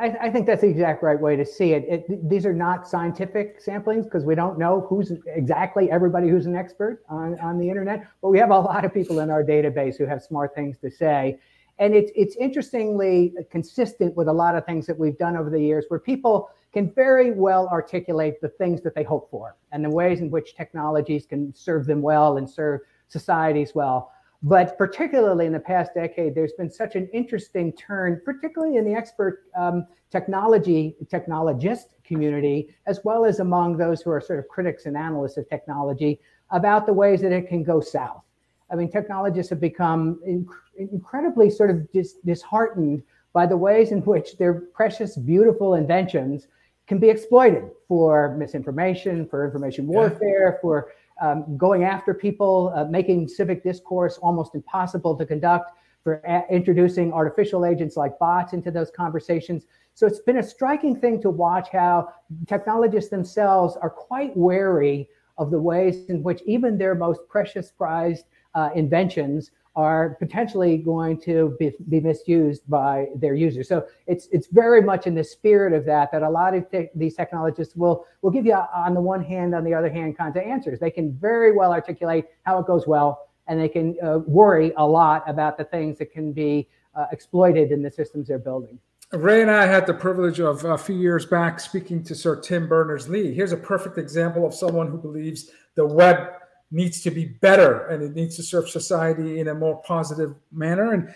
I, 0.00 0.16
I, 0.22 0.30
think 0.30 0.46
that's 0.46 0.60
the 0.60 0.68
exact 0.68 1.02
right 1.02 1.18
way 1.18 1.36
to 1.36 1.44
see 1.44 1.72
it. 1.72 1.84
it 1.88 2.28
these 2.28 2.44
are 2.44 2.52
not 2.52 2.86
scientific 2.86 3.64
samplings 3.64 4.04
because 4.04 4.24
we 4.24 4.34
don't 4.34 4.58
know 4.58 4.86
who's 4.88 5.12
exactly 5.26 5.90
everybody 5.90 6.28
who's 6.28 6.46
an 6.46 6.54
expert 6.54 7.02
on, 7.08 7.38
on 7.40 7.58
the 7.58 7.68
internet, 7.68 8.06
but 8.20 8.28
we 8.28 8.38
have 8.38 8.50
a 8.50 8.58
lot 8.58 8.84
of 8.84 8.92
people 8.92 9.20
in 9.20 9.30
our 9.30 9.42
database 9.42 9.96
who 9.96 10.06
have 10.06 10.22
smart 10.22 10.54
things 10.54 10.78
to 10.78 10.90
say. 10.90 11.38
And 11.78 11.94
it's, 11.94 12.10
it's 12.14 12.36
interestingly 12.36 13.34
consistent 13.50 14.16
with 14.16 14.28
a 14.28 14.32
lot 14.32 14.56
of 14.56 14.64
things 14.64 14.86
that 14.86 14.98
we've 14.98 15.18
done 15.18 15.36
over 15.36 15.50
the 15.50 15.60
years 15.60 15.84
where 15.88 16.00
people 16.00 16.50
can 16.72 16.92
very 16.92 17.32
well 17.32 17.68
articulate 17.68 18.40
the 18.40 18.48
things 18.48 18.82
that 18.82 18.94
they 18.94 19.02
hope 19.02 19.30
for 19.30 19.56
and 19.72 19.84
the 19.84 19.90
ways 19.90 20.20
in 20.20 20.30
which 20.30 20.54
technologies 20.54 21.26
can 21.26 21.54
serve 21.54 21.86
them 21.86 22.02
well 22.02 22.38
and 22.38 22.48
serve 22.48 22.80
societies 23.08 23.74
well. 23.74 24.12
But 24.42 24.76
particularly 24.76 25.46
in 25.46 25.52
the 25.52 25.60
past 25.60 25.94
decade, 25.94 26.34
there's 26.34 26.52
been 26.52 26.70
such 26.70 26.94
an 26.94 27.08
interesting 27.12 27.72
turn, 27.72 28.20
particularly 28.24 28.76
in 28.76 28.84
the 28.84 28.94
expert 28.94 29.44
um, 29.56 29.86
technology, 30.10 30.94
technologist 31.06 31.94
community, 32.04 32.74
as 32.86 33.00
well 33.04 33.24
as 33.24 33.40
among 33.40 33.76
those 33.76 34.02
who 34.02 34.10
are 34.10 34.20
sort 34.20 34.38
of 34.38 34.48
critics 34.48 34.86
and 34.86 34.96
analysts 34.96 35.36
of 35.36 35.48
technology, 35.48 36.20
about 36.50 36.86
the 36.86 36.92
ways 36.92 37.20
that 37.22 37.32
it 37.32 37.48
can 37.48 37.62
go 37.62 37.80
south. 37.80 38.22
I 38.70 38.74
mean, 38.74 38.90
technologists 38.90 39.50
have 39.50 39.60
become 39.60 40.20
inc- 40.26 40.46
incredibly 40.76 41.50
sort 41.50 41.70
of 41.70 41.90
dis- 41.92 42.18
disheartened 42.24 43.02
by 43.32 43.46
the 43.46 43.56
ways 43.56 43.92
in 43.92 44.00
which 44.02 44.36
their 44.38 44.54
precious, 44.54 45.16
beautiful 45.16 45.74
inventions 45.74 46.46
can 46.86 46.98
be 46.98 47.08
exploited 47.10 47.70
for 47.88 48.36
misinformation, 48.36 49.26
for 49.28 49.44
information 49.44 49.86
warfare, 49.86 50.52
yeah. 50.54 50.60
for 50.60 50.92
um, 51.20 51.56
going 51.56 51.84
after 51.84 52.12
people, 52.14 52.72
uh, 52.74 52.84
making 52.84 53.28
civic 53.28 53.62
discourse 53.62 54.18
almost 54.18 54.54
impossible 54.54 55.16
to 55.16 55.26
conduct, 55.26 55.72
for 56.06 56.22
a- 56.24 56.44
introducing 56.48 57.12
artificial 57.12 57.66
agents 57.66 57.96
like 57.96 58.16
bots 58.20 58.52
into 58.52 58.70
those 58.70 58.92
conversations. 58.92 59.66
So 59.94 60.06
it's 60.06 60.20
been 60.20 60.38
a 60.38 60.42
striking 60.42 60.94
thing 60.94 61.20
to 61.22 61.30
watch 61.30 61.68
how 61.70 62.10
technologists 62.46 63.10
themselves 63.10 63.76
are 63.82 63.90
quite 63.90 64.36
wary 64.36 65.08
of 65.36 65.50
the 65.50 65.60
ways 65.60 66.06
in 66.06 66.22
which 66.22 66.42
even 66.46 66.78
their 66.78 66.94
most 66.94 67.22
precious 67.28 67.72
prized 67.72 68.26
uh, 68.54 68.70
inventions 68.76 69.50
are 69.76 70.16
potentially 70.18 70.78
going 70.78 71.20
to 71.20 71.54
be, 71.58 71.70
be 71.90 72.00
misused 72.00 72.62
by 72.66 73.06
their 73.14 73.34
users. 73.34 73.68
So 73.68 73.86
it's 74.06 74.26
it's 74.32 74.46
very 74.48 74.80
much 74.80 75.06
in 75.06 75.14
the 75.14 75.22
spirit 75.22 75.74
of 75.74 75.84
that 75.84 76.10
that 76.12 76.22
a 76.22 76.30
lot 76.30 76.54
of 76.54 76.68
te- 76.70 76.88
these 76.94 77.14
technologists 77.14 77.76
will 77.76 78.06
will 78.22 78.30
give 78.30 78.46
you 78.46 78.54
on 78.54 78.94
the 78.94 79.00
one 79.00 79.22
hand, 79.22 79.54
on 79.54 79.64
the 79.64 79.74
other 79.74 79.90
hand, 79.90 80.16
kinds 80.16 80.36
of 80.36 80.42
answers. 80.42 80.80
They 80.80 80.90
can 80.90 81.12
very 81.12 81.52
well 81.52 81.72
articulate 81.72 82.24
how 82.44 82.58
it 82.58 82.66
goes 82.66 82.86
well, 82.86 83.28
and 83.46 83.60
they 83.60 83.68
can 83.68 83.96
uh, 84.02 84.18
worry 84.26 84.72
a 84.78 84.86
lot 84.86 85.28
about 85.28 85.58
the 85.58 85.64
things 85.64 85.98
that 85.98 86.10
can 86.10 86.32
be 86.32 86.68
uh, 86.94 87.06
exploited 87.12 87.70
in 87.70 87.82
the 87.82 87.90
systems 87.90 88.28
they're 88.28 88.38
building. 88.38 88.78
Ray 89.12 89.42
and 89.42 89.50
I 89.50 89.66
had 89.66 89.86
the 89.86 89.94
privilege 89.94 90.40
of 90.40 90.64
a 90.64 90.76
few 90.76 90.96
years 90.96 91.26
back 91.26 91.60
speaking 91.60 92.02
to 92.04 92.14
Sir 92.14 92.40
Tim 92.40 92.66
Berners 92.66 93.08
Lee. 93.08 93.32
Here's 93.32 93.52
a 93.52 93.56
perfect 93.56 93.98
example 93.98 94.44
of 94.44 94.52
someone 94.52 94.88
who 94.88 94.98
believes 94.98 95.50
the 95.76 95.86
web 95.86 96.32
needs 96.70 97.00
to 97.02 97.10
be 97.10 97.26
better 97.26 97.86
and 97.86 98.02
it 98.02 98.14
needs 98.14 98.36
to 98.36 98.42
serve 98.42 98.68
society 98.68 99.40
in 99.40 99.48
a 99.48 99.54
more 99.54 99.80
positive 99.82 100.34
manner. 100.52 100.92
And 100.92 101.14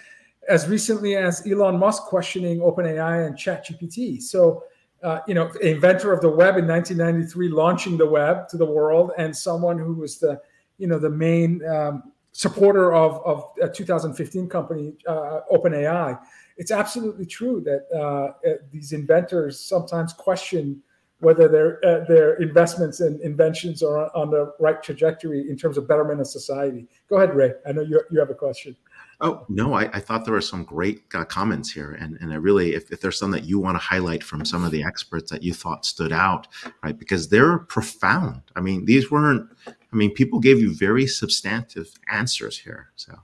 as 0.49 0.69
recently 0.69 1.17
as 1.17 1.47
Elon 1.47 1.79
Musk 1.79 2.05
questioning 2.05 2.61
OpenAI 2.61 3.27
and 3.27 3.37
ChatGPT. 3.37 4.21
So, 4.23 4.65
uh, 5.03 5.21
you 5.27 5.35
know, 5.35 5.51
inventor 5.63 6.13
of 6.13 6.21
the 6.21 6.29
web 6.29 6.57
in 6.57 6.67
1993, 6.67 7.49
launching 7.49 7.97
the 7.97 8.07
web 8.07 8.49
to 8.49 8.57
the 8.57 8.67
world, 8.67 9.13
and 9.17 9.35
someone 9.35 9.79
who 9.79 9.95
was 9.95 10.19
the, 10.19 10.41
you 10.79 10.87
know, 10.87 10.99
the 10.99 11.11
main 11.11 11.65
um, 11.67 12.13
supporter 12.33 12.93
of, 12.95 13.25
of 13.25 13.51
a 13.63 13.69
2015 13.69 14.49
company, 14.49 14.93
uh, 15.07 15.41
OpenAI. 15.53 16.19
It's 16.57 16.71
absolutely 16.71 17.27
true 17.27 17.61
that 17.63 17.87
uh, 17.97 18.51
these 18.71 18.93
inventors 18.93 19.59
sometimes 19.59 20.13
question 20.13 20.83
whether 21.21 21.49
their 21.49 21.85
uh, 21.85 22.05
their 22.07 22.35
investments 22.35 23.01
and 23.01 23.21
inventions 23.21 23.83
are 23.83 24.15
on 24.17 24.31
the 24.31 24.53
right 24.59 24.83
trajectory 24.83 25.49
in 25.49 25.57
terms 25.57 25.77
of 25.77 25.87
betterment 25.87 26.21
of 26.21 26.27
society. 26.27 26.89
Go 27.09 27.17
ahead, 27.17 27.35
Ray. 27.35 27.53
I 27.67 27.73
know 27.73 27.83
you 27.83 28.03
you 28.11 28.19
have 28.19 28.31
a 28.31 28.35
question. 28.35 28.77
Oh 29.23 29.45
no, 29.51 29.75
I, 29.75 29.83
I 29.93 30.01
thought 30.01 30.25
there 30.25 30.33
were 30.35 30.41
some 30.41 30.65
great 30.65 31.03
uh, 31.15 31.25
comments 31.25 31.71
here, 31.71 31.93
and 32.01 32.17
and 32.21 32.33
I 32.33 32.37
really, 32.37 32.75
if, 32.75 32.91
if 32.91 33.01
there's 33.03 33.19
some 33.19 33.31
that 33.33 33.45
you 33.45 33.59
want 33.59 33.75
to 33.75 33.81
highlight 33.81 34.25
from 34.25 34.45
some 34.47 34.65
of 34.65 34.73
the 34.73 34.83
experts 34.83 35.31
that 35.31 35.43
you 35.43 35.53
thought 35.53 35.85
stood 35.85 36.13
out, 36.13 36.49
right? 36.83 36.99
Because 36.99 37.29
they're 37.29 37.59
profound. 37.59 38.43
I 38.57 38.61
mean, 38.61 38.87
these 38.87 39.11
weren't. 39.11 39.47
I 39.67 39.97
mean, 39.97 40.15
people 40.15 40.41
gave 40.41 40.59
you 40.59 40.75
very 40.75 41.07
substantive 41.07 41.93
answers 42.11 42.59
here. 42.59 42.91
So 42.97 43.15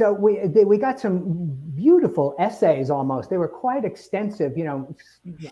so 0.00 0.14
we 0.14 0.38
they, 0.46 0.64
we 0.64 0.78
got 0.78 0.98
some 0.98 1.54
beautiful 1.74 2.34
essays 2.38 2.88
almost. 2.88 3.28
They 3.28 3.36
were 3.36 3.48
quite 3.66 3.84
extensive 3.84 4.56
you 4.56 4.64
know 4.64 4.96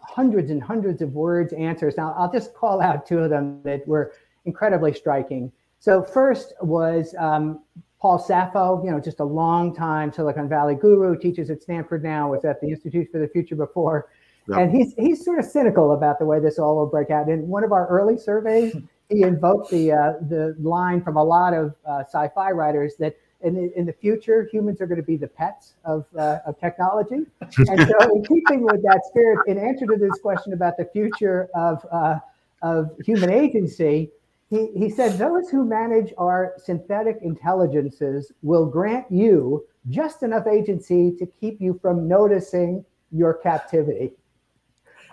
hundreds 0.03 0.51
and 0.51 0.63
hundreds 0.63 1.03
of 1.03 1.13
words 1.13 1.53
answers. 1.53 1.99
Now 1.99 2.15
i'll 2.17 2.33
just 2.33 2.55
call 2.55 2.81
out 2.81 3.05
two 3.05 3.19
of 3.19 3.29
them 3.29 3.61
that 3.65 3.87
were 3.87 4.15
incredibly 4.47 4.95
striking. 4.95 5.53
So 5.81 6.03
first 6.03 6.55
was 6.63 7.15
um, 7.19 7.63
paul 8.01 8.19
saffo 8.19 8.83
you 8.83 8.91
know 8.91 8.99
just 8.99 9.21
a 9.21 9.25
long 9.43 9.75
time 9.75 10.11
silicon 10.11 10.49
valley 10.49 10.77
guru 10.77 11.19
teaches 11.19 11.51
at 11.51 11.63
stanford 11.63 12.03
now 12.03 12.31
was 12.31 12.45
at 12.47 12.59
the 12.63 12.69
institute 12.69 13.07
for 13.13 13.19
the 13.19 13.29
future 13.29 13.57
before. 13.57 14.09
And 14.49 14.75
he's 14.75 14.95
he's 14.95 15.23
sort 15.23 15.41
of 15.41 15.45
cynical 15.45 15.93
about 15.93 16.19
the 16.19 16.25
way 16.25 16.41
this 16.41 16.59
all 16.59 16.77
will 16.77 16.87
break 16.87 17.11
out. 17.11 17.29
In 17.29 17.47
one 17.49 17.65
of 17.65 17.73
our 17.73 17.87
early 17.89 18.17
surveys 18.17 18.75
he 19.11 19.23
invoked 19.25 19.71
the 19.71 19.93
uh, 19.93 20.13
the 20.23 20.57
line 20.59 21.03
from 21.03 21.19
a 21.19 21.25
lot 21.37 21.53
of 21.53 21.75
uh, 21.87 22.05
sci-fi 22.11 22.51
writers 22.53 22.95
that 22.99 23.15
in 23.43 23.55
the, 23.55 23.79
in 23.79 23.87
the 23.87 23.93
future, 23.93 24.49
humans 24.51 24.81
are 24.81 24.87
going 24.87 25.01
to 25.01 25.07
be 25.07 25.17
the 25.17 25.29
pets 25.29 25.75
of, 25.85 26.07
uh, 26.19 26.39
of 26.47 26.59
technology. 26.59 27.25
And 27.41 27.89
so, 27.89 28.15
in 28.15 28.25
keeping 28.25 28.63
with 28.63 28.83
that 28.83 29.03
spirit, 29.07 29.47
in 29.47 29.59
answer 29.59 29.87
to 29.87 29.97
this 29.97 30.19
question 30.21 30.53
about 30.53 30.77
the 30.77 30.87
future 30.93 31.49
of, 31.55 31.85
uh, 31.93 32.19
of 32.63 32.91
human 33.05 33.31
agency, 33.31 34.11
he, 34.51 34.69
he 34.75 34.91
said, 34.91 35.19
Those 35.19 35.51
who 35.51 35.65
manage 35.65 36.13
our 36.19 36.55
synthetic 36.57 37.19
intelligences 37.23 38.33
will 38.43 38.67
grant 38.67 39.07
you 39.11 39.65
just 39.89 40.23
enough 40.23 40.47
agency 40.47 41.15
to 41.19 41.27
keep 41.27 41.61
you 41.61 41.79
from 41.81 42.09
noticing 42.09 42.85
your 43.13 43.35
captivity. 43.35 44.13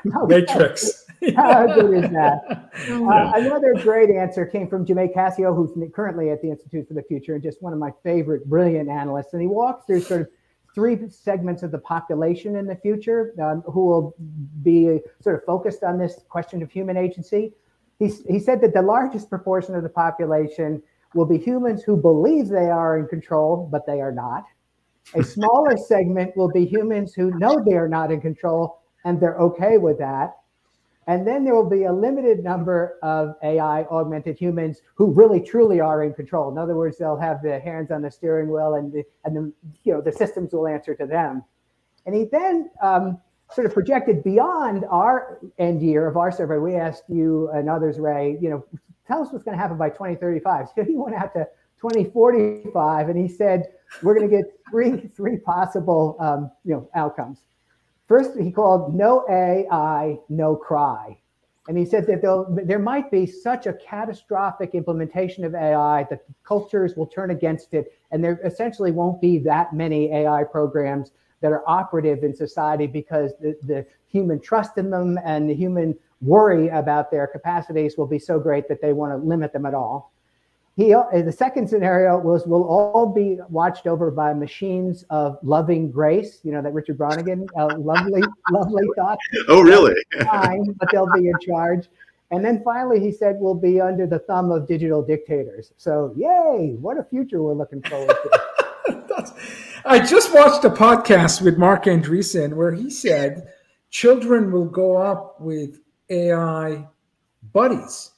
Matrix. 0.04 1.05
How 1.36 1.66
good 1.68 2.04
is 2.04 2.12
that? 2.12 2.62
Uh, 2.76 3.32
another 3.36 3.74
great 3.82 4.10
answer 4.10 4.46
came 4.46 4.68
from 4.68 4.86
Jamais 4.86 5.08
Cascio, 5.16 5.56
who's 5.56 5.72
currently 5.94 6.30
at 6.30 6.42
the 6.42 6.50
Institute 6.50 6.86
for 6.86 6.94
the 6.94 7.02
Future 7.04 7.36
and 7.36 7.42
just 7.42 7.62
one 7.62 7.72
of 7.72 7.80
my 7.80 7.90
favorite 8.04 8.46
brilliant 8.50 8.90
analysts. 8.90 9.32
And 9.32 9.42
he 9.42 9.48
walks 9.48 9.86
through 9.86 10.02
sort 10.02 10.22
of 10.22 10.28
three 10.76 11.10
segments 11.10 11.64
of 11.64 11.72
the 11.72 11.78
population 11.78 12.58
in 12.58 12.68
the 12.68 12.76
future 12.76 13.34
um, 13.42 13.62
who 13.62 13.86
will 13.86 14.16
be 14.62 15.00
sort 15.22 15.38
of 15.38 15.46
focused 15.46 15.84
on 15.84 15.98
this 15.98 16.20
question 16.28 16.62
of 16.62 16.70
human 16.70 16.98
agency. 16.98 17.54
He, 17.98 18.12
he 18.28 18.40
said 18.40 18.60
that 18.62 18.74
the 18.74 18.82
largest 18.82 19.30
proportion 19.30 19.74
of 19.74 19.84
the 19.84 19.90
population 19.90 20.84
will 21.14 21.26
be 21.26 21.38
humans 21.38 21.82
who 21.82 21.96
believe 21.96 22.50
they 22.50 22.70
are 22.70 23.00
in 23.00 23.08
control, 23.08 23.70
but 23.72 23.88
they 23.88 24.02
are 24.02 24.12
not. 24.12 24.44
A 25.16 25.24
smaller 25.24 25.78
segment 25.88 26.36
will 26.36 26.52
be 26.52 26.66
humans 26.66 27.14
who 27.14 27.32
know 27.40 27.64
they 27.66 27.76
are 27.76 27.88
not 27.88 28.12
in 28.12 28.20
control 28.20 28.82
and 29.06 29.20
they're 29.20 29.38
okay 29.38 29.78
with 29.78 29.98
that. 30.00 30.36
And 31.08 31.28
then 31.28 31.44
there 31.44 31.54
will 31.54 31.70
be 31.70 31.84
a 31.84 31.94
limited 31.94 32.44
number 32.44 32.98
of 33.04 33.36
AI 33.44 33.84
augmented 33.84 34.40
humans 34.40 34.82
who 34.96 35.12
really 35.12 35.40
truly 35.40 35.80
are 35.80 36.04
in 36.04 36.14
control. 36.14 36.52
In 36.52 36.58
other 36.58 36.76
words, 36.76 36.98
they'll 36.98 37.18
have 37.18 37.44
their 37.44 37.60
hands 37.60 37.92
on 37.92 38.02
the 38.02 38.10
steering 38.10 38.50
wheel 38.50 38.74
and 38.74 38.92
the, 38.92 39.04
and 39.24 39.36
the, 39.36 39.54
you 39.84 39.94
know, 39.94 40.02
the 40.02 40.12
systems 40.12 40.52
will 40.54 40.68
answer 40.68 40.96
to 40.96 41.06
them. 41.06 41.44
And 42.08 42.16
he 42.16 42.26
then 42.26 42.72
um, 42.82 43.20
sort 43.52 43.68
of 43.68 43.74
projected 43.74 44.24
beyond 44.24 44.86
our 44.90 45.40
end 45.60 45.82
year 45.82 46.08
of 46.08 46.18
our 46.18 46.32
survey. 46.32 46.58
We 46.58 46.76
asked 46.76 47.04
you 47.08 47.50
and 47.54 47.70
others, 47.70 48.00
Ray, 48.00 48.38
you 48.42 48.50
know, 48.50 48.66
tell 49.08 49.22
us 49.22 49.32
what's 49.32 49.44
going 49.46 49.56
to 49.56 49.62
happen 49.62 49.78
by 49.78 49.90
2035. 49.90 50.68
So 50.76 50.84
he 50.88 50.96
went 50.96 51.16
out 51.16 51.34
to 51.34 51.48
2045 51.80 53.10
and 53.10 53.18
he 53.18 53.28
said, 53.28 53.66
we're 54.02 54.16
going 54.16 54.30
to 54.30 54.36
get 54.36 54.46
three, 54.72 55.08
three 55.16 55.38
possible, 55.38 56.18
um, 56.20 56.50
you 56.64 56.74
know, 56.74 56.90
outcomes. 56.96 57.44
First, 58.08 58.38
he 58.38 58.52
called 58.52 58.94
no 58.94 59.26
AI, 59.30 60.20
no 60.30 60.56
cry. 60.56 61.18
And 61.68 61.78
he 61.78 61.86
said 61.86 62.06
that 62.06 62.22
there 62.66 62.80
might 62.80 63.10
be 63.10 63.26
such 63.26 63.66
a 63.66 63.74
catastrophic 63.74 64.76
implementation 64.76 65.44
of 65.44 65.56
AI 65.56 66.06
that 66.12 66.24
cultures 66.44 66.96
will 66.96 67.08
turn 67.08 67.32
against 67.32 67.74
it. 67.74 67.92
And 68.12 68.24
there 68.24 68.40
essentially 68.44 68.92
won't 68.92 69.20
be 69.20 69.40
that 69.40 69.74
many 69.74 70.14
AI 70.14 70.44
programs 70.44 71.12
that 71.42 71.52
are 71.52 71.64
operative 71.68 72.24
in 72.24 72.36
society 72.36 72.86
because 72.86 73.34
the, 73.40 73.58
the 73.64 73.86
human 74.08 74.40
trust 74.40 74.78
in 74.78 74.92
them 74.92 75.20
and 75.26 75.50
the 75.50 75.56
human 75.56 75.96
worry 76.22 76.68
about 76.70 77.10
their 77.10 77.26
capacities 77.26 77.98
will 77.98 78.08
be 78.08 78.20
so 78.20 78.40
great 78.40 78.68
that 78.68 78.82
they 78.82 78.94
want 78.94 79.12
to 79.12 79.18
limit 79.18 79.52
them 79.52 79.66
at 79.66 79.74
all. 79.74 80.14
He, 80.76 80.94
uh, 80.94 81.04
the 81.14 81.32
second 81.32 81.70
scenario 81.70 82.20
was 82.20 82.46
we'll 82.46 82.66
all 82.66 83.06
be 83.06 83.40
watched 83.50 83.88
over 83.88 84.12
by 84.12 84.34
machines 84.34 85.06
of 85.10 85.38
loving 85.42 85.90
grace. 85.90 86.42
You 86.44 86.52
know 86.52 86.62
that 86.62 86.74
Richard 86.74 86.98
Brautigan, 86.98 87.48
uh, 87.58 87.78
lovely, 87.78 88.22
lovely 88.52 88.84
thought. 88.96 89.18
Oh, 89.48 89.62
really? 89.62 89.96
Fine, 90.24 90.76
but 90.78 90.90
they'll 90.92 91.12
be 91.14 91.28
in 91.28 91.36
charge. 91.46 91.88
And 92.32 92.44
then 92.44 92.62
finally, 92.64 93.00
he 93.00 93.12
said 93.12 93.38
we'll 93.40 93.54
be 93.54 93.80
under 93.80 94.06
the 94.06 94.20
thumb 94.20 94.52
of 94.52 94.68
digital 94.68 95.02
dictators. 95.02 95.72
So, 95.78 96.14
yay! 96.18 96.76
What 96.82 96.98
a 96.98 97.04
future 97.04 97.42
we're 97.42 97.54
looking 97.54 97.82
forward 97.84 98.10
to. 98.24 99.34
I 99.86 100.00
just 100.00 100.34
watched 100.34 100.66
a 100.66 100.70
podcast 100.70 101.42
with 101.42 101.58
Marc 101.58 101.86
Andreessen 101.86 102.54
where 102.54 102.72
he 102.72 102.90
said 102.90 103.54
children 103.92 104.52
will 104.52 104.66
go 104.66 104.98
up 104.98 105.40
with 105.40 105.80
AI 106.10 106.86
buddies. 107.54 108.12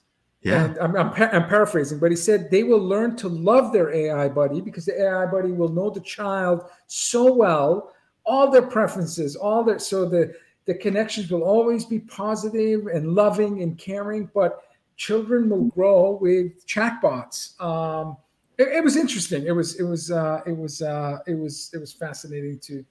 Yeah. 0.48 0.74
I'm, 0.80 0.96
I'm, 0.96 1.14
I'm 1.14 1.48
paraphrasing, 1.48 2.00
but 2.00 2.12
he 2.12 2.18
said 2.18 2.50
they 2.50 2.64
will 2.64 2.80
learn 2.80 3.16
to 3.18 3.28
love 3.28 3.74
their 3.74 3.94
AI 3.94 4.30
buddy 4.30 4.62
because 4.62 4.86
the 4.86 5.02
AI 5.02 5.26
buddy 5.26 5.52
will 5.52 5.70
know 5.70 5.90
the 5.90 6.02
child 6.02 6.70
so 6.88 7.32
well, 7.32 7.94
all 8.26 8.50
their 8.50 8.68
preferences, 8.68 9.36
all 9.36 9.64
their 9.64 9.80
so 9.80 10.08
the 10.08 10.34
the 10.66 10.74
connections 10.74 11.32
will 11.32 11.44
always 11.44 11.86
be 11.86 12.00
positive 12.00 12.88
and 12.88 13.14
loving 13.14 13.62
and 13.62 13.78
caring. 13.78 14.30
But 14.34 14.62
children 14.98 15.50
will 15.50 15.66
grow 15.66 16.18
with 16.20 16.66
chatbots. 16.68 17.60
Um, 17.62 18.18
it, 18.58 18.68
it, 18.68 18.84
was 18.84 18.98
interesting. 18.98 19.46
It 19.46 19.56
was 19.56 19.80
it 19.80 19.84
was 19.84 20.12
uh, 20.12 20.42
it 20.46 20.58
was 20.58 20.82
uh, 20.82 21.20
it 21.26 21.36
was 21.36 21.70
it 21.74 21.78
was 21.78 21.94
fascinating 21.94 22.60
to 22.60 22.84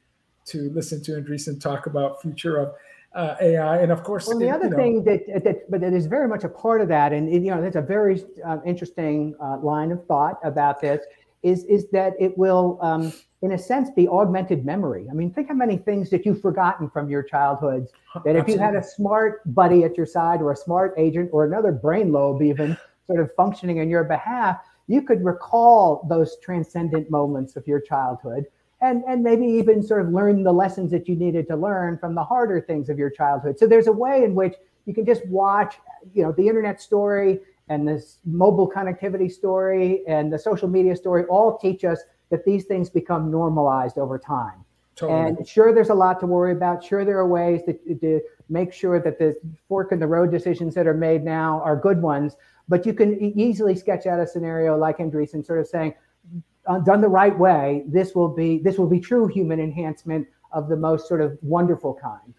to 0.47 0.71
listen 0.71 1.03
to 1.03 1.13
Andreessen 1.13 1.61
talk 1.61 1.87
about 1.87 2.23
future 2.23 2.57
of 2.57 2.75
uh, 3.17 3.35
AI, 3.41 3.79
and 3.79 3.91
of 3.91 4.05
course, 4.05 4.29
well, 4.29 4.39
the 4.39 4.49
it, 4.49 4.51
other 4.51 4.65
you 4.65 4.71
know, 4.71 4.77
thing 4.77 5.05
that, 5.05 5.43
that, 5.43 5.71
but 5.71 5.83
it 5.83 5.95
is 5.95 6.07
very 6.07 6.29
much 6.29 6.45
a 6.45 6.49
part 6.49 6.83
of 6.83 6.89
that, 6.89 7.13
and 7.15 7.33
you 7.33 7.51
know, 7.51 7.63
that's 7.63 7.77
a 7.77 7.81
very 7.81 8.23
uh, 8.45 8.59
interesting 8.65 9.35
uh, 9.43 9.57
line 9.59 9.91
of 9.91 10.05
thought 10.07 10.39
about 10.45 10.81
this. 10.81 11.05
Is 11.43 11.65
is 11.65 11.89
that 11.91 12.13
it 12.21 12.37
will, 12.37 12.79
um, 12.83 13.13
in 13.41 13.53
a 13.53 13.59
sense, 13.59 13.89
be 13.91 14.07
augmented 14.07 14.67
memory. 14.67 15.07
I 15.11 15.15
mean, 15.15 15.33
think 15.33 15.49
how 15.49 15.55
many 15.55 15.79
things 15.79 16.11
that 16.11 16.27
you've 16.27 16.43
forgotten 16.43 16.91
from 16.91 17.09
your 17.09 17.23
childhoods. 17.23 17.91
That 18.25 18.37
if 18.37 18.49
you 18.49 18.59
had 18.59 18.75
a 18.75 18.83
smart 18.83 19.43
buddy 19.55 19.85
at 19.85 19.97
your 19.97 20.07
side, 20.07 20.43
or 20.43 20.53
a 20.53 20.57
smart 20.57 20.95
agent, 20.99 21.31
or 21.33 21.45
another 21.45 21.73
brain 21.73 22.13
lobe, 22.13 22.43
even 22.43 22.77
sort 23.07 23.21
of 23.21 23.31
functioning 23.35 23.81
on 23.81 23.89
your 23.89 24.05
behalf, 24.05 24.59
you 24.89 25.03
could 25.03 25.25
recall 25.25 26.07
those 26.09 26.37
transcendent 26.43 27.11
moments 27.11 27.57
of 27.57 27.67
your 27.67 27.81
childhood 27.81 28.45
and 28.81 29.03
and 29.09 29.23
maybe 29.23 29.47
even 29.47 29.83
sort 29.83 30.03
of 30.03 30.13
learn 30.13 30.43
the 30.43 30.53
lessons 30.53 30.91
that 30.91 31.09
you 31.09 31.17
needed 31.17 31.47
to 31.49 31.57
learn 31.57 31.99
from 31.99 32.15
the 32.15 32.23
harder 32.23 32.61
things 32.61 32.89
of 32.89 32.99
your 32.99 33.11
childhood. 33.11 33.59
So 33.59 33.67
there's 33.67 33.87
a 33.87 33.93
way 33.93 34.25
in 34.25 34.35
which 34.35 34.55
you 34.85 34.95
can 34.95 35.07
just 35.07 35.27
watch 35.27 35.77
you 36.15 36.23
know 36.23 36.33
the 36.33 36.47
internet 36.47 36.81
story 36.81 37.41
and 37.69 37.87
this 37.87 38.19
mobile 38.25 38.71
connectivity 38.71 39.31
story 39.31 40.07
and 40.07 40.33
the 40.33 40.39
social 40.39 40.69
media 40.69 40.95
story 40.95 41.25
all 41.25 41.59
teach 41.59 41.85
us 41.85 42.01
that 42.31 42.45
these 42.45 42.65
things 42.65 42.91
become 42.91 43.31
normalized 43.31 43.99
over 43.99 44.19
time. 44.19 44.65
Totally. 44.95 45.29
and 45.29 45.47
sure 45.47 45.75
there's 45.75 45.91
a 45.91 45.95
lot 45.95 46.21
to 46.21 46.27
worry 46.27 46.53
about. 46.53 46.83
Sure 46.83 47.05
there 47.05 47.19
are 47.19 47.29
ways 47.29 47.61
to, 47.67 47.75
to 47.97 48.21
make 48.49 48.73
sure 48.73 48.99
that 48.99 49.19
the 49.19 49.37
fork 49.69 49.93
in 49.93 49.99
the 49.99 50.07
road 50.07 50.31
decisions 50.31 50.75
that 50.75 50.87
are 50.87 50.95
made 50.95 51.23
now 51.23 51.61
are 51.63 51.77
good 51.77 52.01
ones 52.01 52.37
but 52.69 52.85
you 52.87 52.93
can 52.93 53.21
easily 53.21 53.75
sketch 53.75 54.07
out 54.07 54.21
a 54.21 54.27
scenario 54.27 54.77
like 54.77 54.99
Andreessen 54.99 55.45
sort 55.45 55.61
of 55.61 55.67
saying 55.67 55.95
uh, 56.67 56.79
done 56.81 57.01
the 57.01 57.09
right 57.09 57.37
way, 57.37 57.85
this 57.87 58.15
will 58.15 58.29
be 58.29 58.59
this 58.59 58.79
will 58.79 58.89
be 58.89 59.01
true 59.01 59.27
human 59.27 59.61
enhancement 59.61 60.27
of 60.53 60.69
the 60.69 60.77
most 60.77 61.09
sort 61.09 61.21
of 61.21 61.39
wonderful 61.43 61.95
kind. 61.95 62.35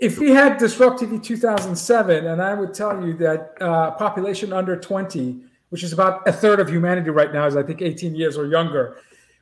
If 0.00 0.18
we 0.18 0.30
had 0.30 0.58
DisrupTV 0.58 1.22
2007, 1.22 2.26
and 2.26 2.40
I 2.40 2.54
would 2.54 2.72
tell 2.72 3.04
you 3.04 3.14
that 3.14 3.54
uh, 3.60 3.90
population 3.92 4.52
under 4.52 4.76
20, 4.78 5.40
which 5.70 5.82
is 5.82 5.92
about 5.92 6.26
a 6.28 6.32
third 6.32 6.60
of 6.60 6.68
humanity 6.68 7.10
right 7.10 7.32
now, 7.32 7.46
is 7.46 7.56
I 7.56 7.64
think 7.64 7.82
18 7.82 8.14
years 8.14 8.38
or 8.38 8.46
younger, 8.46 8.98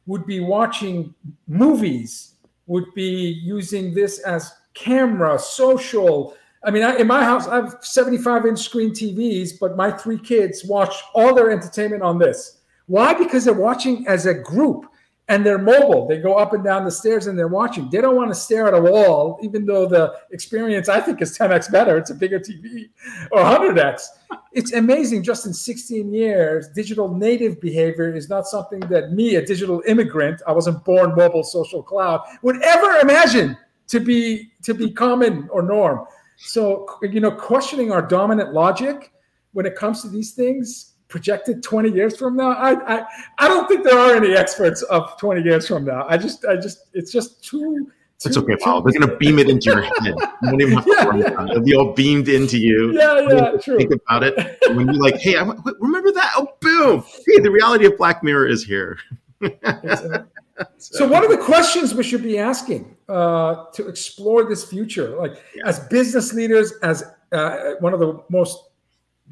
would 0.06 0.26
be 0.26 0.40
watching 0.40 1.14
movies, 1.46 2.36
would 2.66 2.86
be 2.94 3.38
using 3.42 3.92
this 3.92 4.20
as 4.20 4.50
camera, 4.72 5.38
social. 5.38 6.34
I 6.64 6.70
mean, 6.70 6.84
I, 6.84 6.96
in 6.96 7.06
my 7.06 7.22
house, 7.22 7.46
I 7.46 7.56
have 7.56 7.78
75 7.82 8.46
inch 8.46 8.60
screen 8.60 8.92
TVs, 8.92 9.58
but 9.60 9.76
my 9.76 9.90
three 9.90 10.18
kids 10.18 10.64
watch 10.64 10.94
all 11.14 11.34
their 11.34 11.50
entertainment 11.50 12.02
on 12.02 12.18
this 12.18 12.55
why? 12.87 13.14
Because 13.14 13.45
they're 13.45 13.55
watching 13.55 14.07
as 14.07 14.26
a 14.26 14.34
group 14.34 14.87
and 15.28 15.45
they're 15.45 15.59
mobile. 15.59 16.07
They 16.07 16.18
go 16.18 16.34
up 16.34 16.53
and 16.53 16.62
down 16.62 16.84
the 16.84 16.91
stairs 16.91 17.26
and 17.26 17.37
they're 17.37 17.49
watching. 17.49 17.91
They 17.91 18.01
don't 18.01 18.14
want 18.14 18.30
to 18.30 18.34
stare 18.34 18.68
at 18.68 18.74
a 18.74 18.80
wall, 18.80 19.39
even 19.43 19.66
though 19.66 19.87
the 19.87 20.14
experience 20.30 20.89
I 20.89 21.01
think 21.01 21.20
is 21.20 21.37
10x 21.37 21.70
better. 21.72 21.97
It's 21.97 22.11
a 22.11 22.14
bigger 22.14 22.39
TV 22.39 22.91
or 23.32 23.41
100x. 23.41 24.03
It's 24.53 24.72
amazing. 24.72 25.24
Just 25.24 25.47
in 25.47 25.53
16 25.53 26.12
years, 26.12 26.68
digital 26.68 27.12
native 27.12 27.61
behavior 27.61 28.14
is 28.14 28.28
not 28.28 28.47
something 28.47 28.80
that 28.80 29.12
me, 29.12 29.34
a 29.34 29.45
digital 29.45 29.82
immigrant, 29.87 30.41
I 30.47 30.53
wasn't 30.53 30.84
born 30.84 31.14
mobile 31.16 31.43
social 31.43 31.82
cloud, 31.82 32.20
would 32.43 32.62
ever 32.62 32.99
imagine 32.99 33.57
to 33.89 34.01
be 34.01 34.51
to 34.62 34.74
be 34.74 34.91
common 34.91 35.49
or 35.51 35.62
norm. 35.62 36.07
So 36.37 36.87
you 37.03 37.20
know, 37.20 37.32
questioning 37.32 37.91
our 37.91 38.03
dominant 38.03 38.53
logic 38.53 39.12
when 39.53 39.66
it 39.66 39.74
comes 39.74 40.03
to 40.03 40.09
these 40.09 40.32
things 40.32 40.95
projected 41.16 41.62
20 41.62 41.92
years 41.92 42.14
from 42.18 42.36
now 42.36 42.50
I, 42.50 42.72
I 42.96 43.06
i 43.38 43.48
don't 43.48 43.66
think 43.66 43.84
there 43.84 43.98
are 43.98 44.14
any 44.14 44.34
experts 44.36 44.82
of 44.82 45.16
20 45.18 45.40
years 45.40 45.66
from 45.66 45.86
now 45.86 46.04
i 46.10 46.18
just 46.18 46.44
i 46.44 46.56
just 46.56 46.88
it's 46.92 47.10
just 47.10 47.42
too 47.42 47.90
it's 48.24 48.38
okay, 48.38 48.56
Paul. 48.56 48.80
They're 48.80 48.98
gonna 48.98 49.14
beam 49.18 49.38
it 49.38 49.50
into 49.50 49.66
your 49.66 49.82
head. 50.00 50.14
You 50.40 50.48
won't 50.50 50.62
even 50.62 50.74
have 50.74 50.84
to 50.86 50.90
yeah, 50.90 51.16
yeah. 51.16 51.50
It'll 51.50 51.62
be 51.62 51.74
all 51.74 51.92
beamed 51.92 52.28
into 52.28 52.58
you. 52.58 52.94
Yeah, 52.94 53.20
yeah, 53.28 53.50
true. 53.62 53.76
Think 53.76 53.92
about 53.92 54.22
it. 54.22 54.34
When 54.74 54.86
you're 54.86 54.94
like, 54.94 55.16
"Hey, 55.16 55.36
I 55.36 55.42
remember 55.78 56.10
that." 56.12 56.32
Oh, 56.34 56.48
boom! 56.60 57.04
Hey, 57.26 57.40
the 57.40 57.50
reality 57.50 57.84
of 57.84 57.98
Black 57.98 58.22
Mirror 58.22 58.48
is 58.48 58.64
here. 58.64 58.98
so, 60.78 61.06
what 61.06 61.24
are 61.24 61.28
the 61.28 61.36
questions 61.36 61.94
we 61.94 62.02
should 62.02 62.22
be 62.22 62.38
asking 62.38 62.96
uh, 63.10 63.66
to 63.74 63.86
explore 63.86 64.44
this 64.44 64.64
future? 64.64 65.10
Like, 65.10 65.34
yeah. 65.54 65.68
as 65.68 65.80
business 65.80 66.32
leaders, 66.32 66.72
as 66.82 67.04
uh, 67.32 67.74
one 67.80 67.92
of 67.92 68.00
the 68.00 68.18
most 68.30 68.70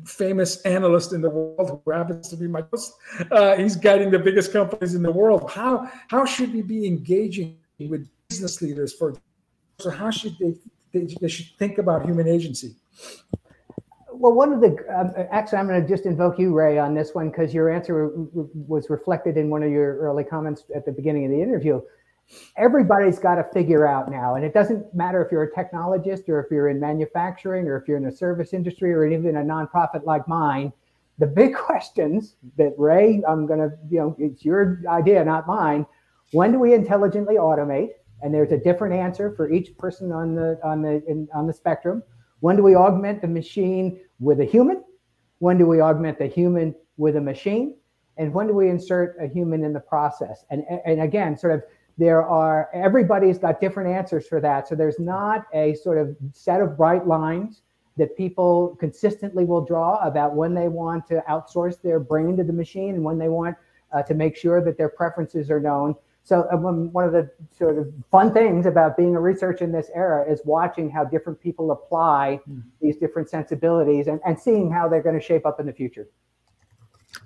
famous 0.05 0.61
analyst 0.63 1.13
in 1.13 1.21
the 1.21 1.31
world 1.31 1.81
who 1.85 1.91
happens 1.91 2.29
to 2.29 2.37
be 2.37 2.47
my 2.47 2.63
host. 2.71 2.95
Uh, 3.31 3.57
he's 3.57 3.77
guiding 3.77 4.11
the 4.11 4.19
biggest 4.19 4.53
companies 4.53 4.95
in 4.95 5.03
the 5.03 5.11
world. 5.11 5.51
How 5.51 5.91
how 6.09 6.25
should 6.25 6.53
we 6.53 6.63
be 6.63 6.87
engaging 6.87 7.57
with 7.79 8.09
business 8.29 8.61
leaders 8.61 8.93
for? 8.93 9.15
So 9.79 9.91
how 9.91 10.11
should 10.11 10.37
they 10.39 10.55
they, 10.93 11.15
they 11.21 11.29
should 11.29 11.47
think 11.59 11.79
about 11.79 12.05
human 12.05 12.29
agency? 12.29 12.77
Well, 14.13 14.33
one 14.33 14.53
of 14.53 14.61
the 14.61 14.77
um, 14.97 15.13
actually, 15.31 15.59
I'm 15.59 15.67
going 15.67 15.83
to 15.83 15.89
just 15.89 16.07
invoke 16.07 16.39
you, 16.39 16.55
Ray, 16.55 16.79
on 16.79 16.95
this 16.95 17.15
one 17.15 17.31
because 17.31 17.53
your 17.53 17.69
answer 17.69 18.11
was 18.15 18.89
reflected 18.89 19.37
in 19.37 19.51
one 19.51 19.63
of 19.63 19.71
your 19.71 19.99
early 19.99 20.25
comments 20.25 20.65
at 20.75 20.85
the 20.85 20.93
beginning 20.93 21.25
of 21.25 21.31
the 21.31 21.43
interview 21.43 21.81
everybody's 22.57 23.19
got 23.19 23.35
to 23.37 23.45
figure 23.53 23.87
out 23.87 24.11
now 24.11 24.35
and 24.35 24.45
it 24.45 24.55
doesn't 24.55 24.93
matter 24.95 25.23
if 25.23 25.31
you're 25.31 25.45
a 25.45 25.53
technologist 25.53 26.29
or 26.29 26.41
if 26.41 26.51
you're 26.51 26.69
in 26.69 26.81
manufacturing 26.81 27.67
or 27.69 27.77
if 27.77 27.87
you're 27.87 27.99
in 27.99 28.05
the 28.05 28.11
service 28.11 28.53
industry 28.53 28.93
or 28.93 29.07
even 29.07 29.37
a 29.37 29.43
nonprofit 29.43 30.05
like 30.05 30.27
mine 30.27 30.73
the 31.19 31.27
big 31.27 31.55
questions 31.67 32.37
that 32.57 32.73
ray 32.79 33.23
i'm 33.29 33.47
going 33.47 33.59
to 33.59 33.71
you 33.91 33.99
know 33.99 34.17
it's 34.19 34.45
your 34.45 34.81
idea 34.89 35.25
not 35.25 35.47
mine 35.47 35.87
when 36.35 36.51
do 36.51 36.59
we 36.59 36.75
intelligently 36.75 37.37
automate? 37.37 37.91
And 38.23 38.35
there's 38.35 38.51
a 38.51 38.59
different 38.59 38.95
answer 38.95 39.35
for 39.37 39.53
each 39.53 39.77
person 39.79 40.11
on 40.11 40.35
the 40.35 40.59
on 40.65 40.83
the 40.83 41.03
in, 41.07 41.29
on 41.33 41.47
the 41.47 41.53
spectrum. 41.53 42.03
When 42.41 42.57
do 42.57 42.63
we 42.63 42.75
augment 42.75 43.23
the 43.23 43.29
machine 43.29 44.01
with 44.19 44.41
a 44.41 44.45
human? 44.45 44.83
When 45.39 45.59
do 45.59 45.67
we 45.67 45.81
augment 45.81 46.19
the 46.19 46.27
human 46.27 46.75
with 46.97 47.17
a 47.17 47.21
machine? 47.21 47.77
And 48.17 48.33
when 48.33 48.47
do 48.47 48.55
we 48.55 48.69
insert 48.69 49.17
a 49.21 49.29
human 49.29 49.63
in 49.63 49.73
the 49.73 49.81
process? 49.81 50.45
And 50.51 50.65
and 50.85 51.03
again 51.03 51.37
sort 51.37 51.55
of 51.55 51.63
there 51.97 52.27
are 52.27 52.69
everybody's 52.73 53.39
got 53.39 53.61
different 53.61 53.91
answers 53.91 54.27
for 54.27 54.41
that. 54.41 54.69
So 54.69 54.75
there's 54.75 54.99
not 54.99 55.47
a 55.53 55.75
sort 55.75 55.99
of 55.99 56.17
set 56.33 56.61
of 56.61 56.77
bright 56.77 57.07
lines 57.07 57.63
that 57.97 58.17
people 58.17 58.77
consistently 58.81 59.45
will 59.45 59.65
draw 59.65 59.99
about 59.99 60.35
when 60.35 60.55
they 60.55 60.69
want 60.69 61.07
to 61.07 61.23
outsource 61.29 61.81
their 61.81 62.01
brain 62.01 62.37
to 62.37 62.45
the 62.45 62.53
machine 62.53 62.97
and 62.97 63.05
when 63.05 63.19
they 63.19 63.29
want 63.29 63.57
uh, 63.93 64.03
to 64.03 64.15
make 64.15 64.37
sure 64.37 64.61
that 64.65 64.77
their 64.77 64.89
preferences 64.89 65.51
are 65.51 65.61
known. 65.61 65.95
So 66.25 66.49
uh, 66.51 66.57
one 66.57 67.05
of 67.05 67.13
the 67.13 67.31
sort 67.57 67.79
of 67.79 67.93
fun 68.11 68.33
things 68.33 68.67
about 68.67 68.97
being 68.97 69.15
a 69.15 69.21
researcher 69.21 69.63
in 69.63 69.71
this 69.71 69.91
era 69.95 70.25
is 70.29 70.41
watching 70.45 70.91
how 70.91 71.05
different 71.05 71.41
people 71.41 71.71
apply 71.71 72.41
mm. 72.49 72.63
these 72.81 72.97
different 72.97 73.29
sensibilities 73.29 74.09
and, 74.09 74.21
and 74.27 74.39
seeing 74.39 74.71
how 74.71 74.89
they're 74.89 75.03
going 75.03 75.19
to 75.19 75.25
shape 75.25 75.47
up 75.47 75.61
in 75.61 75.67
the 75.67 75.73
future 75.73 76.09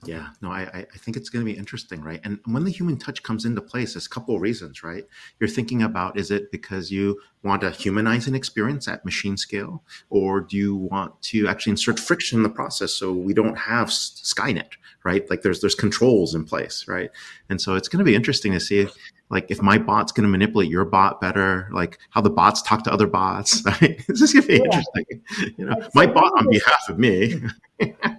yeah, 0.04 0.28
no, 0.42 0.50
I, 0.50 0.86
I 0.94 0.98
think 0.98 1.16
it's 1.16 1.28
going 1.28 1.44
to 1.44 1.50
be 1.50 1.58
interesting, 1.58 2.02
right? 2.02 2.20
And 2.24 2.38
when 2.46 2.64
the 2.64 2.70
human 2.70 2.98
touch 2.98 3.22
comes 3.22 3.44
into 3.44 3.60
place, 3.60 3.94
there's 3.94 4.06
a 4.06 4.10
couple 4.10 4.34
of 4.34 4.40
reasons, 4.40 4.82
right? 4.82 5.04
You're 5.40 5.48
thinking 5.48 5.82
about 5.82 6.18
is 6.18 6.30
it 6.30 6.50
because 6.52 6.90
you 6.90 7.20
want 7.42 7.62
to 7.62 7.70
humanize 7.70 8.26
an 8.26 8.34
experience 8.34 8.88
at 8.88 9.04
machine 9.04 9.36
scale, 9.36 9.82
or 10.10 10.40
do 10.40 10.56
you 10.56 10.76
want 10.76 11.20
to 11.22 11.46
actually 11.48 11.72
insert 11.72 11.98
friction 11.98 12.38
in 12.38 12.42
the 12.42 12.48
process 12.48 12.92
so 12.92 13.12
we 13.12 13.34
don't 13.34 13.56
have 13.56 13.88
Skynet, 13.88 14.72
right? 15.04 15.28
Like 15.30 15.42
there's 15.42 15.60
there's 15.60 15.74
controls 15.74 16.34
in 16.34 16.44
place, 16.44 16.86
right? 16.88 17.10
And 17.48 17.60
so 17.60 17.74
it's 17.74 17.88
going 17.88 17.98
to 17.98 18.04
be 18.04 18.14
interesting 18.14 18.52
to 18.52 18.60
see. 18.60 18.88
like 19.30 19.50
if 19.50 19.60
my 19.60 19.76
bot's 19.76 20.10
going 20.10 20.24
to 20.24 20.30
manipulate 20.30 20.70
your 20.70 20.84
bot 20.84 21.20
better, 21.20 21.68
like 21.72 21.98
how 22.10 22.20
the 22.20 22.30
bots 22.30 22.62
talk 22.62 22.82
to 22.84 22.92
other 22.92 23.06
bots. 23.06 23.62
Right? 23.66 24.02
this 24.08 24.22
is 24.22 24.32
going 24.32 24.42
to 24.42 24.48
be 24.48 24.54
yeah. 24.54 24.64
interesting. 24.64 25.54
You 25.58 25.66
know, 25.66 25.88
my 25.94 26.06
bot 26.06 26.32
on 26.38 26.48
behalf 26.50 26.88
of 26.88 26.98
me. 26.98 27.42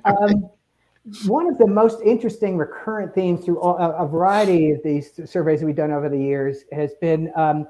um, 0.05 0.49
one 1.25 1.47
of 1.47 1.57
the 1.57 1.67
most 1.67 2.01
interesting 2.01 2.57
recurrent 2.57 3.13
themes 3.13 3.43
through 3.43 3.61
a, 3.61 4.03
a 4.03 4.07
variety 4.07 4.71
of 4.71 4.81
these 4.83 5.11
surveys 5.29 5.59
that 5.59 5.65
we've 5.65 5.75
done 5.75 5.91
over 5.91 6.09
the 6.09 6.17
years 6.17 6.63
has 6.71 6.93
been 7.01 7.31
um, 7.35 7.67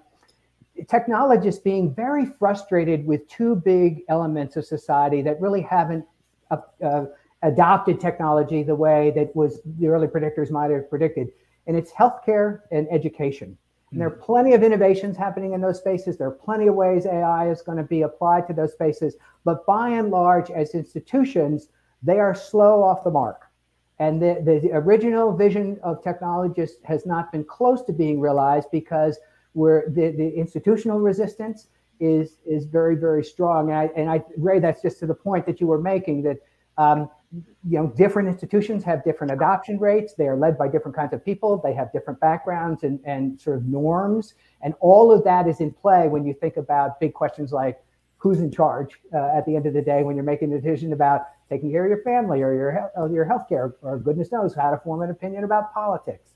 technologists 0.88 1.62
being 1.62 1.94
very 1.94 2.26
frustrated 2.26 3.06
with 3.06 3.28
two 3.28 3.56
big 3.56 4.02
elements 4.10 4.56
of 4.56 4.66
society 4.66 5.22
that 5.22 5.40
really 5.42 5.62
haven't 5.62 6.06
uh, 6.52 6.58
uh, 6.84 7.06
adopted 7.44 8.00
technology 8.00 8.64
the 8.64 8.76
way 8.76 9.12
that 9.16 9.36
was 9.36 9.62
the 9.78 9.88
early 9.88 10.08
predictors 10.08 10.52
might 10.52 10.72
have 10.72 10.90
predicted. 10.90 11.30
and 11.68 11.78
it's 11.78 11.92
healthcare 11.92 12.62
and 12.72 12.88
education. 12.92 13.58
And 13.92 14.00
there 14.00 14.08
are 14.08 14.12
plenty 14.12 14.54
of 14.54 14.62
innovations 14.62 15.18
happening 15.18 15.54
in 15.54 15.62
those 15.62 15.80
spaces. 15.80 16.18
There 16.18 16.28
are 16.28 16.32
plenty 16.32 16.68
of 16.68 16.76
ways 16.76 17.06
AI 17.06 17.50
is 17.50 17.62
going 17.62 17.78
to 17.78 17.84
be 17.84 18.04
applied 18.04 18.46
to 18.48 18.54
those 18.54 18.74
spaces. 18.74 19.16
But 19.46 19.66
by 19.66 19.90
and 19.90 20.12
large, 20.12 20.52
as 20.52 20.76
institutions, 20.76 21.70
they 22.04 22.20
are 22.20 22.34
slow 22.34 22.84
off 22.84 23.04
the 23.04 23.12
mark. 23.12 23.46
And 24.00 24.22
the, 24.22 24.42
the 24.62 24.70
original 24.72 25.36
vision 25.36 25.78
of 25.84 26.02
technologists 26.02 26.78
has 26.86 27.06
not 27.06 27.32
been 27.32 27.44
close 27.44 27.84
to 27.84 27.94
being 27.94 28.20
realized 28.20 28.70
because 28.72 29.20
we're, 29.54 29.90
the, 29.90 30.12
the 30.12 30.30
institutional 30.36 31.00
resistance 31.00 31.68
is, 32.00 32.38
is 32.46 32.64
very, 32.66 32.96
very 32.96 33.24
strong. 33.24 33.70
And 33.70 33.78
I, 33.78 33.90
and 33.98 34.10
I, 34.10 34.24
Ray, 34.38 34.60
that's 34.60 34.82
just 34.82 35.00
to 35.00 35.06
the 35.06 35.14
point 35.14 35.46
that 35.48 35.60
you 35.60 35.68
were 35.68 35.82
making 35.82 36.24
that 36.24 36.38
um, 36.78 37.10
you 37.32 37.78
know, 37.78 37.88
different 37.96 38.28
institutions 38.28 38.84
have 38.84 39.04
different 39.04 39.32
adoption 39.34 39.78
rates. 39.78 40.14
They 40.14 40.28
are 40.28 40.38
led 40.38 40.58
by 40.58 40.68
different 40.70 40.96
kinds 40.96 41.14
of 41.14 41.24
people. 41.24 41.62
They 41.64 41.74
have 41.74 41.92
different 41.92 42.20
backgrounds 42.20 42.84
and, 42.84 43.00
and 43.06 43.40
sort 43.40 43.58
of 43.58 43.66
norms. 43.66 44.34
And 44.62 44.74
all 44.80 45.12
of 45.12 45.24
that 45.26 45.48
is 45.48 45.60
in 45.60 45.72
play 45.72 46.08
when 46.08 46.26
you 46.26 46.34
think 46.34 46.58
about 46.58 47.00
big 47.00 47.14
questions 47.14 47.52
like 47.52 47.80
who's 48.20 48.40
in 48.40 48.52
charge 48.52 49.00
uh, 49.14 49.38
at 49.38 49.46
the 49.46 49.56
end 49.56 49.66
of 49.66 49.74
the 49.74 49.82
day 49.82 50.04
when 50.04 50.16
you're 50.16 50.26
making 50.26 50.54
a 50.54 50.62
decision 50.62 50.94
about 50.94 51.22
taking 51.50 51.72
care 51.72 51.86
of 51.86 51.90
your 51.90 52.04
family 52.04 52.42
or 52.42 52.54
your, 52.54 52.92
or 52.96 53.10
your 53.10 53.26
health 53.26 53.50
care, 53.50 53.74
or 53.82 53.98
goodness 53.98 54.32
knows 54.32 54.54
how 54.54 54.70
to 54.70 54.78
form 54.78 55.02
an 55.02 55.10
opinion 55.10 55.44
about 55.44 55.74
politics. 55.74 56.34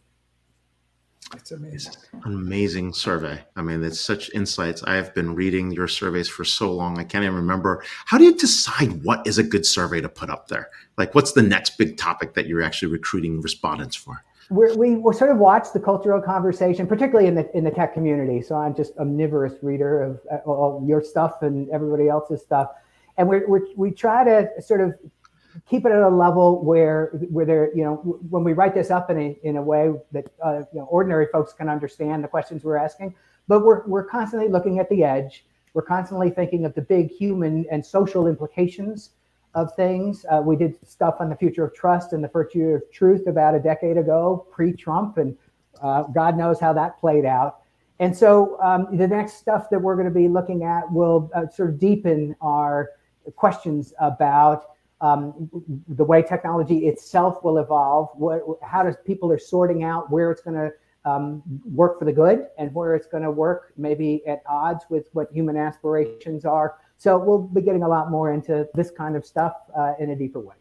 It's 1.35 1.51
amazing. 1.51 1.93
An 2.23 2.33
amazing 2.33 2.93
survey. 2.93 3.43
I 3.55 3.61
mean, 3.61 3.83
it's 3.83 3.99
such 3.99 4.29
insights. 4.33 4.83
I 4.83 4.95
have 4.95 5.13
been 5.15 5.35
reading 5.35 5.71
your 5.71 5.87
surveys 5.87 6.29
for 6.29 6.43
so 6.43 6.71
long. 6.71 6.99
I 6.99 7.03
can't 7.03 7.23
even 7.23 7.35
remember. 7.35 7.83
How 8.05 8.17
do 8.17 8.23
you 8.23 8.35
decide 8.35 9.03
what 9.03 9.25
is 9.25 9.37
a 9.37 9.43
good 9.43 9.65
survey 9.65 9.99
to 10.01 10.09
put 10.09 10.29
up 10.29 10.47
there? 10.47 10.69
Like, 10.97 11.15
what's 11.15 11.31
the 11.31 11.41
next 11.41 11.77
big 11.77 11.97
topic 11.97 12.33
that 12.35 12.45
you're 12.45 12.61
actually 12.61 12.91
recruiting 12.91 13.41
respondents 13.41 13.95
for? 13.95 14.23
We're, 14.49 14.75
we 14.75 14.95
we 14.95 15.13
sort 15.13 15.31
of 15.31 15.37
watch 15.37 15.67
the 15.73 15.79
cultural 15.79 16.21
conversation, 16.21 16.85
particularly 16.87 17.27
in 17.27 17.35
the 17.35 17.57
in 17.57 17.63
the 17.63 17.71
tech 17.71 17.93
community. 17.93 18.41
So 18.41 18.55
I'm 18.55 18.75
just 18.75 18.97
omnivorous 18.97 19.53
reader 19.61 20.01
of 20.03 20.19
uh, 20.31 20.37
all 20.49 20.83
your 20.85 21.01
stuff 21.01 21.41
and 21.41 21.69
everybody 21.69 22.09
else's 22.09 22.41
stuff, 22.41 22.71
and 23.17 23.27
we 23.27 23.39
we 23.45 23.59
we 23.75 23.91
try 23.91 24.23
to 24.23 24.49
sort 24.61 24.81
of 24.81 24.93
keep 25.67 25.85
it 25.85 25.91
at 25.91 26.01
a 26.01 26.09
level 26.09 26.63
where 26.63 27.07
where 27.29 27.45
there 27.45 27.75
you 27.75 27.83
know 27.83 27.95
when 28.29 28.43
we 28.43 28.53
write 28.53 28.73
this 28.73 28.89
up 28.91 29.09
in 29.09 29.19
a 29.19 29.37
in 29.43 29.57
a 29.57 29.61
way 29.61 29.91
that 30.11 30.25
uh, 30.43 30.61
you 30.73 30.79
know, 30.79 30.85
ordinary 30.85 31.27
folks 31.31 31.53
can 31.53 31.69
understand 31.69 32.23
the 32.23 32.27
questions 32.27 32.63
we're 32.63 32.77
asking 32.77 33.13
but 33.47 33.63
we're 33.63 33.85
we're 33.85 34.03
constantly 34.03 34.49
looking 34.49 34.79
at 34.79 34.89
the 34.89 35.03
edge 35.03 35.45
we're 35.73 35.83
constantly 35.83 36.29
thinking 36.29 36.65
of 36.65 36.73
the 36.73 36.81
big 36.81 37.11
human 37.11 37.65
and 37.71 37.85
social 37.85 38.27
implications 38.27 39.11
of 39.55 39.73
things 39.75 40.25
uh, 40.31 40.41
we 40.43 40.55
did 40.55 40.77
stuff 40.87 41.15
on 41.19 41.29
the 41.29 41.35
future 41.35 41.63
of 41.63 41.73
trust 41.73 42.13
and 42.13 42.23
the 42.23 42.27
virtue 42.27 42.69
of 42.69 42.81
truth 42.91 43.27
about 43.27 43.55
a 43.55 43.59
decade 43.59 43.97
ago 43.97 44.47
pre-trump 44.51 45.17
and 45.17 45.35
uh, 45.81 46.03
god 46.03 46.37
knows 46.37 46.59
how 46.59 46.73
that 46.73 46.99
played 46.99 47.25
out 47.25 47.59
and 47.99 48.15
so 48.15 48.59
um, 48.61 48.87
the 48.97 49.07
next 49.07 49.35
stuff 49.35 49.69
that 49.69 49.79
we're 49.79 49.95
going 49.95 50.07
to 50.07 50.13
be 50.13 50.27
looking 50.27 50.63
at 50.63 50.91
will 50.91 51.29
uh, 51.35 51.47
sort 51.47 51.69
of 51.69 51.79
deepen 51.79 52.35
our 52.41 52.89
questions 53.35 53.93
about 53.99 54.65
um, 55.01 55.49
the 55.89 56.03
way 56.03 56.21
technology 56.21 56.87
itself 56.87 57.43
will 57.43 57.57
evolve, 57.57 58.09
what, 58.15 58.41
how 58.61 58.83
does 58.83 58.95
people 59.05 59.31
are 59.31 59.37
sorting 59.37 59.83
out 59.83 60.09
where 60.09 60.31
it's 60.31 60.41
going 60.41 60.55
to 60.55 60.71
um, 61.05 61.43
work 61.65 61.99
for 61.99 62.05
the 62.05 62.13
good 62.13 62.47
and 62.57 62.73
where 62.73 62.95
it's 62.95 63.07
going 63.07 63.23
to 63.23 63.31
work 63.31 63.73
maybe 63.75 64.25
at 64.25 64.41
odds 64.47 64.85
with 64.89 65.05
what 65.11 65.29
human 65.31 65.57
aspirations 65.57 66.45
are. 66.45 66.75
So 67.03 67.17
we'll 67.17 67.39
be 67.39 67.61
getting 67.61 67.83
a 67.83 67.87
lot 67.89 68.09
more 68.09 68.31
into 68.31 68.65
this 68.75 68.89
kind 68.89 69.17
of 69.17 69.25
stuff 69.25 69.57
uh, 69.77 69.91
in 69.99 70.11
a 70.11 70.15
deeper 70.15 70.39
way. 70.39 70.55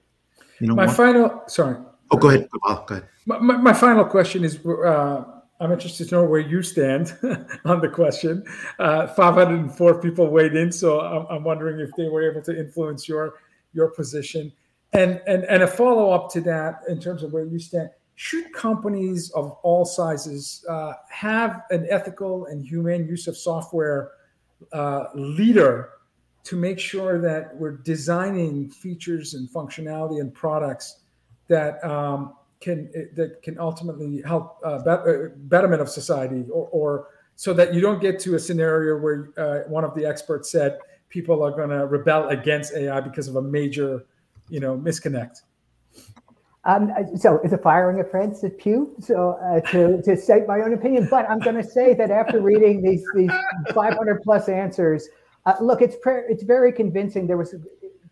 You 0.58 0.66
know, 0.66 0.74
my 0.74 0.86
what? 0.86 0.96
final, 0.96 1.42
sorry. 1.46 1.76
Oh, 2.10 2.16
go 2.16 2.30
ahead. 2.30 2.48
go 2.50 2.84
ahead. 2.90 3.04
My, 3.26 3.38
my, 3.38 3.56
my 3.58 3.72
final 3.72 4.04
question 4.04 4.42
is, 4.42 4.58
uh, 4.66 5.22
I'm 5.60 5.70
interested 5.70 6.08
to 6.08 6.16
know 6.16 6.24
where 6.24 6.40
you 6.40 6.60
stand 6.60 7.16
on 7.64 7.80
the 7.80 7.88
question. 7.88 8.42
Uh, 8.80 9.06
504 9.06 10.00
people 10.00 10.26
weighed 10.30 10.56
in, 10.56 10.72
so 10.72 11.00
I'm, 11.00 11.26
I'm 11.30 11.44
wondering 11.44 11.78
if 11.78 11.94
they 11.96 12.08
were 12.08 12.28
able 12.28 12.42
to 12.42 12.58
influence 12.58 13.08
your 13.08 13.34
your 13.72 13.92
position. 13.92 14.52
And, 14.94 15.22
and, 15.28 15.44
and 15.44 15.62
a 15.62 15.68
follow 15.68 16.10
up 16.10 16.28
to 16.32 16.40
that 16.40 16.80
in 16.88 17.00
terms 17.00 17.22
of 17.22 17.32
where 17.32 17.44
you 17.44 17.60
stand, 17.60 17.90
should 18.16 18.52
companies 18.52 19.30
of 19.30 19.52
all 19.62 19.84
sizes 19.84 20.64
uh, 20.68 20.94
have 21.08 21.62
an 21.70 21.86
ethical 21.88 22.46
and 22.46 22.66
humane 22.66 23.06
use 23.06 23.28
of 23.28 23.36
software 23.36 24.10
uh, 24.72 25.04
leader 25.14 25.90
to 26.44 26.56
make 26.56 26.78
sure 26.78 27.20
that 27.20 27.56
we're 27.56 27.76
designing 27.78 28.68
features 28.68 29.34
and 29.34 29.48
functionality 29.48 30.20
and 30.20 30.34
products 30.34 31.00
that 31.48 31.82
um, 31.84 32.34
can 32.60 32.90
that 33.14 33.42
can 33.42 33.58
ultimately 33.58 34.22
help 34.22 34.58
uh, 34.64 34.76
uh, 34.76 35.28
betterment 35.36 35.82
of 35.82 35.88
society, 35.88 36.44
or, 36.50 36.68
or, 36.72 37.08
so 37.36 37.52
that 37.52 37.74
you 37.74 37.80
don't 37.80 38.00
get 38.00 38.18
to 38.20 38.34
a 38.34 38.38
scenario 38.38 38.98
where 38.98 39.30
uh, 39.36 39.68
one 39.68 39.84
of 39.84 39.94
the 39.94 40.04
experts 40.04 40.50
said 40.50 40.78
people 41.08 41.42
are 41.42 41.50
going 41.50 41.70
to 41.70 41.86
rebel 41.86 42.28
against 42.28 42.74
AI 42.74 43.00
because 43.00 43.28
of 43.28 43.36
a 43.36 43.42
major, 43.42 44.04
you 44.48 44.60
know, 44.60 44.76
misconnect? 44.76 45.42
Um, 46.64 46.92
so 47.16 47.40
it's 47.42 47.52
a 47.52 47.58
firing 47.58 48.00
offense 48.00 48.44
at 48.44 48.56
Pew. 48.56 48.94
So 49.00 49.36
uh, 49.42 49.60
to, 49.72 50.00
to 50.02 50.16
state 50.16 50.46
my 50.46 50.60
own 50.60 50.72
opinion, 50.72 51.08
but 51.10 51.28
I'm 51.28 51.40
going 51.40 51.56
to 51.56 51.64
say 51.64 51.92
that 51.94 52.10
after 52.10 52.40
reading 52.40 52.82
these 52.82 53.04
these 53.14 53.32
500 53.74 54.22
plus 54.22 54.48
answers, 54.48 55.08
uh, 55.46 55.54
look, 55.60 55.82
it's 55.82 55.96
pre- 55.96 56.22
it's 56.28 56.42
very 56.42 56.72
convincing. 56.72 57.26
There 57.26 57.36
was 57.36 57.54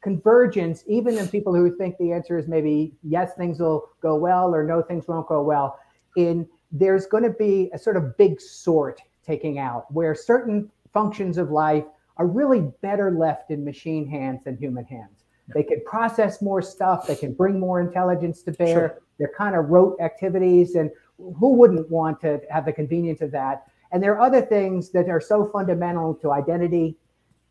convergence, 0.03 0.83
even 0.87 1.19
in 1.19 1.29
people 1.29 1.55
who 1.55 1.77
think 1.77 1.97
the 1.99 2.13
answer 2.13 2.39
is 2.39 2.49
maybe 2.49 2.95
yes, 3.03 3.35
things 3.35 3.61
will 3.61 3.91
go 4.01 4.17
well, 4.17 4.55
or 4.55 4.65
no, 4.65 4.83
things 4.83 5.07
won't 5.07 5.29
go 5.29 5.43
well. 5.43 5.79
In 6.17 6.47
there's 6.73 7.07
going 7.07 7.25
to 7.25 7.31
be 7.31 7.71
a 7.73 7.79
sort 7.79 7.97
of 7.97 8.17
big 8.17 8.41
sort 8.41 9.01
taking 9.27 9.59
out 9.59 9.87
where 9.93 10.15
certain 10.15 10.71
functions 10.93 11.39
of 11.39 11.51
life 11.51 11.85
are 12.17 12.27
really 12.27 12.71
better 12.83 13.11
left 13.11 13.51
in 13.51 13.65
machine 13.65 14.09
hands 14.09 14.45
than 14.45 14.57
human 14.57 14.85
hands. 14.85 15.25
They 15.55 15.63
can 15.63 15.83
process 15.85 16.41
more 16.41 16.63
stuff, 16.63 17.07
they 17.07 17.17
can 17.17 17.33
bring 17.33 17.59
more 17.59 17.81
intelligence 17.81 18.43
to 18.43 18.53
bear. 18.53 18.75
Sure. 18.75 18.99
They're 19.19 19.33
kind 19.37 19.57
of 19.57 19.69
rote 19.69 20.01
activities, 20.01 20.77
and 20.77 20.91
who 21.19 21.53
wouldn't 21.55 21.91
want 21.91 22.21
to 22.21 22.41
have 22.51 22.65
the 22.65 22.73
convenience 22.73 23.21
of 23.21 23.31
that? 23.33 23.65
And 23.93 24.03
there 24.03 24.15
are 24.15 24.21
other 24.21 24.41
things 24.41 24.91
that 24.93 25.09
are 25.09 25.21
so 25.21 25.51
fundamental 25.53 26.15
to 26.17 26.33
identity, 26.33 26.97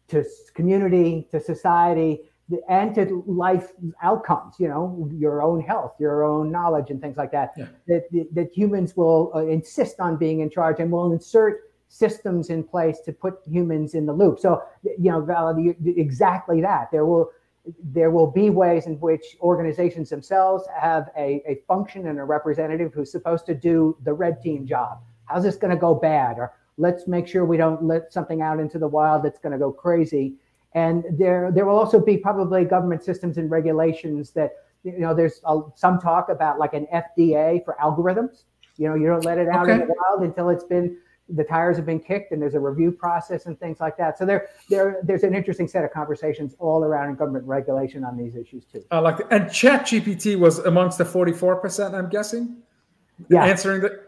to 0.10 0.24
community, 0.54 1.28
to 1.32 1.40
society, 1.40 2.22
and 2.68 2.96
to 2.96 3.24
life 3.28 3.72
outcomes, 4.02 4.56
you 4.60 4.68
know, 4.68 5.10
your 5.14 5.42
own 5.42 5.62
health, 5.62 5.94
your 6.00 6.24
own 6.24 6.52
knowledge, 6.52 6.90
and 6.90 7.00
things 7.02 7.18
like 7.18 7.32
that, 7.32 7.54
yeah. 7.56 7.68
that, 7.88 8.04
that 8.34 8.50
humans 8.54 8.98
will 8.98 9.32
uh, 9.36 9.46
insist 9.46 10.00
on 10.00 10.18
being 10.18 10.40
in 10.40 10.50
charge 10.50 10.80
and 10.80 10.92
will 10.92 11.12
insert 11.12 11.72
systems 11.90 12.50
in 12.50 12.64
place 12.64 13.00
to 13.02 13.12
put 13.12 13.40
humans 13.48 13.94
in 13.94 14.06
the 14.06 14.14
loop. 14.14 14.40
So, 14.40 14.64
you 14.84 15.12
know, 15.12 15.22
Val, 15.22 15.56
exactly 15.86 16.62
that. 16.62 16.92
There 16.92 17.06
will 17.06 17.32
there 17.84 18.10
will 18.10 18.32
be 18.32 18.50
ways 18.50 18.88
in 18.88 18.96
which 19.00 19.38
organizations 19.42 20.10
themselves 20.10 20.66
have 20.80 21.10
a, 21.16 21.44
a 21.48 21.62
function 21.68 22.08
and 22.08 22.18
a 22.18 22.24
representative 22.24 22.94
who's 22.94 23.12
supposed 23.12 23.46
to 23.46 23.54
do 23.54 23.96
the 24.06 24.14
red 24.14 24.42
team 24.42 24.66
job. 24.66 25.00
How's 25.26 25.44
this 25.44 25.56
going 25.56 25.72
to 25.72 25.80
go 25.80 25.94
bad? 25.94 26.40
Or 26.40 26.54
let's 26.80 27.08
make 27.08 27.28
sure 27.28 27.46
we 27.46 27.58
don't 27.58 27.84
let 27.84 28.12
something 28.12 28.42
out 28.42 28.60
into 28.60 28.80
the 28.80 28.88
wild 28.88 29.24
that's 29.24 29.38
going 29.38 29.52
to 29.52 29.60
go 29.60 29.72
crazy. 29.72 30.36
And 30.74 31.04
there, 31.12 31.52
there 31.54 31.66
will 31.66 31.78
also 31.78 32.00
be 32.00 32.18
probably 32.18 32.64
government 32.64 33.04
systems 33.04 33.38
and 33.38 33.52
regulations 33.52 34.32
that, 34.32 34.52
you 34.84 35.00
know, 35.00 35.14
there's 35.14 35.42
a, 35.46 35.60
some 35.76 36.00
talk 36.00 36.30
about 36.30 36.58
like 36.58 36.74
an 36.74 36.88
FDA 36.94 37.64
for 37.66 37.76
algorithms. 37.84 38.44
You 38.78 38.88
know, 38.88 38.96
you 38.96 39.08
don't 39.08 39.26
let 39.26 39.38
it 39.38 39.50
out 39.50 39.70
okay. 39.70 39.74
in 39.74 39.88
the 39.88 39.94
wild 39.94 40.24
until 40.24 40.50
it's 40.50 40.64
been 40.64 40.98
the 41.32 41.44
tires 41.44 41.76
have 41.76 41.86
been 41.86 42.00
kicked 42.00 42.32
and 42.32 42.42
there's 42.42 42.56
a 42.56 42.60
review 42.60 42.92
process 42.92 43.46
and 43.46 43.60
things 43.60 43.80
like 43.80 43.98
that. 43.98 44.18
So 44.18 44.26
there, 44.26 44.50
there, 44.70 45.00
there's 45.04 45.24
an 45.24 45.36
interesting 45.36 45.68
set 45.68 45.84
of 45.84 45.92
conversations 45.92 46.56
all 46.60 46.84
around 46.84 47.18
government 47.18 47.46
regulation 47.46 48.04
on 48.04 48.18
these 48.18 48.36
issues 48.36 48.66
too. 48.66 48.84
I 48.90 49.00
like 49.00 49.18
that. 49.18 49.28
And 49.32 49.52
Chat 49.52 49.86
GPT 49.86 50.40
was 50.40 50.60
amongst 50.60 50.98
the 50.98 51.04
44%, 51.04 51.94
I'm 51.94 52.10
guessing? 52.10 52.58
Yeah. 53.30 53.46
Answering 53.46 53.82
the, 53.82 54.02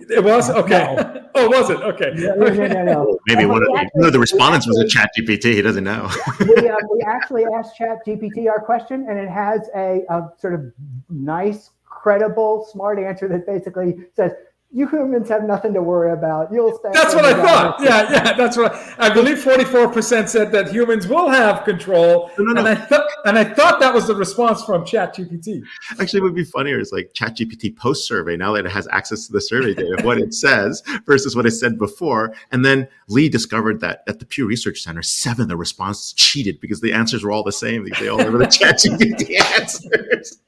it 0.00 0.24
was? 0.24 0.50
Okay. 0.50 0.94
No. 0.96 1.15
Oh, 1.36 1.48
was 1.48 1.70
it? 1.70 1.80
Okay. 1.80 2.12
No, 2.14 2.34
no, 2.34 2.66
no, 2.66 2.84
no. 2.84 3.18
Maybe 3.26 3.46
one 3.46 3.62
of, 3.62 3.68
the, 3.68 3.90
one 3.92 4.06
of 4.06 4.12
the 4.12 4.18
respondents 4.18 4.66
was 4.66 4.78
a 4.78 4.88
Chat 4.88 5.10
GPT. 5.18 5.54
He 5.54 5.62
doesn't 5.62 5.84
know. 5.84 6.10
we, 6.40 6.56
uh, 6.68 6.76
we 6.92 7.02
actually 7.06 7.44
asked 7.56 7.76
Chat 7.76 8.04
GPT 8.06 8.48
our 8.48 8.60
question 8.60 9.06
and 9.08 9.18
it 9.18 9.28
has 9.28 9.68
a, 9.74 10.02
a 10.08 10.30
sort 10.38 10.54
of 10.54 10.72
nice, 11.08 11.70
credible, 11.84 12.66
smart 12.70 12.98
answer 12.98 13.28
that 13.28 13.46
basically 13.46 13.96
says, 14.14 14.32
you 14.72 14.86
humans 14.88 15.28
have 15.28 15.44
nothing 15.44 15.72
to 15.74 15.80
worry 15.82 16.12
about. 16.12 16.52
You'll 16.52 16.76
stay. 16.78 16.90
That's 16.92 17.14
what 17.14 17.24
I 17.24 17.32
thought. 17.34 17.80
Yeah, 17.80 18.10
yeah, 18.12 18.32
that's 18.36 18.56
what 18.56 18.74
I, 18.74 19.06
I 19.06 19.10
believe. 19.14 19.38
Forty-four 19.38 19.88
percent 19.88 20.28
said 20.28 20.50
that 20.52 20.70
humans 20.70 21.06
will 21.06 21.28
have 21.28 21.64
control, 21.64 22.30
No, 22.38 22.44
no, 22.44 22.52
no. 22.52 22.60
and 22.60 22.68
I 22.68 22.74
thought, 22.74 23.06
and 23.24 23.38
I 23.38 23.44
thought 23.44 23.80
that 23.80 23.94
was 23.94 24.06
the 24.08 24.14
response 24.14 24.62
from 24.64 24.84
ChatGPT. 24.84 25.62
Actually, 26.00 26.18
it 26.18 26.22
would 26.24 26.34
be 26.34 26.44
funnier 26.44 26.78
is 26.80 26.92
like 26.92 27.12
ChatGPT 27.14 27.76
post 27.76 28.06
survey 28.06 28.36
now 28.36 28.52
that 28.52 28.66
it 28.66 28.72
has 28.72 28.86
access 28.88 29.26
to 29.26 29.32
the 29.32 29.40
survey 29.40 29.72
data 29.74 29.96
of 29.98 30.04
what 30.04 30.18
it 30.18 30.34
says 30.46 30.82
versus 31.06 31.34
what 31.36 31.46
it 31.46 31.52
said 31.52 31.78
before. 31.78 32.34
And 32.52 32.64
then 32.64 32.88
Lee 33.08 33.28
discovered 33.28 33.80
that 33.80 34.02
at 34.08 34.18
the 34.18 34.26
Pew 34.26 34.46
Research 34.46 34.80
Center, 34.80 35.02
seven 35.02 35.42
of 35.42 35.48
the 35.48 35.56
responses 35.56 36.12
cheated 36.12 36.60
because 36.60 36.80
the 36.80 36.92
answers 36.92 37.22
were 37.24 37.30
all 37.30 37.42
the 37.44 37.52
same. 37.52 37.84
They- 37.84 37.96
They 38.00 38.08
all 38.08 38.18
were 38.18 38.38
the 38.38 38.46
ChatGPT 38.46 39.40
answers. 39.58 40.38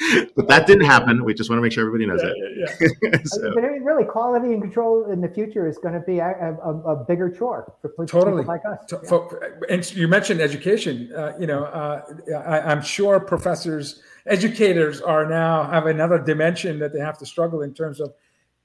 but 0.36 0.46
that 0.48 0.66
didn't 0.66 0.84
happen. 0.86 1.24
We 1.24 1.34
just 1.34 1.50
want 1.50 1.58
to 1.58 1.62
make 1.62 1.72
sure 1.72 1.84
everybody 1.86 2.06
knows 2.06 2.22
Yeah, 2.22 2.30
it. 2.30 2.76
yeah, 3.02 3.10
yeah. 3.12 3.18
so, 3.24 3.52
But 3.54 3.64
I 3.64 3.67
mean, 3.67 3.67
really, 3.82 4.04
quality 4.04 4.52
and 4.52 4.62
control 4.62 5.10
in 5.10 5.20
the 5.20 5.28
future 5.28 5.68
is 5.68 5.78
going 5.78 5.94
to 5.94 6.00
be 6.00 6.18
a, 6.18 6.28
a, 6.64 6.70
a 6.92 7.04
bigger 7.04 7.30
chore 7.30 7.72
for 7.80 7.88
people 7.90 8.06
Totally. 8.06 8.44
like 8.44 8.62
us. 8.66 8.78
To- 8.88 9.00
Yeah. 9.02 9.08
for- 9.08 9.64
and 9.68 9.94
you 9.94 10.08
mentioned 10.08 10.40
education. 10.40 11.12
Uh, 11.14 11.32
you 11.38 11.46
know, 11.46 11.64
uh, 11.64 12.02
I, 12.46 12.60
I'm 12.60 12.82
sure 12.82 13.20
professors, 13.20 14.02
educators 14.26 15.00
are 15.00 15.26
now 15.28 15.64
have 15.64 15.86
another 15.86 16.18
dimension 16.18 16.78
that 16.80 16.92
they 16.92 17.00
have 17.00 17.18
to 17.18 17.26
struggle 17.26 17.62
in 17.62 17.72
terms 17.74 18.00
of 18.00 18.12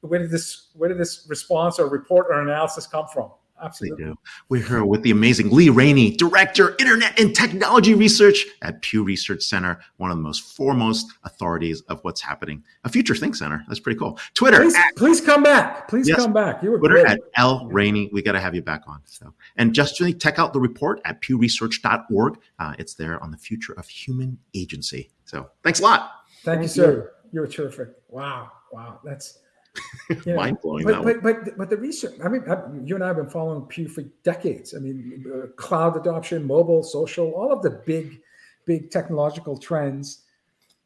where 0.01 0.19
did 0.19 0.31
this 0.31 0.69
where 0.73 0.89
did 0.89 0.97
this 0.97 1.25
response 1.29 1.79
or 1.79 1.87
report 1.87 2.27
or 2.29 2.41
analysis 2.41 2.85
come 2.87 3.05
from? 3.13 3.31
They 3.63 3.67
Absolutely. 3.67 4.05
do. 4.05 4.15
We're 4.49 4.61
here 4.67 4.83
with 4.83 5.03
the 5.03 5.11
amazing 5.11 5.49
Lee 5.49 5.69
Rainie, 5.69 6.17
Director, 6.17 6.75
Internet 6.79 7.17
and 7.17 7.33
Technology 7.33 7.93
Research 7.93 8.45
at 8.61 8.81
Pew 8.81 9.03
Research 9.03 9.41
Center, 9.41 9.79
one 9.97 10.11
of 10.11 10.17
the 10.17 10.23
most 10.23 10.55
foremost 10.57 11.13
authorities 11.23 11.79
of 11.87 12.03
what's 12.03 12.19
happening. 12.19 12.61
A 12.83 12.89
future 12.89 13.15
think 13.15 13.35
center. 13.35 13.63
That's 13.69 13.79
pretty 13.79 13.97
cool. 13.97 14.19
Twitter, 14.33 14.59
Please, 14.59 14.75
at 14.75 14.95
please 14.97 15.21
come 15.21 15.43
back. 15.43 15.87
Please 15.87 16.09
Yes. 16.09 16.17
come 16.17 16.33
back. 16.33 16.61
You 16.61 16.71
were 16.71 16.77
Twitter 16.79 16.95
great. 16.95 17.07
at 17.07 17.19
L 17.37 17.69
Rainie. 17.71 18.09
We 18.11 18.21
got 18.21 18.33
to 18.33 18.39
have 18.41 18.53
you 18.53 18.61
back 18.61 18.81
on. 18.87 18.99
So, 19.05 19.33
and 19.55 19.73
just 19.73 19.99
really 20.01 20.13
check 20.13 20.39
out 20.39 20.51
the 20.51 20.59
report 20.59 20.99
at 21.05 21.21
pewresearch.org. 21.21 22.39
Uh, 22.59 22.73
it's 22.77 22.95
there 22.95 23.21
on 23.23 23.31
the 23.31 23.37
future 23.37 23.73
of 23.73 23.87
human 23.87 24.37
agency. 24.53 25.09
So, 25.25 25.49
thanks 25.63 25.79
a 25.79 25.83
lot. 25.83 26.11
Thank, 26.43 26.61
you, 26.63 26.67
sir. 26.67 27.13
You're 27.31 27.47
terrific. 27.47 27.89
Wow. 28.09 28.51
Wow. 28.73 28.99
That's 29.05 29.39
know, 30.25 30.35
Mind 30.35 30.59
blowing. 30.61 30.85
But, 30.85 31.03
but 31.03 31.23
but 31.23 31.57
but 31.57 31.69
the 31.69 31.77
research. 31.77 32.15
I 32.23 32.27
mean, 32.27 32.43
I, 32.49 32.57
you 32.83 32.95
and 32.95 33.03
I 33.03 33.07
have 33.07 33.17
been 33.17 33.29
following 33.29 33.63
Pew 33.63 33.87
for 33.87 34.03
decades. 34.23 34.75
I 34.75 34.79
mean, 34.79 35.25
uh, 35.33 35.47
cloud 35.55 35.97
adoption, 35.97 36.45
mobile, 36.45 36.83
social, 36.83 37.31
all 37.31 37.51
of 37.51 37.61
the 37.61 37.81
big, 37.85 38.21
big 38.65 38.91
technological 38.91 39.57
trends 39.57 40.23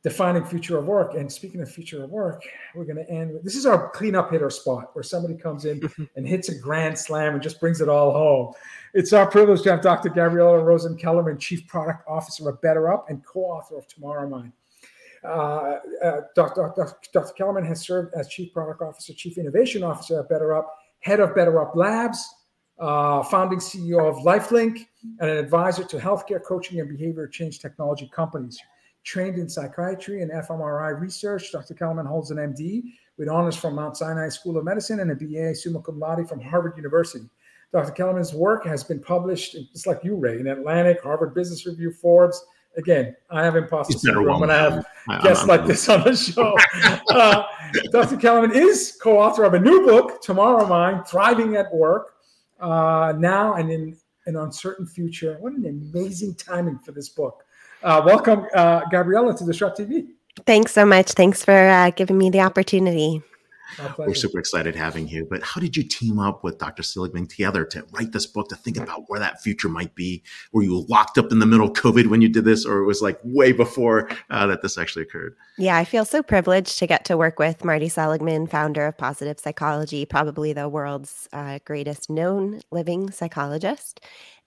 defining 0.03 0.45
future 0.45 0.77
of 0.77 0.85
work. 0.85 1.15
And 1.15 1.29
speaking 1.31 1.61
of 1.61 1.69
future 1.69 2.03
of 2.03 2.09
work, 2.11 2.43
we're 2.75 2.85
going 2.85 2.97
to 2.97 3.09
end. 3.09 3.33
With, 3.33 3.43
this 3.43 3.55
is 3.55 3.65
our 3.65 3.89
cleanup 3.89 4.31
hitter 4.31 4.49
spot 4.49 4.91
where 4.93 5.03
somebody 5.03 5.35
comes 5.35 5.65
in 5.65 5.81
and 6.15 6.27
hits 6.27 6.49
a 6.49 6.57
grand 6.57 6.97
slam 6.97 7.33
and 7.33 7.41
just 7.41 7.59
brings 7.59 7.81
it 7.81 7.89
all 7.89 8.13
home. 8.13 8.53
It's 8.93 9.11
our 9.11 9.29
privilege 9.29 9.63
to 9.63 9.71
have 9.71 9.81
Dr. 9.81 10.09
Gabriella 10.09 10.63
Rosen 10.63 10.95
Kellerman, 10.95 11.37
Chief 11.37 11.67
Product 11.67 12.03
Officer 12.07 12.47
of 12.47 12.61
BetterUp 12.61 13.05
and 13.09 13.25
co-author 13.25 13.77
of 13.77 13.87
Tomorrowmind. 13.87 14.51
Uh, 15.23 15.77
uh, 16.03 16.21
Dr. 16.35 17.33
Kellerman 17.37 17.65
has 17.65 17.81
served 17.81 18.13
as 18.15 18.27
Chief 18.27 18.53
Product 18.53 18.81
Officer, 18.81 19.13
Chief 19.13 19.37
Innovation 19.37 19.83
Officer 19.83 20.19
at 20.19 20.29
BetterUp, 20.29 20.65
Head 20.99 21.19
of 21.19 21.31
BetterUp 21.31 21.75
Labs, 21.75 22.27
uh, 22.79 23.23
founding 23.23 23.59
CEO 23.59 24.07
of 24.07 24.17
LifeLink, 24.23 24.85
and 25.19 25.29
an 25.29 25.37
advisor 25.37 25.83
to 25.83 25.97
healthcare 25.97 26.43
coaching 26.43 26.79
and 26.79 26.89
behavior 26.89 27.27
change 27.27 27.59
technology 27.59 28.09
companies. 28.13 28.59
Trained 29.03 29.37
in 29.37 29.47
psychiatry 29.47 30.21
and 30.21 30.31
fMRI 30.31 30.99
research, 30.99 31.51
Dr. 31.51 31.73
Kellerman 31.73 32.05
holds 32.05 32.29
an 32.31 32.37
MD 32.37 32.83
with 33.17 33.29
honors 33.29 33.55
from 33.55 33.75
Mount 33.75 33.97
Sinai 33.97 34.29
School 34.29 34.57
of 34.57 34.65
Medicine 34.65 34.99
and 34.99 35.11
a 35.11 35.15
BA 35.15 35.55
summa 35.55 35.81
cum 35.81 35.99
laude 35.99 36.27
from 36.27 36.41
Harvard 36.41 36.73
University. 36.75 37.25
Dr. 37.73 37.91
Kellerman's 37.91 38.33
work 38.33 38.65
has 38.65 38.83
been 38.83 39.01
published, 39.01 39.55
just 39.71 39.87
like 39.87 40.03
you, 40.03 40.15
Ray, 40.15 40.39
in 40.39 40.47
Atlantic, 40.47 41.01
Harvard 41.01 41.33
Business 41.33 41.65
Review, 41.65 41.91
Forbes. 41.91 42.45
Again, 42.77 43.15
I 43.29 43.43
have 43.43 43.55
imposter 43.55 43.97
syndrome 43.97 44.39
when 44.39 44.51
I 44.51 44.57
have 44.57 44.85
I- 45.09 45.21
guests 45.21 45.41
I'm- 45.41 45.47
like 45.49 45.65
this 45.65 45.89
on 45.89 46.03
the 46.03 46.15
show. 46.15 46.55
Uh, 47.09 47.43
Dr. 47.91 48.17
Kellerman 48.17 48.51
is 48.55 48.97
co-author 49.01 49.43
of 49.43 49.53
a 49.55 49.59
new 49.59 49.85
book, 49.85 50.23
Tomorrowmind: 50.23 51.07
Thriving 51.07 51.55
at 51.55 51.73
Work, 51.73 52.13
uh, 52.59 53.13
now 53.17 53.55
and 53.55 53.71
in 53.71 53.97
an 54.27 54.35
uncertain 54.35 54.85
future. 54.85 55.37
What 55.39 55.53
an 55.53 55.65
amazing 55.65 56.35
timing 56.35 56.77
for 56.79 56.91
this 56.91 57.09
book! 57.09 57.43
Uh, 57.83 58.01
welcome, 58.05 58.45
uh, 58.53 58.81
Gabriella, 58.91 59.35
to 59.37 59.43
DisrupTV. 59.43 60.07
Thanks 60.45 60.71
so 60.71 60.85
much. 60.85 61.11
Thanks 61.13 61.43
for 61.43 61.51
uh, 61.57 61.89
giving 61.91 62.17
me 62.17 62.29
the 62.29 62.41
opportunity. 62.41 63.23
My 63.79 63.93
We're 63.97 64.13
super 64.13 64.39
excited 64.39 64.75
having 64.75 65.07
you. 65.07 65.27
But 65.29 65.43
how 65.43 65.61
did 65.61 65.75
you 65.75 65.83
team 65.83 66.19
up 66.19 66.43
with 66.43 66.57
Dr. 66.57 66.83
Seligman 66.83 67.27
together 67.27 67.65
to 67.65 67.85
write 67.91 68.11
this 68.11 68.25
book, 68.25 68.49
to 68.49 68.55
think 68.55 68.77
about 68.77 69.05
where 69.07 69.19
that 69.19 69.41
future 69.41 69.69
might 69.69 69.95
be? 69.95 70.23
Were 70.51 70.63
you 70.63 70.85
locked 70.87 71.17
up 71.17 71.31
in 71.31 71.39
the 71.39 71.45
middle 71.45 71.67
of 71.67 71.73
COVID 71.73 72.07
when 72.07 72.21
you 72.21 72.29
did 72.29 72.45
this, 72.45 72.65
or 72.65 72.79
it 72.79 72.85
was 72.85 73.01
like 73.01 73.19
way 73.23 73.51
before 73.51 74.09
uh, 74.29 74.47
that 74.47 74.61
this 74.61 74.77
actually 74.77 75.03
occurred? 75.03 75.35
Yeah, 75.57 75.77
I 75.77 75.85
feel 75.85 76.05
so 76.05 76.21
privileged 76.21 76.77
to 76.79 76.87
get 76.87 77.05
to 77.05 77.17
work 77.17 77.39
with 77.39 77.65
Marty 77.65 77.89
Seligman, 77.89 78.47
founder 78.47 78.85
of 78.85 78.97
Positive 78.97 79.39
Psychology, 79.39 80.05
probably 80.05 80.53
the 80.53 80.69
world's 80.69 81.27
uh, 81.33 81.59
greatest 81.65 82.09
known 82.09 82.61
living 82.71 83.11
psychologist. 83.11 84.01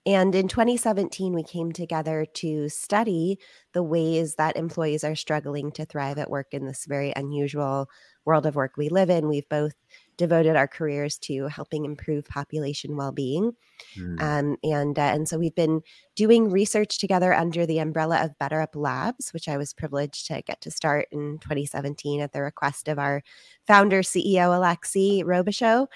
And 0.05 0.33
in 0.33 0.47
2017, 0.47 1.31
we 1.31 1.43
came 1.43 1.71
together 1.71 2.25
to 2.35 2.69
study 2.69 3.37
the 3.73 3.83
ways 3.83 4.35
that 4.35 4.57
employees 4.57 5.03
are 5.03 5.15
struggling 5.15 5.71
to 5.73 5.85
thrive 5.85 6.17
at 6.17 6.29
work 6.29 6.47
in 6.53 6.65
this 6.65 6.85
very 6.85 7.13
unusual 7.15 7.87
world 8.25 8.47
of 8.47 8.55
work 8.55 8.77
we 8.77 8.89
live 8.89 9.11
in. 9.11 9.27
We've 9.27 9.47
both 9.47 9.73
devoted 10.17 10.55
our 10.55 10.67
careers 10.67 11.17
to 11.17 11.47
helping 11.47 11.85
improve 11.85 12.25
population 12.25 12.95
well-being. 12.95 13.53
Hmm. 13.95 14.19
Um, 14.19 14.57
and 14.63 14.97
uh, 14.97 15.01
and 15.01 15.27
so 15.27 15.37
we've 15.37 15.55
been 15.55 15.81
doing 16.15 16.49
research 16.49 16.99
together 16.99 17.33
under 17.33 17.65
the 17.65 17.79
umbrella 17.79 18.23
of 18.23 18.37
BetterUp 18.39 18.75
Labs, 18.75 19.31
which 19.33 19.47
I 19.47 19.57
was 19.57 19.73
privileged 19.73 20.27
to 20.27 20.41
get 20.41 20.61
to 20.61 20.71
start 20.71 21.07
in 21.11 21.39
2017 21.39 22.21
at 22.21 22.33
the 22.33 22.41
request 22.41 22.87
of 22.87 22.99
our 22.99 23.23
founder, 23.65 24.01
CEO 24.01 24.49
Alexi 24.49 25.23
Robichaux. 25.23 25.87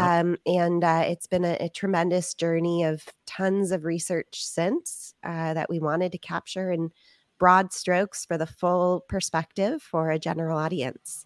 Wow. 0.00 0.20
Um, 0.20 0.36
and 0.46 0.84
uh, 0.84 1.04
it's 1.06 1.26
been 1.26 1.44
a, 1.44 1.56
a 1.60 1.68
tremendous 1.68 2.34
journey 2.34 2.84
of 2.84 3.04
tons 3.26 3.72
of 3.72 3.84
research 3.84 4.44
since 4.44 5.14
uh, 5.24 5.54
that 5.54 5.68
we 5.68 5.78
wanted 5.78 6.12
to 6.12 6.18
capture 6.18 6.70
in 6.70 6.90
broad 7.38 7.72
strokes 7.72 8.24
for 8.24 8.36
the 8.36 8.46
full 8.46 9.04
perspective 9.08 9.82
for 9.82 10.10
a 10.10 10.18
general 10.18 10.58
audience. 10.58 11.24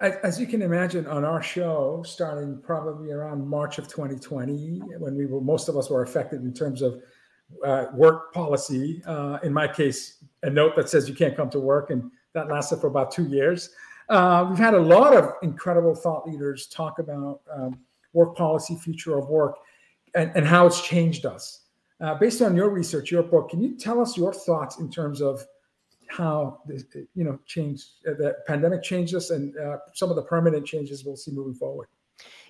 As, 0.00 0.16
as 0.22 0.40
you 0.40 0.46
can 0.46 0.62
imagine, 0.62 1.06
on 1.06 1.24
our 1.24 1.42
show, 1.42 2.02
starting 2.06 2.60
probably 2.62 3.12
around 3.12 3.46
March 3.46 3.78
of 3.78 3.88
2020, 3.88 4.80
when 4.98 5.16
we 5.16 5.26
were 5.26 5.40
most 5.40 5.68
of 5.68 5.76
us 5.76 5.88
were 5.88 6.02
affected 6.02 6.42
in 6.42 6.52
terms 6.52 6.82
of 6.82 7.02
uh, 7.64 7.86
work 7.94 8.32
policy. 8.34 9.02
Uh, 9.06 9.38
in 9.42 9.52
my 9.52 9.66
case, 9.66 10.24
a 10.42 10.50
note 10.50 10.76
that 10.76 10.88
says 10.88 11.08
you 11.08 11.14
can't 11.14 11.36
come 11.36 11.48
to 11.50 11.60
work, 11.60 11.90
and 11.90 12.10
that 12.34 12.48
lasted 12.48 12.80
for 12.80 12.88
about 12.88 13.10
two 13.10 13.24
years. 13.24 13.70
Uh, 14.08 14.46
we've 14.48 14.58
had 14.58 14.74
a 14.74 14.80
lot 14.80 15.14
of 15.14 15.32
incredible 15.42 15.94
thought 15.94 16.26
leaders 16.26 16.66
talk 16.68 16.98
about 16.98 17.40
um, 17.52 17.78
work 18.12 18.36
policy, 18.36 18.76
future 18.76 19.18
of 19.18 19.28
work, 19.28 19.56
and, 20.14 20.30
and 20.34 20.46
how 20.46 20.66
it's 20.66 20.80
changed 20.80 21.26
us. 21.26 21.62
Uh, 22.00 22.14
based 22.14 22.42
on 22.42 22.54
your 22.54 22.68
research, 22.68 23.10
your 23.10 23.22
book, 23.22 23.50
can 23.50 23.60
you 23.60 23.76
tell 23.76 24.00
us 24.00 24.16
your 24.16 24.32
thoughts 24.32 24.78
in 24.78 24.90
terms 24.90 25.20
of 25.20 25.44
how 26.08 26.60
this, 26.66 26.84
you 27.14 27.24
know 27.24 27.38
changed 27.46 27.86
uh, 28.08 28.14
the 28.14 28.36
pandemic 28.46 28.82
changed 28.82 29.14
us 29.14 29.30
and 29.30 29.56
uh, 29.58 29.78
some 29.92 30.08
of 30.10 30.16
the 30.16 30.22
permanent 30.22 30.64
changes 30.64 31.04
we'll 31.04 31.16
see 31.16 31.32
moving 31.32 31.54
forward 31.54 31.88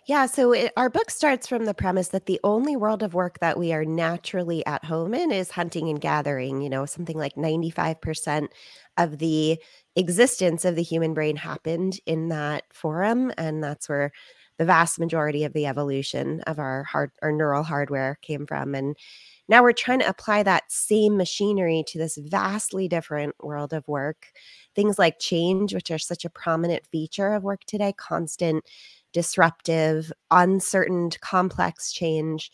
Yeah, 0.07 0.27
so 0.27 0.53
it, 0.53 0.73
our 0.77 0.89
book 0.89 1.11
starts 1.11 1.49
from 1.49 1.65
the 1.65 1.75
premise 1.75 2.09
that 2.09 2.27
the 2.27 2.39
only 2.45 2.77
world 2.77 3.03
of 3.03 3.13
work 3.15 3.41
that 3.41 3.59
we 3.59 3.73
are 3.73 3.85
naturally 3.85 4.65
at 4.65 4.85
home 4.85 5.15
in 5.15 5.33
is 5.33 5.51
hunting 5.51 5.89
and 5.89 6.01
gathering. 6.01 6.63
You 6.63 6.71
know, 6.71 6.87
something 6.87 7.17
like 7.19 7.37
95% 7.37 8.53
of 8.97 9.19
the 9.19 9.59
existence 9.97 10.65
of 10.65 10.77
the 10.77 10.83
human 10.85 11.13
brain 11.13 11.35
happened 11.37 11.99
in 12.07 12.29
that 12.29 12.65
forum. 12.73 13.33
And 13.37 13.65
that's 13.65 13.89
where 13.89 14.13
the 14.59 14.65
vast 14.65 14.99
majority 15.01 15.43
of 15.45 15.53
the 15.55 15.67
evolution 15.67 16.41
of 16.43 16.59
our 16.61 16.85
hard 16.85 17.11
our 17.21 17.33
neural 17.33 17.65
hardware 17.65 18.19
came 18.23 18.47
from. 18.47 18.77
And 18.77 18.97
now 19.49 19.63
we're 19.63 19.73
trying 19.73 20.01
to 20.01 20.09
apply 20.09 20.43
that 20.43 20.71
same 20.71 21.17
machinery 21.17 21.85
to 21.89 21.99
this 21.99 22.17
vastly 22.17 22.89
different 22.89 23.35
world 23.43 23.73
of 23.73 23.87
work. 23.89 24.29
Things 24.75 24.99
like 24.99 25.19
change, 25.19 25.75
which 25.75 25.91
are 25.91 25.99
such 25.99 26.25
a 26.25 26.31
prominent 26.31 26.87
feature 26.91 27.33
of 27.33 27.45
work 27.45 27.65
today, 27.65 27.93
constant 27.97 28.65
disruptive, 29.17 30.13
uncertain, 30.31 31.09
complex 31.23 31.91
change. 31.91 32.51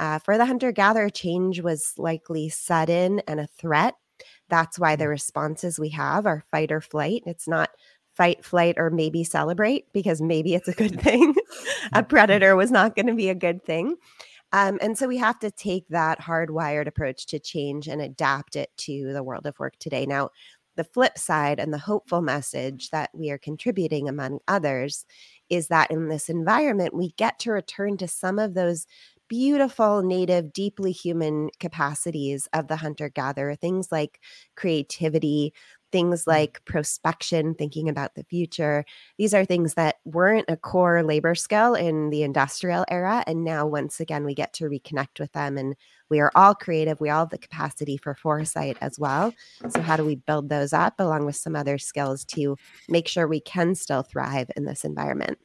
Uh, 0.00 0.18
for 0.18 0.38
the 0.38 0.46
hunter 0.46 0.72
gatherer, 0.72 1.10
change 1.10 1.60
was 1.60 1.92
likely 1.98 2.48
sudden 2.48 3.20
and 3.28 3.38
a 3.38 3.46
threat. 3.46 3.92
That's 4.48 4.78
why 4.78 4.96
the 4.96 5.06
responses 5.06 5.78
we 5.78 5.90
have 5.90 6.24
are 6.24 6.46
fight 6.50 6.72
or 6.72 6.80
flight. 6.80 7.24
It's 7.26 7.46
not 7.46 7.68
fight, 8.14 8.42
flight, 8.42 8.76
or 8.78 8.88
maybe 8.88 9.22
celebrate 9.22 9.92
because 9.92 10.22
maybe 10.22 10.54
it's 10.54 10.66
a 10.66 10.72
good 10.72 10.98
thing. 11.02 11.34
a 11.92 12.02
predator 12.02 12.56
was 12.56 12.70
not 12.70 12.96
going 12.96 13.08
to 13.08 13.14
be 13.14 13.28
a 13.28 13.34
good 13.34 13.62
thing. 13.66 13.94
Um, 14.54 14.78
and 14.80 14.96
so 14.96 15.06
we 15.06 15.18
have 15.18 15.38
to 15.40 15.50
take 15.50 15.86
that 15.88 16.22
hardwired 16.22 16.86
approach 16.86 17.26
to 17.26 17.38
change 17.38 17.86
and 17.86 18.00
adapt 18.00 18.56
it 18.56 18.70
to 18.78 19.12
the 19.12 19.22
world 19.22 19.44
of 19.44 19.58
work 19.58 19.78
today. 19.78 20.06
Now, 20.06 20.30
the 20.78 20.84
flip 20.84 21.18
side 21.18 21.58
and 21.58 21.74
the 21.74 21.78
hopeful 21.78 22.22
message 22.22 22.88
that 22.90 23.10
we 23.12 23.30
are 23.30 23.36
contributing 23.36 24.08
among 24.08 24.38
others 24.48 25.04
is 25.50 25.68
that 25.68 25.90
in 25.90 26.08
this 26.08 26.28
environment, 26.28 26.94
we 26.94 27.12
get 27.12 27.38
to 27.40 27.52
return 27.52 27.96
to 27.98 28.08
some 28.08 28.38
of 28.38 28.54
those 28.54 28.86
beautiful, 29.28 30.02
native, 30.02 30.52
deeply 30.52 30.90
human 30.90 31.50
capacities 31.60 32.48
of 32.54 32.66
the 32.68 32.76
hunter 32.76 33.10
gatherer, 33.10 33.54
things 33.54 33.92
like 33.92 34.20
creativity, 34.56 35.52
things 35.92 36.24
Mm. 36.24 36.28
like 36.28 36.64
prospection, 36.64 37.54
thinking 37.56 37.88
about 37.88 38.14
the 38.14 38.24
future. 38.24 38.84
These 39.18 39.34
are 39.34 39.44
things 39.44 39.74
that 39.74 39.96
weren't 40.04 40.46
a 40.48 40.56
core 40.56 41.02
labor 41.02 41.34
skill 41.34 41.74
in 41.74 42.10
the 42.10 42.22
industrial 42.22 42.84
era. 42.88 43.24
And 43.26 43.44
now, 43.44 43.66
once 43.66 44.00
again, 44.00 44.24
we 44.24 44.34
get 44.34 44.52
to 44.54 44.64
reconnect 44.64 45.20
with 45.20 45.32
them. 45.32 45.56
And 45.58 45.76
we 46.10 46.20
are 46.20 46.32
all 46.34 46.54
creative. 46.54 47.00
We 47.00 47.10
all 47.10 47.20
have 47.20 47.30
the 47.30 47.38
capacity 47.38 47.96
for 47.96 48.14
foresight 48.14 48.76
as 48.80 48.98
well. 48.98 49.34
So, 49.68 49.82
how 49.82 49.96
do 49.96 50.04
we 50.04 50.16
build 50.16 50.48
those 50.48 50.72
up 50.72 50.94
along 50.98 51.26
with 51.26 51.36
some 51.36 51.56
other 51.56 51.78
skills 51.78 52.24
to 52.26 52.56
make 52.88 53.08
sure 53.08 53.26
we 53.28 53.40
can 53.40 53.74
still 53.74 54.02
thrive 54.02 54.50
in 54.56 54.64
this 54.64 54.84
environment? 54.84 55.38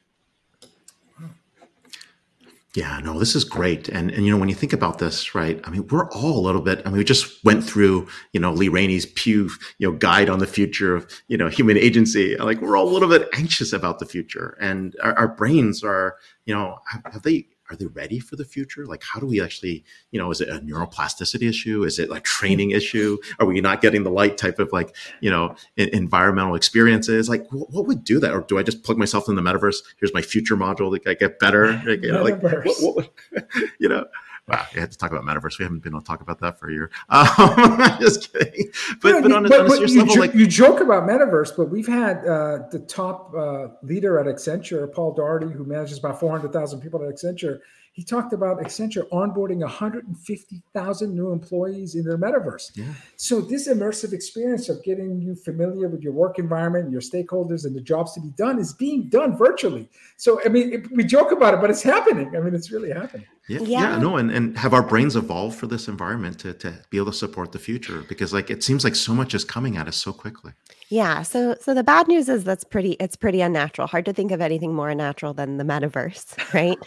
Yeah, 2.75 2.99
no, 3.03 3.19
this 3.19 3.35
is 3.35 3.43
great. 3.43 3.87
And 3.89 4.09
and 4.09 4.25
you 4.25 4.31
know, 4.31 4.37
when 4.37 4.49
you 4.49 4.55
think 4.55 4.73
about 4.73 4.97
this, 4.97 5.35
right? 5.35 5.61
I 5.63 5.69
mean, 5.69 5.85
we're 5.89 6.09
all 6.09 6.39
a 6.39 6.41
little 6.41 6.61
bit. 6.61 6.81
I 6.83 6.89
mean, 6.89 6.97
we 6.97 7.03
just 7.03 7.43
went 7.43 7.63
through, 7.63 8.07
you 8.31 8.39
know, 8.39 8.51
Lee 8.51 8.67
Rainie's 8.67 9.05
Pew, 9.05 9.47
you 9.77 9.91
know, 9.91 9.95
guide 9.95 10.27
on 10.27 10.39
the 10.39 10.47
future 10.47 10.95
of, 10.95 11.07
you 11.27 11.37
know, 11.37 11.49
human 11.49 11.77
agency. 11.77 12.35
Like 12.35 12.61
we're 12.61 12.75
all 12.75 12.89
a 12.89 12.93
little 12.93 13.09
bit 13.09 13.29
anxious 13.33 13.73
about 13.73 13.99
the 13.99 14.07
future, 14.07 14.57
and 14.59 14.95
our, 15.03 15.13
our 15.19 15.27
brains 15.27 15.83
are, 15.83 16.15
you 16.45 16.55
know, 16.55 16.79
have, 16.89 17.13
have 17.13 17.21
they 17.21 17.45
are 17.73 17.77
they 17.77 17.87
ready 17.87 18.19
for 18.19 18.35
the 18.35 18.45
future? 18.45 18.85
Like, 18.85 19.03
how 19.03 19.19
do 19.19 19.25
we 19.25 19.41
actually, 19.41 19.83
you 20.11 20.19
know, 20.19 20.31
is 20.31 20.39
it 20.39 20.49
a 20.49 20.59
neuroplasticity 20.59 21.49
issue? 21.49 21.83
Is 21.83 21.99
it 21.99 22.09
like 22.09 22.23
training 22.23 22.69
mm. 22.69 22.77
issue? 22.77 23.17
Are 23.39 23.45
we 23.45 23.59
not 23.59 23.81
getting 23.81 24.03
the 24.03 24.11
right 24.11 24.37
type 24.37 24.59
of 24.59 24.71
like, 24.71 24.95
you 25.19 25.29
know, 25.29 25.55
en- 25.77 25.89
environmental 25.89 26.55
experiences? 26.55 27.27
Like, 27.27 27.47
wh- 27.49 27.69
what 27.73 27.87
would 27.87 28.03
do 28.03 28.19
that? 28.19 28.33
Or 28.33 28.41
do 28.41 28.57
I 28.57 28.63
just 28.63 28.83
plug 28.83 28.97
myself 28.97 29.27
in 29.27 29.35
the 29.35 29.41
metaverse? 29.41 29.77
Here's 29.99 30.13
my 30.13 30.21
future 30.21 30.55
module. 30.55 30.91
Like, 30.91 31.07
I 31.07 31.15
get 31.15 31.39
better. 31.39 31.73
Like, 31.85 32.03
you 32.03 32.11
know, 32.11 32.23
like 32.23 32.41
what, 32.41 32.65
what 32.79 33.09
you 33.79 33.89
know. 33.89 34.05
Wow, 34.47 34.65
we 34.73 34.81
had 34.81 34.91
to 34.91 34.97
talk 34.97 35.11
about 35.11 35.23
metaverse. 35.23 35.57
We 35.57 35.63
haven't 35.63 35.83
been 35.83 35.93
able 35.93 36.01
to 36.01 36.05
talk 36.05 36.19
about 36.21 36.39
that 36.41 36.59
for 36.59 36.69
a 36.69 36.73
year. 36.73 36.91
Um, 37.09 37.97
just 38.01 38.33
kidding. 38.33 38.71
But, 39.01 39.09
Yeah, 39.13 39.21
but 39.21 39.29
you- 39.29 39.35
on 39.35 39.45
a, 39.45 39.55
on 39.55 39.65
a 39.65 39.69
serious 39.69 39.95
level, 39.95 40.13
jo- 40.15 40.19
like, 40.19 40.33
you 40.33 40.47
joke 40.47 40.81
about 40.81 41.03
metaverse, 41.07 41.55
but 41.55 41.69
we've 41.69 41.87
had 41.87 42.17
uh, 42.27 42.59
the 42.71 42.79
top 42.87 43.33
uh, 43.35 43.67
leader 43.83 44.19
at 44.19 44.25
Accenture, 44.25 44.91
Paul 44.93 45.13
Daugherty, 45.13 45.47
who 45.53 45.63
manages 45.63 45.97
about 45.99 46.19
400,000 46.19 46.81
people 46.81 47.01
at 47.07 47.13
Accenture. 47.15 47.59
He 47.93 48.03
talked 48.03 48.33
about 48.33 48.57
Accenture 48.59 49.07
onboarding 49.09 49.59
150,000 49.59 51.13
new 51.15 51.31
employees 51.31 51.93
in 51.95 52.03
their 52.03 52.17
metaverse. 52.17 52.71
yeah. 52.75 52.85
So 53.17 53.39
this 53.39 53.67
immersive 53.67 54.13
experience 54.13 54.67
of 54.67 54.83
getting 54.83 55.21
you 55.21 55.35
familiar 55.35 55.87
with 55.87 56.01
your 56.01 56.13
work 56.13 56.39
environment, 56.39 56.91
your 56.91 57.01
stakeholders, 57.01 57.65
and 57.65 57.75
the 57.75 57.81
jobs 57.81 58.13
to 58.13 58.19
be 58.21 58.29
done 58.31 58.57
is 58.59 58.73
being 58.73 59.09
done 59.09 59.37
virtually. 59.37 59.89
So 60.17 60.41
I 60.43 60.49
mean, 60.49 60.73
it, 60.73 60.91
we 60.91 61.03
joke 61.03 61.31
about 61.31 61.53
it, 61.53 61.61
but 61.61 61.69
it's 61.69 61.83
happening. 61.83 62.35
I 62.35 62.39
mean, 62.39 62.55
it's 62.55 62.71
really 62.71 62.89
happening. 62.91 63.27
Yeah, 63.49 63.59
Yeah. 63.59 63.81
yeah, 63.81 63.97
no, 63.99 64.15
and, 64.15 64.31
and 64.31 64.57
have 64.57 64.73
our 64.73 64.81
brains 64.83 65.17
evolved 65.17 65.57
for 65.59 65.67
this 65.67 65.89
environment 65.89 66.39
to, 66.39 66.53
to 66.53 66.73
be 66.89 66.97
able 66.97 67.11
to 67.11 67.17
support 67.17 67.51
the 67.51 67.59
future 67.59 68.03
because 68.07 68.31
like 68.33 68.49
it 68.49 68.63
seems 68.63 68.85
like 68.85 68.95
so 68.95 69.13
much 69.13 69.33
is 69.33 69.43
coming 69.43 69.75
at 69.75 69.87
us 69.87 69.97
so 69.97 70.13
quickly. 70.13 70.53
Yeah. 70.87 71.23
So 71.23 71.55
so 71.59 71.73
the 71.73 71.83
bad 71.83 72.07
news 72.07 72.29
is 72.29 72.43
that's 72.45 72.63
pretty 72.63 72.91
it's 73.01 73.15
pretty 73.17 73.41
unnatural. 73.41 73.87
Hard 73.87 74.05
to 74.05 74.13
think 74.13 74.31
of 74.31 74.39
anything 74.39 74.73
more 74.73 74.89
unnatural 74.89 75.33
than 75.33 75.57
the 75.57 75.63
metaverse, 75.65 76.53
right? 76.53 76.77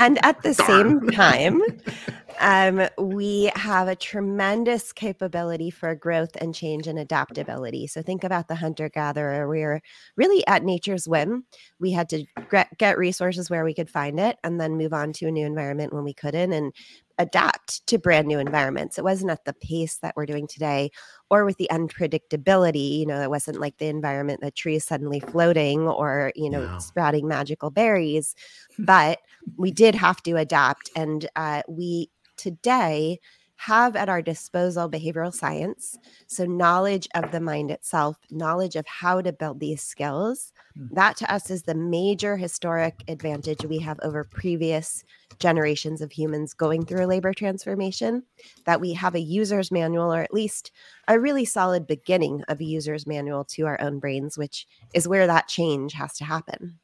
and 0.00 0.22
at 0.24 0.42
the 0.42 0.52
same 0.52 1.00
time, 1.10 1.62
um, 2.40 2.88
we 2.98 3.50
have 3.56 3.88
a 3.88 3.96
tremendous 3.96 4.92
capability 4.92 5.70
for 5.70 5.94
growth 5.94 6.30
and 6.40 6.54
change 6.54 6.86
and 6.86 6.98
adaptability. 6.98 7.86
So 7.86 8.02
think 8.02 8.24
about 8.24 8.48
the 8.48 8.54
hunter 8.56 8.88
gatherer. 8.88 9.48
We're 9.48 9.80
really 10.16 10.46
at 10.46 10.64
nature's 10.64 11.08
whim. 11.08 11.44
We 11.78 11.92
had 11.92 12.08
to 12.10 12.24
get 12.78 12.98
resources 12.98 13.48
where 13.48 13.64
we 13.64 13.74
could 13.74 13.88
find 13.88 14.20
it 14.20 14.36
and 14.44 14.60
then 14.60 14.76
move 14.76 14.92
on 14.92 15.12
to 15.14 15.26
a 15.26 15.30
new 15.30 15.46
environment 15.46 15.92
when 15.92 16.04
we 16.04 16.12
couldn't 16.12 16.52
and 16.52 16.72
adapt 17.18 17.86
to 17.86 17.98
brand 17.98 18.26
new 18.26 18.38
environments. 18.38 18.98
It 18.98 19.04
wasn't 19.04 19.30
at 19.30 19.44
the 19.44 19.54
pace 19.54 19.98
that 19.98 20.14
we're 20.16 20.26
doing 20.26 20.46
today 20.46 20.90
or 21.30 21.44
with 21.44 21.56
the 21.56 21.68
unpredictability. 21.70 22.98
You 22.98 23.06
know, 23.06 23.20
it 23.22 23.30
wasn't 23.30 23.60
like 23.60 23.78
the 23.78 23.86
environment 23.86 24.40
that 24.42 24.54
trees 24.54 24.84
suddenly 24.84 25.20
floating 25.20 25.88
or, 25.88 26.32
you 26.34 26.50
know, 26.50 26.68
Yeah. 26.68 26.78
sprouting 26.78 27.28
magical 27.28 27.70
berries. 27.70 28.34
But 28.78 29.18
we 29.56 29.70
did 29.70 29.94
have 29.94 30.22
to 30.24 30.36
adapt. 30.36 30.90
And 30.96 31.28
uh, 31.36 31.62
we 31.68 32.10
today 32.42 33.20
have 33.56 33.94
at 33.94 34.08
our 34.08 34.20
disposal 34.20 34.90
behavioral 34.90 35.32
science. 35.32 35.96
So, 36.26 36.44
knowledge 36.44 37.06
of 37.14 37.30
the 37.30 37.40
mind 37.40 37.70
itself, 37.70 38.16
knowledge 38.28 38.74
of 38.74 38.84
how 38.88 39.20
to 39.20 39.32
build 39.32 39.60
these 39.60 39.80
skills. 39.80 40.52
Hmm. 40.76 40.86
That 40.94 41.16
to 41.18 41.32
us 41.32 41.48
is 41.48 41.62
the 41.62 41.76
major 41.76 42.36
historic 42.36 43.04
advantage 43.06 43.64
we 43.64 43.78
have 43.78 44.00
over 44.02 44.24
previous 44.24 45.04
generations 45.38 46.00
of 46.00 46.10
humans 46.10 46.54
going 46.54 46.84
through 46.84 47.04
a 47.04 47.06
labor 47.06 47.32
transformation. 47.32 48.24
That 48.66 48.80
we 48.80 48.94
have 48.94 49.14
a 49.14 49.20
user's 49.20 49.70
manual, 49.70 50.12
or 50.12 50.22
at 50.22 50.34
least 50.34 50.72
a 51.06 51.20
really 51.20 51.44
solid 51.44 51.86
beginning 51.86 52.42
of 52.48 52.60
a 52.60 52.64
user's 52.64 53.06
manual 53.06 53.44
to 53.44 53.66
our 53.66 53.80
own 53.80 54.00
brains, 54.00 54.36
which 54.36 54.66
is 54.92 55.06
where 55.06 55.28
that 55.28 55.46
change 55.46 55.92
has 55.92 56.14
to 56.14 56.24
happen. 56.24 56.80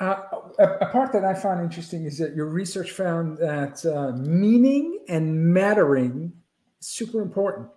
Uh, 0.00 0.22
a, 0.58 0.64
a 0.80 0.86
part 0.86 1.12
that 1.12 1.24
I 1.24 1.34
found 1.34 1.60
interesting 1.60 2.04
is 2.04 2.18
that 2.18 2.34
your 2.34 2.46
research 2.46 2.92
found 2.92 3.36
that 3.38 3.84
uh, 3.84 4.16
meaning 4.16 5.00
and 5.08 5.52
mattering 5.52 6.32
is 6.80 6.86
super 6.86 7.20
important. 7.20 7.68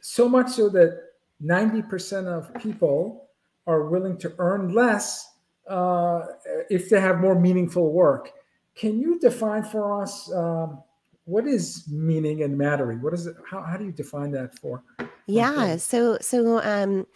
So 0.00 0.28
much 0.28 0.50
so 0.50 0.68
that 0.70 1.00
90% 1.42 2.26
of 2.26 2.52
people 2.62 3.28
are 3.66 3.86
willing 3.86 4.18
to 4.18 4.34
earn 4.38 4.74
less 4.74 5.32
uh, 5.68 6.26
if 6.70 6.88
they 6.90 7.00
have 7.00 7.18
more 7.18 7.38
meaningful 7.38 7.92
work. 7.92 8.32
Can 8.74 9.00
you 9.00 9.18
define 9.18 9.64
for 9.64 10.02
us 10.02 10.30
um, 10.32 10.82
what 11.24 11.46
is 11.46 11.88
meaning 11.88 12.42
and 12.42 12.56
mattering? 12.56 13.02
What 13.02 13.14
is 13.14 13.26
it? 13.26 13.36
How, 13.50 13.62
how 13.62 13.76
do 13.76 13.84
you 13.84 13.92
define 13.92 14.30
that 14.32 14.58
for? 14.58 14.84
Yeah. 15.26 15.76
So, 15.76 16.18
so, 16.20 16.62
um, 16.62 17.06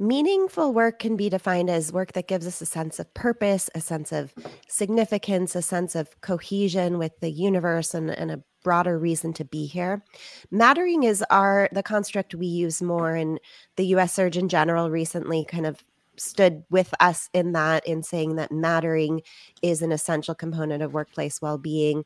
meaningful 0.00 0.72
work 0.72 0.98
can 0.98 1.16
be 1.16 1.28
defined 1.28 1.70
as 1.70 1.92
work 1.92 2.12
that 2.14 2.26
gives 2.26 2.46
us 2.46 2.60
a 2.60 2.66
sense 2.66 2.98
of 2.98 3.12
purpose, 3.14 3.68
a 3.74 3.80
sense 3.80 4.10
of 4.10 4.34
significance, 4.68 5.54
a 5.54 5.62
sense 5.62 5.94
of 5.94 6.20
cohesion 6.22 6.98
with 6.98 7.20
the 7.20 7.30
universe, 7.30 7.94
and, 7.94 8.10
and 8.10 8.30
a 8.30 8.42
broader 8.64 8.98
reason 8.98 9.32
to 9.34 9.44
be 9.44 9.66
here. 9.66 10.02
Mattering 10.50 11.02
is 11.02 11.22
our 11.30 11.68
the 11.72 11.82
construct 11.82 12.34
we 12.34 12.46
use 12.46 12.82
more, 12.82 13.14
and 13.14 13.38
the 13.76 13.86
U.S. 13.86 14.14
Surgeon 14.14 14.48
General 14.48 14.90
recently 14.90 15.44
kind 15.44 15.66
of 15.66 15.84
stood 16.20 16.62
with 16.70 16.92
us 17.00 17.28
in 17.32 17.52
that 17.52 17.86
in 17.86 18.02
saying 18.02 18.36
that 18.36 18.52
mattering 18.52 19.22
is 19.62 19.82
an 19.82 19.92
essential 19.92 20.34
component 20.34 20.82
of 20.82 20.92
workplace 20.92 21.40
well-being 21.40 22.04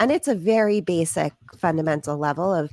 and 0.00 0.10
it's 0.10 0.28
a 0.28 0.34
very 0.34 0.80
basic 0.80 1.32
fundamental 1.56 2.18
level 2.18 2.52
of 2.52 2.72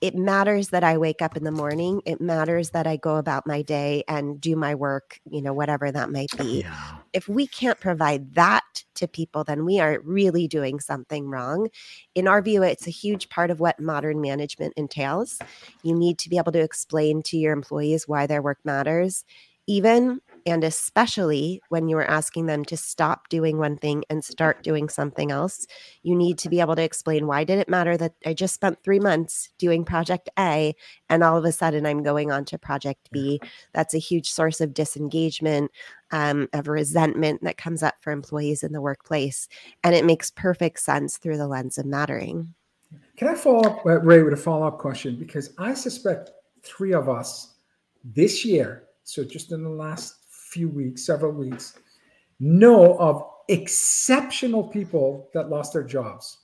it 0.00 0.14
matters 0.14 0.68
that 0.68 0.82
I 0.82 0.96
wake 0.96 1.20
up 1.20 1.36
in 1.36 1.44
the 1.44 1.50
morning. 1.50 2.00
It 2.06 2.20
matters 2.20 2.70
that 2.70 2.86
I 2.86 2.96
go 2.96 3.16
about 3.16 3.46
my 3.46 3.60
day 3.60 4.02
and 4.08 4.40
do 4.40 4.56
my 4.56 4.74
work, 4.74 5.20
you 5.30 5.42
know, 5.42 5.52
whatever 5.52 5.92
that 5.92 6.10
might 6.10 6.30
be. 6.38 6.60
Yeah. 6.62 6.96
If 7.12 7.28
we 7.28 7.46
can't 7.46 7.78
provide 7.78 8.34
that 8.34 8.84
to 8.94 9.06
people, 9.06 9.44
then 9.44 9.64
we 9.64 9.78
are 9.78 10.00
really 10.04 10.48
doing 10.48 10.80
something 10.80 11.28
wrong. 11.28 11.68
In 12.14 12.26
our 12.26 12.40
view, 12.40 12.62
it's 12.62 12.86
a 12.86 12.90
huge 12.90 13.28
part 13.28 13.50
of 13.50 13.60
what 13.60 13.78
modern 13.78 14.20
management 14.20 14.74
entails. 14.76 15.38
You 15.82 15.94
need 15.94 16.18
to 16.18 16.30
be 16.30 16.38
able 16.38 16.52
to 16.52 16.62
explain 16.62 17.22
to 17.24 17.36
your 17.36 17.52
employees 17.52 18.08
why 18.08 18.26
their 18.26 18.42
work 18.42 18.58
matters, 18.64 19.24
even 19.66 20.20
and 20.46 20.64
especially 20.64 21.60
when 21.68 21.88
you 21.88 21.96
are 21.96 22.10
asking 22.10 22.46
them 22.46 22.64
to 22.64 22.76
stop 22.76 23.28
doing 23.28 23.58
one 23.58 23.76
thing 23.76 24.04
and 24.10 24.24
start 24.24 24.62
doing 24.62 24.88
something 24.88 25.30
else 25.30 25.66
you 26.02 26.14
need 26.14 26.38
to 26.38 26.48
be 26.48 26.60
able 26.60 26.76
to 26.76 26.82
explain 26.82 27.26
why 27.26 27.44
did 27.44 27.58
it 27.58 27.68
matter 27.68 27.96
that 27.96 28.14
i 28.26 28.32
just 28.32 28.54
spent 28.54 28.82
three 28.82 29.00
months 29.00 29.50
doing 29.58 29.84
project 29.84 30.28
a 30.38 30.74
and 31.08 31.22
all 31.22 31.36
of 31.36 31.44
a 31.44 31.52
sudden 31.52 31.86
i'm 31.86 32.02
going 32.02 32.30
on 32.30 32.44
to 32.44 32.58
project 32.58 33.10
b? 33.12 33.40
That's 33.72 33.94
a 33.94 33.98
huge 33.98 34.30
source 34.30 34.60
of 34.60 34.74
disengagement 34.74 35.70
um, 36.10 36.48
of 36.52 36.68
resentment 36.68 37.42
that 37.44 37.56
comes 37.56 37.82
up 37.82 37.94
for 38.00 38.12
employees 38.12 38.62
in 38.62 38.72
the 38.72 38.80
workplace 38.80 39.48
and 39.84 39.94
it 39.94 40.04
makes 40.04 40.30
perfect 40.30 40.80
sense 40.80 41.18
through 41.18 41.36
the 41.36 41.48
lens 41.48 41.78
of 41.78 41.86
mattering. 41.86 42.54
Can 43.16 43.28
I 43.28 43.34
follow 43.34 43.62
up, 43.62 43.86
uh, 43.86 44.00
Ray, 44.00 44.22
with 44.22 44.32
a 44.32 44.36
follow 44.36 44.66
up 44.66 44.78
question? 44.78 45.16
Because 45.16 45.52
I 45.58 45.74
suspect 45.74 46.32
three 46.62 46.92
of 46.92 47.08
us 47.08 47.54
this 48.02 48.44
year, 48.44 48.84
so 49.04 49.24
just 49.24 49.52
in 49.52 49.62
the 49.62 49.70
last 49.70 50.19
few 50.50 50.68
weeks, 50.68 51.04
several 51.06 51.32
weeks, 51.32 51.78
know 52.40 52.98
of 52.98 53.24
exceptional 53.48 54.64
people 54.64 55.28
that 55.34 55.48
lost 55.48 55.72
their 55.72 55.82
jobs, 55.82 56.38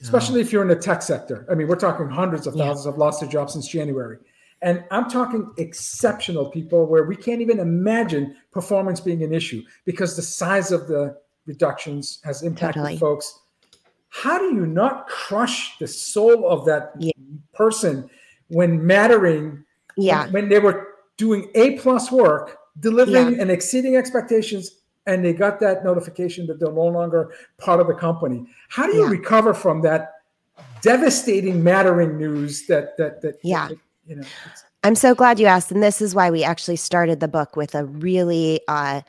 especially 0.00 0.40
if 0.40 0.52
you're 0.52 0.62
in 0.62 0.68
the 0.68 0.76
tech 0.76 1.02
sector. 1.02 1.46
I 1.50 1.54
mean, 1.54 1.66
we're 1.68 1.76
talking 1.76 2.08
hundreds 2.08 2.46
of 2.46 2.54
Yeah. 2.54 2.66
thousands 2.66 2.86
have 2.86 2.98
lost 2.98 3.20
their 3.20 3.28
jobs 3.28 3.54
since 3.54 3.66
January. 3.68 4.18
And 4.60 4.84
I'm 4.92 5.08
talking 5.10 5.50
exceptional 5.58 6.48
people 6.50 6.86
where 6.86 7.04
we 7.04 7.16
can't 7.16 7.40
even 7.40 7.58
imagine 7.58 8.36
performance 8.52 9.00
being 9.00 9.22
an 9.24 9.32
issue 9.32 9.62
because 9.84 10.14
the 10.14 10.22
size 10.22 10.70
of 10.70 10.86
the 10.86 11.16
reductions 11.46 12.20
has 12.22 12.42
impacted 12.42 12.82
Totally. 12.82 12.98
folks. 12.98 13.40
How 14.10 14.38
do 14.38 14.54
you 14.54 14.66
not 14.66 15.08
crush 15.08 15.76
the 15.78 15.88
soul 15.88 16.46
of 16.48 16.64
that 16.66 16.92
Yeah. 16.98 17.10
person 17.54 18.08
when 18.48 18.86
mattering, 18.86 19.64
yeah 19.96 20.30
when 20.30 20.48
they 20.48 20.58
were 20.58 20.88
doing 21.16 21.50
A 21.54 21.78
plus 21.78 22.12
work, 22.12 22.56
delivering 22.80 23.38
and 23.40 23.50
exceeding 23.50 23.96
expectations 23.96 24.78
and 25.06 25.24
they 25.24 25.32
got 25.32 25.58
that 25.60 25.84
notification 25.84 26.46
that 26.46 26.60
they're 26.60 26.72
no 26.72 26.86
longer 26.86 27.32
part 27.58 27.80
of 27.80 27.86
the 27.86 27.94
company. 27.94 28.46
How 28.68 28.86
do 28.86 28.94
you 28.94 29.04
Yeah. 29.04 29.10
recover 29.10 29.52
from 29.52 29.82
that 29.82 30.12
devastating, 30.80 31.62
mattering 31.62 32.16
news 32.16 32.66
that 32.66 32.96
that 32.98 33.20
that 33.22 33.36
Yeah. 33.42 33.68
that, 33.68 33.78
you 34.06 34.16
know? 34.16 34.24
I'm 34.84 34.94
so 34.94 35.14
glad 35.14 35.38
you 35.38 35.46
asked. 35.46 35.70
And 35.70 35.82
this 35.82 36.00
is 36.00 36.14
why 36.14 36.30
we 36.30 36.42
actually 36.42 36.76
started 36.76 37.20
the 37.20 37.28
book 37.28 37.56
with 37.56 37.74
a 37.74 37.84
really 37.84 38.60
uh, 38.68 39.02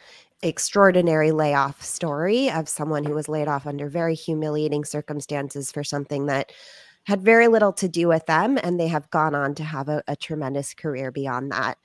extraordinary 0.44 1.32
layoff 1.32 1.84
story 1.84 2.50
of 2.52 2.68
someone 2.70 3.04
who 3.04 3.14
was 3.14 3.30
laid 3.30 3.48
off 3.48 3.66
under 3.66 3.88
very 3.88 4.14
humiliating 4.14 4.86
circumstances 4.86 5.72
for 5.72 5.84
something 5.84 6.26
that 6.28 6.52
had 7.06 7.22
very 7.22 7.48
little 7.48 7.74
to 7.74 7.88
do 7.88 8.08
with 8.08 8.26
them. 8.28 8.60
And 8.62 8.80
they 8.80 8.88
have 8.88 9.10
gone 9.10 9.36
on 9.36 9.56
to 9.56 9.64
have 9.64 9.90
a, 9.90 10.04
a 10.08 10.16
tremendous 10.16 10.74
career 10.74 11.12
beyond 11.12 11.52
that. 11.52 11.78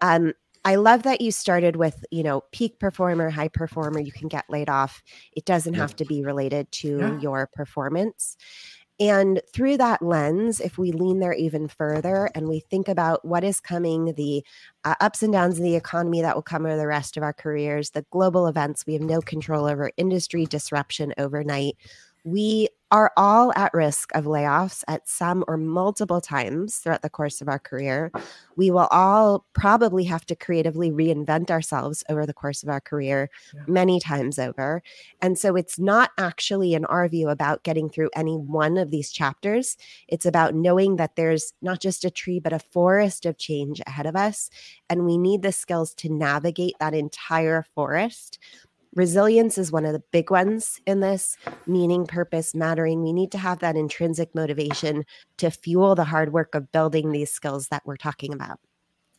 Um, 0.00 0.34
I 0.64 0.74
love 0.74 1.04
that 1.04 1.22
you 1.22 1.32
started 1.32 1.76
with, 1.76 2.04
you 2.10 2.22
know, 2.22 2.42
peak 2.52 2.78
performer, 2.78 3.30
high 3.30 3.48
performer, 3.48 3.98
you 3.98 4.12
can 4.12 4.28
get 4.28 4.44
laid 4.50 4.68
off. 4.68 5.02
It 5.32 5.44
doesn't 5.46 5.74
Yeah. 5.74 5.80
have 5.80 5.96
to 5.96 6.04
be 6.04 6.22
related 6.22 6.70
to 6.72 6.88
Yeah. 6.98 7.18
your 7.18 7.46
performance. 7.46 8.36
And 8.98 9.40
through 9.54 9.78
that 9.78 10.02
lens, 10.02 10.60
if 10.60 10.76
we 10.76 10.92
lean 10.92 11.20
there 11.20 11.32
even 11.32 11.68
further 11.68 12.28
and 12.34 12.46
we 12.48 12.60
think 12.60 12.86
about 12.86 13.24
what 13.24 13.42
is 13.44 13.58
coming, 13.58 14.12
the 14.12 14.44
uh, 14.84 14.94
ups 15.00 15.22
and 15.22 15.32
downs 15.32 15.56
of 15.56 15.64
the 15.64 15.76
economy 15.76 16.20
that 16.20 16.34
will 16.34 16.42
come 16.42 16.66
over 16.66 16.76
the 16.76 16.86
rest 16.86 17.16
of 17.16 17.22
our 17.22 17.32
careers, 17.32 17.90
the 17.90 18.04
global 18.10 18.46
events 18.46 18.84
we 18.86 18.92
have 18.92 19.02
no 19.02 19.22
control 19.22 19.64
over, 19.64 19.90
industry 19.96 20.44
disruption 20.44 21.14
overnight, 21.16 21.76
we 22.24 22.68
are 22.92 23.12
all 23.16 23.52
at 23.54 23.72
risk 23.72 24.10
of 24.16 24.24
layoffs 24.24 24.82
at 24.88 25.08
some 25.08 25.44
or 25.46 25.56
multiple 25.56 26.20
times 26.20 26.78
throughout 26.78 27.02
the 27.02 27.08
course 27.08 27.40
of 27.40 27.48
our 27.48 27.58
career. 27.58 28.10
We 28.56 28.72
will 28.72 28.88
all 28.90 29.46
probably 29.52 30.02
have 30.04 30.26
to 30.26 30.34
creatively 30.34 30.90
reinvent 30.90 31.50
ourselves 31.52 32.02
over 32.08 32.26
the 32.26 32.34
course 32.34 32.64
of 32.64 32.68
our 32.68 32.80
career 32.80 33.30
Yeah. 33.54 33.60
many 33.68 34.00
times 34.00 34.40
over. 34.40 34.82
And 35.22 35.38
so 35.38 35.54
it's 35.54 35.78
not 35.78 36.10
actually, 36.18 36.74
in 36.74 36.84
our 36.86 37.08
view, 37.08 37.28
about 37.28 37.62
getting 37.62 37.88
through 37.88 38.10
any 38.16 38.36
one 38.36 38.76
of 38.76 38.90
these 38.90 39.12
chapters. 39.12 39.76
It's 40.08 40.26
about 40.26 40.56
knowing 40.56 40.96
that 40.96 41.14
there's 41.14 41.52
not 41.62 41.80
just 41.80 42.04
a 42.04 42.10
tree, 42.10 42.40
but 42.40 42.52
a 42.52 42.58
forest 42.58 43.24
of 43.24 43.38
change 43.38 43.80
ahead 43.86 44.06
of 44.06 44.16
us. 44.16 44.50
And 44.88 45.06
we 45.06 45.16
need 45.16 45.42
the 45.42 45.52
skills 45.52 45.94
to 45.94 46.08
navigate 46.12 46.74
that 46.80 46.94
entire 46.94 47.64
forest. 47.72 48.40
Resilience 48.96 49.56
is 49.56 49.70
one 49.70 49.84
of 49.84 49.92
the 49.92 50.02
big 50.10 50.30
ones 50.32 50.80
in 50.84 50.98
this 50.98 51.36
meaning, 51.66 52.06
purpose, 52.06 52.54
mattering. 52.56 53.04
We 53.04 53.12
need 53.12 53.30
to 53.32 53.38
have 53.38 53.60
that 53.60 53.76
intrinsic 53.76 54.34
motivation 54.34 55.04
to 55.36 55.50
fuel 55.50 55.94
the 55.94 56.04
hard 56.04 56.32
work 56.32 56.56
of 56.56 56.72
building 56.72 57.12
these 57.12 57.30
skills 57.30 57.68
that 57.68 57.82
we're 57.86 57.96
talking 57.96 58.32
about. 58.32 58.58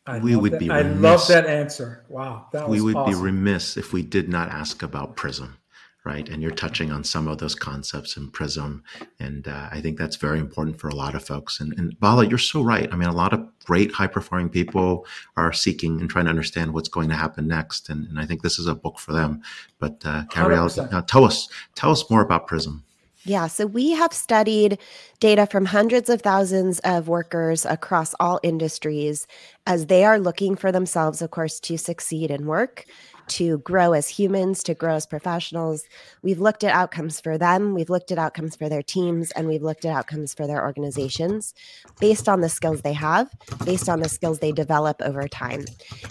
I 0.06 0.20
We 0.20 0.36
would 0.36 0.54
that- 0.54 0.60
be 0.60 0.70
I 0.70 0.82
love 0.82 1.26
that 1.28 1.46
answer. 1.46 2.04
Wow, 2.10 2.48
that 2.52 2.68
we 2.68 2.82
was 2.82 2.96
would 2.96 3.06
be 3.06 3.16
remiss 3.16 3.78
if 3.78 3.94
we 3.94 4.02
did 4.02 4.28
not 4.28 4.50
ask 4.50 4.84
about 4.84 5.16
prism 5.16 5.58
right? 6.04 6.28
And 6.30 6.42
you're 6.42 6.52
touching 6.52 6.92
on 6.92 7.04
some 7.04 7.28
of 7.28 7.38
those 7.38 7.54
concepts 7.54 8.18
in 8.18 8.32
prism 8.32 8.84
and 9.20 9.48
uh, 9.48 9.70
i 9.72 9.80
think 9.80 9.98
that's 9.98 10.16
very 10.16 10.40
important 10.40 10.80
for 10.80 10.90
a 10.90 10.96
lot 10.96 11.16
of 11.16 11.24
folks. 11.24 11.60
And, 11.60 11.78
and 11.78 11.98
vala 12.00 12.26
you're 12.26 12.38
so 12.38 12.62
right. 12.62 12.92
I 12.92 12.96
mean 12.96 13.10
a 13.10 13.16
lot 13.16 13.34
of 13.34 13.48
great 13.66 13.92
high 13.92 14.08
performing 14.08 14.50
people 14.50 15.06
are 15.38 15.54
seeking 15.54 16.00
and 16.02 16.10
trying 16.10 16.26
to 16.26 16.30
understand 16.30 16.74
what's 16.74 16.90
going 16.90 17.10
to 17.10 17.16
happen 17.16 17.48
next 17.48 17.90
and, 17.90 18.08
and 18.08 18.20
i 18.20 18.26
think 18.26 18.42
this 18.42 18.60
is 18.60 18.68
a 18.68 18.76
book 18.76 19.00
for 19.00 19.14
them. 19.14 19.42
But 19.80 20.02
uh, 20.06 20.24
Gabrielle, 20.34 20.68
100%. 20.68 20.94
uh, 20.94 21.02
tell 21.04 21.24
us 21.24 21.48
tell 21.76 21.92
us 21.92 22.10
more 22.10 22.22
about 22.22 22.48
prism. 22.48 22.84
Yeah, 23.24 23.48
so 23.48 23.68
we 23.68 23.92
have 23.92 24.14
studied 24.14 24.80
data 25.20 25.46
from 25.46 25.66
hundreds 25.66 26.10
of 26.10 26.24
thousands 26.24 26.80
of 26.80 27.08
workers 27.08 27.66
across 27.66 28.16
all 28.20 28.40
industries 28.42 29.28
as 29.68 29.86
they 29.86 30.04
are 30.04 30.18
looking 30.18 30.56
for 30.56 30.72
themselves, 30.72 31.22
of 31.22 31.30
course, 31.30 31.60
to 31.62 31.78
succeed 31.78 32.32
in 32.32 32.48
work, 32.48 32.86
to 33.32 33.58
grow 33.60 33.94
as 33.94 34.08
humans, 34.08 34.64
to 34.64 34.74
grow 34.74 34.96
as 34.96 35.06
professionals. 35.06 35.86
We've 36.22 36.40
looked 36.40 36.64
at 36.64 36.74
outcomes 36.74 37.20
for 37.20 37.38
them, 37.38 37.74
we've 37.74 37.90
looked 37.90 38.12
at 38.12 38.18
outcomes 38.18 38.56
for 38.56 38.70
their 38.70 38.84
teams, 38.84 39.32
and 39.32 39.48
we've 39.48 39.64
looked 39.64 39.86
at 39.86 39.96
outcomes 39.96 40.34
for 40.34 40.48
their 40.48 40.64
organizations 40.64 41.54
based 42.00 42.28
on 42.28 42.42
the 42.42 42.50
skills 42.50 42.82
they 42.82 42.94
have, 42.94 43.30
based 43.66 43.90
on 43.90 44.02
the 44.02 44.10
skills 44.10 44.40
they 44.40 44.52
develop 44.52 45.02
over 45.02 45.28
time. 45.28 45.66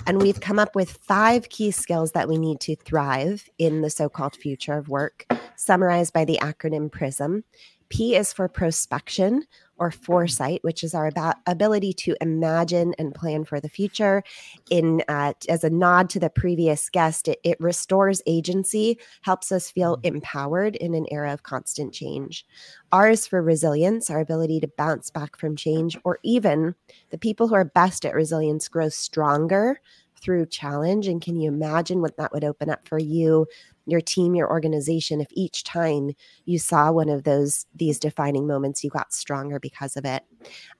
And 0.06 0.20
we've 0.20 0.40
come 0.40 0.58
up 0.58 0.74
with 0.74 0.90
five 0.90 1.48
key 1.48 1.70
skills 1.70 2.12
that 2.12 2.28
we 2.28 2.38
need 2.38 2.60
to 2.60 2.76
thrive 2.76 3.48
in 3.58 3.82
the 3.82 3.90
so 3.90 4.08
called 4.08 4.34
future 4.36 4.74
of 4.74 4.88
work 4.88 5.26
summarized 5.56 6.12
by 6.12 6.24
the 6.24 6.38
acronym 6.40 6.90
PRISM. 6.90 7.44
P 7.90 8.14
is 8.14 8.32
for 8.32 8.48
prospection 8.48 9.42
or 9.80 9.90
foresight, 9.90 10.60
which 10.62 10.84
is 10.84 10.94
our 10.94 11.06
about 11.06 11.36
ability 11.46 11.92
to 11.94 12.14
imagine 12.20 12.94
and 12.98 13.14
plan 13.14 13.44
for 13.44 13.58
the 13.58 13.68
future. 13.68 14.22
In 14.68 15.02
uh, 15.08 15.32
as 15.48 15.64
a 15.64 15.70
nod 15.70 16.10
to 16.10 16.20
the 16.20 16.30
previous 16.30 16.88
guest, 16.90 17.26
it, 17.26 17.40
it 17.42 17.58
restores 17.58 18.22
agency, 18.26 18.98
helps 19.22 19.50
us 19.50 19.70
feel 19.70 19.98
empowered 20.02 20.76
in 20.76 20.94
an 20.94 21.06
era 21.10 21.32
of 21.32 21.42
constant 21.42 21.94
change. 21.94 22.46
R 22.92 23.10
is 23.10 23.26
for 23.26 23.42
resilience, 23.42 24.10
our 24.10 24.20
ability 24.20 24.60
to 24.60 24.68
bounce 24.68 25.10
back 25.10 25.36
from 25.36 25.56
change, 25.56 25.96
or 26.04 26.18
even 26.22 26.74
the 27.08 27.18
people 27.18 27.48
who 27.48 27.54
are 27.54 27.64
best 27.64 28.04
at 28.04 28.14
resilience 28.14 28.68
grow 28.68 28.90
stronger 28.90 29.80
through 30.20 30.46
challenge. 30.46 31.08
And 31.08 31.22
can 31.22 31.36
you 31.36 31.48
imagine 31.48 32.02
what 32.02 32.16
that 32.18 32.32
would 32.32 32.44
open 32.44 32.68
up 32.68 32.86
for 32.86 32.98
you, 32.98 33.46
your 33.86 34.00
team, 34.00 34.34
your 34.34 34.50
organization, 34.50 35.20
if 35.20 35.28
each 35.32 35.64
time 35.64 36.12
you 36.44 36.58
saw 36.58 36.92
one 36.92 37.08
of 37.08 37.24
those 37.24 37.66
these 37.74 37.98
defining 37.98 38.46
moments, 38.46 38.84
you 38.84 38.90
got 38.90 39.12
stronger 39.12 39.58
because 39.58 39.96
of 39.96 40.04
it? 40.04 40.22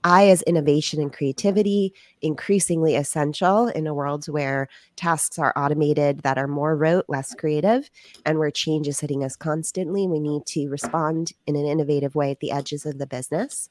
I 0.04 0.24
is 0.24 0.42
innovation 0.42 1.00
and 1.00 1.12
creativity, 1.12 1.92
increasingly 2.22 2.96
essential 2.96 3.68
in 3.68 3.86
a 3.86 3.94
world 3.94 4.26
where 4.26 4.68
tasks 4.96 5.38
are 5.38 5.52
automated 5.56 6.20
that 6.20 6.38
are 6.38 6.48
more 6.48 6.76
rote, 6.76 7.04
less 7.08 7.34
creative, 7.34 7.90
and 8.24 8.38
where 8.38 8.50
change 8.50 8.88
is 8.88 9.00
hitting 9.00 9.24
us 9.24 9.36
constantly. 9.36 10.06
We 10.06 10.20
need 10.20 10.46
to 10.46 10.68
respond 10.68 11.32
in 11.46 11.56
an 11.56 11.66
innovative 11.66 12.14
way 12.14 12.30
at 12.30 12.40
the 12.40 12.52
edges 12.52 12.86
of 12.86 12.98
the 12.98 13.06
business. 13.06 13.68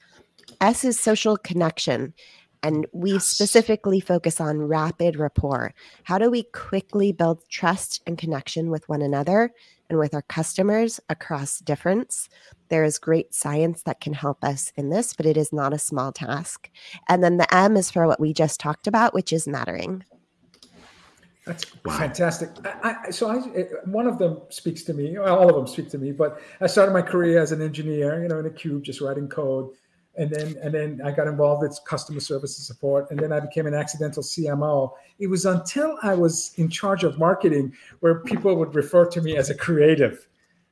S 0.62 0.84
is 0.84 1.00
social 1.00 1.38
connection. 1.38 2.14
And 2.62 2.86
we 2.92 3.14
Yes. 3.14 3.28
specifically 3.28 4.00
focus 4.00 4.42
on 4.42 4.62
rapid 4.62 5.18
rapport. 5.18 5.74
How 6.04 6.18
do 6.18 6.30
we 6.30 6.44
quickly 6.44 7.12
build 7.12 7.42
trust 7.50 8.02
and 8.06 8.18
connection 8.18 8.70
with 8.70 8.88
one 8.90 9.02
another 9.02 9.52
and 9.90 9.98
with 9.98 10.14
our 10.14 10.24
customers 10.24 11.00
across 11.10 11.60
difference? 11.60 12.28
There 12.70 12.84
is 12.84 13.00
great 13.00 13.34
science 13.34 13.84
that 13.84 14.02
can 14.02 14.14
help 14.14 14.44
us 14.44 14.74
in 14.76 14.90
this, 14.90 15.14
but 15.14 15.26
it 15.26 15.38
is 15.38 15.54
not 15.54 15.74
a 15.74 15.80
small 15.80 16.12
task. 16.12 16.70
And 17.08 17.24
then 17.24 17.38
the 17.38 17.54
M 17.54 17.78
is 17.78 17.90
for 17.90 18.06
what 18.08 18.20
we 18.20 18.34
just 18.34 18.60
talked 18.60 18.88
about, 18.88 19.14
which 19.14 19.32
is 19.32 19.48
mattering. 19.48 20.04
That's 21.46 21.66
Wow. 21.84 21.98
fantastic. 21.98 22.50
I, 22.84 22.98
I, 23.08 23.10
so 23.10 23.30
I, 23.30 23.40
one 23.86 24.06
of 24.06 24.20
them 24.20 24.42
speaks 24.50 24.84
to 24.84 24.94
me. 24.94 25.18
All 25.18 25.50
of 25.50 25.56
them 25.56 25.66
speak 25.66 25.90
to 25.92 25.98
me. 25.98 26.12
But 26.12 26.40
I 26.62 26.68
started 26.68 26.92
my 26.92 27.02
career 27.02 27.42
as 27.42 27.52
an 27.52 27.62
engineer, 27.62 28.22
you 28.22 28.28
know, 28.28 28.38
in 28.38 28.46
a 28.46 28.52
cube, 28.52 28.84
just 28.84 29.02
writing 29.02 29.28
code, 29.28 29.72
and 30.20 30.30
then 30.30 30.58
and 30.62 30.74
then 30.74 31.02
I 31.04 31.12
got 31.12 31.28
involved 31.28 31.62
with 31.64 31.80
customer 31.86 32.20
service 32.20 32.58
and 32.58 32.66
support, 32.66 33.10
and 33.10 33.20
then 33.20 33.32
I 33.32 33.40
became 33.40 33.66
an 33.66 33.74
accidental 33.74 34.22
CMO. 34.22 34.92
It 35.18 35.28
was 35.28 35.46
until 35.46 35.98
I 36.04 36.14
was 36.14 36.54
in 36.58 36.70
charge 36.70 37.04
of 37.06 37.18
marketing 37.18 37.74
where 38.02 38.20
people 38.20 38.56
would 38.56 38.76
refer 38.76 39.06
to 39.06 39.22
me 39.22 39.38
as 39.38 39.50
a 39.50 39.56
creative. 39.56 40.28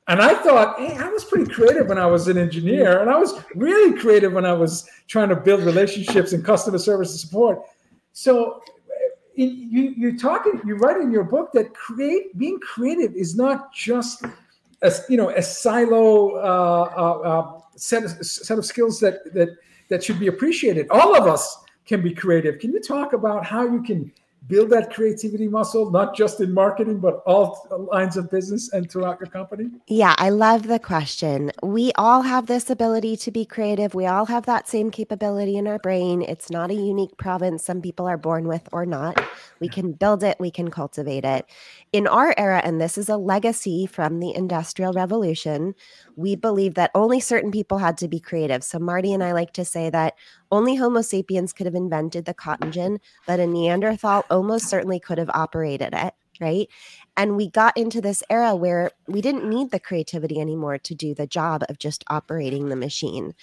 And 0.10 0.22
I 0.22 0.36
thought, 0.36 0.80
hey, 0.80 0.96
I 0.98 1.10
was 1.10 1.26
pretty 1.26 1.52
creative 1.52 1.88
when 1.88 1.98
I 1.98 2.06
was 2.06 2.28
an 2.28 2.38
engineer, 2.38 3.00
and 3.02 3.10
I 3.10 3.18
was 3.18 3.34
really 3.56 3.98
creative 3.98 4.34
when 4.34 4.46
I 4.46 4.54
was 4.54 4.90
trying 5.08 5.30
to 5.30 5.36
build 5.36 5.62
relationships 5.64 6.34
in 6.34 6.44
customer 6.44 6.78
service 6.78 7.12
and 7.12 7.20
support. 7.20 7.62
So 8.12 8.62
in, 9.38 9.50
you 9.72 9.94
you 9.96 10.20
talking 10.20 10.60
you 10.66 10.76
write 10.76 11.00
in 11.00 11.12
your 11.12 11.24
book 11.24 11.52
that 11.54 11.74
create 11.74 12.38
being 12.38 12.60
creative 12.60 13.14
is 13.16 13.36
not 13.36 13.74
just 13.74 14.26
a 14.82 14.92
you 15.10 15.18
know 15.18 15.30
a 15.30 15.42
silo 15.42 16.36
uh, 16.36 16.94
uh, 16.96 17.30
uh, 17.30 17.60
set 17.76 18.04
of, 18.04 18.26
set 18.26 18.58
of 18.58 18.66
skills 18.66 19.00
that 19.00 19.34
that 19.34 19.50
that 19.90 20.04
should 20.04 20.20
be 20.20 20.28
appreciated. 20.28 20.88
All 20.90 21.16
of 21.16 21.28
us 21.28 21.64
can 21.86 22.02
be 22.02 22.14
creative. 22.14 22.60
Can 22.60 22.72
you 22.72 22.82
talk 22.82 23.14
about 23.14 23.46
how 23.46 23.64
you 23.64 23.82
can 23.82 24.12
build 24.48 24.70
that 24.70 24.94
creativity 24.94 25.48
muscle, 25.48 25.92
not 25.92 26.16
just 26.16 26.40
in 26.40 26.54
marketing, 26.54 27.00
but 27.00 27.22
all 27.26 27.88
lines 27.92 28.18
of 28.18 28.32
business 28.32 28.72
and 28.72 28.90
throughout 28.90 29.20
your 29.20 29.30
company? 29.30 29.70
Yeah, 29.88 30.16
I 30.18 30.30
love 30.30 30.68
the 30.68 30.80
question. 30.80 31.52
We 31.62 31.92
all 31.96 32.22
have 32.22 32.48
this 32.48 32.70
ability 32.70 33.18
to 33.18 33.32
be 33.32 33.46
creative. 33.46 33.94
We 33.94 34.06
all 34.06 34.26
have 34.26 34.46
that 34.46 34.68
same 34.68 34.92
capability 34.92 35.58
in 35.58 35.68
our 35.68 35.80
brain. 35.80 36.22
It's 36.22 36.50
not 36.50 36.72
a 36.72 36.76
unique 36.76 37.18
province 37.18 37.66
some 37.66 37.82
people 37.82 38.08
are 38.08 38.18
born 38.18 38.48
with 38.48 38.68
or 38.72 38.86
not. 38.86 39.22
We 39.60 39.68
can 39.68 39.92
build 39.92 40.24
it, 40.24 40.40
we 40.40 40.52
can 40.52 40.70
cultivate 40.70 41.26
it. 41.26 41.46
In 41.92 42.08
our 42.08 42.34
era, 42.38 42.62
and 42.64 42.80
this 42.80 42.98
is 42.98 43.10
a 43.10 43.18
legacy 43.18 43.86
from 43.86 44.20
the 44.20 44.34
Industrial 44.34 44.94
Revolution, 44.94 45.76
we 46.18 46.36
believe 46.36 46.74
that 46.74 46.92
only 46.96 47.20
certain 47.20 47.52
people 47.52 47.78
had 47.78 47.98
to 48.00 48.08
be 48.08 48.20
creative. 48.20 48.64
So, 48.64 48.80
Marty 48.80 49.14
and 49.14 49.24
I 49.24 49.32
like 49.32 49.54
to 49.54 49.64
say 49.64 49.90
that 49.92 50.16
only 50.52 50.76
Homo 50.76 51.02
sapiens 51.02 51.54
could 51.54 51.68
have 51.68 51.76
invented 51.76 52.26
the 52.26 52.34
cotton 52.34 52.72
gin, 52.72 53.00
but 53.26 53.40
a 53.40 53.46
Neanderthal 53.48 54.26
almost 54.30 54.68
certainly 54.68 55.00
could 55.00 55.20
have 55.20 55.30
operated 55.30 55.94
it, 55.94 56.14
right? 56.42 56.68
And 57.16 57.38
we 57.38 57.50
got 57.50 57.78
into 57.78 58.02
this 58.02 58.24
era 58.30 58.56
where 58.56 58.92
we 59.08 59.22
didn't 59.22 59.48
need 59.48 59.70
the 59.70 59.80
creativity 59.80 60.42
anymore 60.42 60.80
to 60.80 60.96
do 60.96 61.14
the 61.14 61.28
job 61.28 61.64
of 61.70 61.78
just 61.78 62.04
operating 62.10 62.70
the 62.70 62.76
machine. 62.76 63.34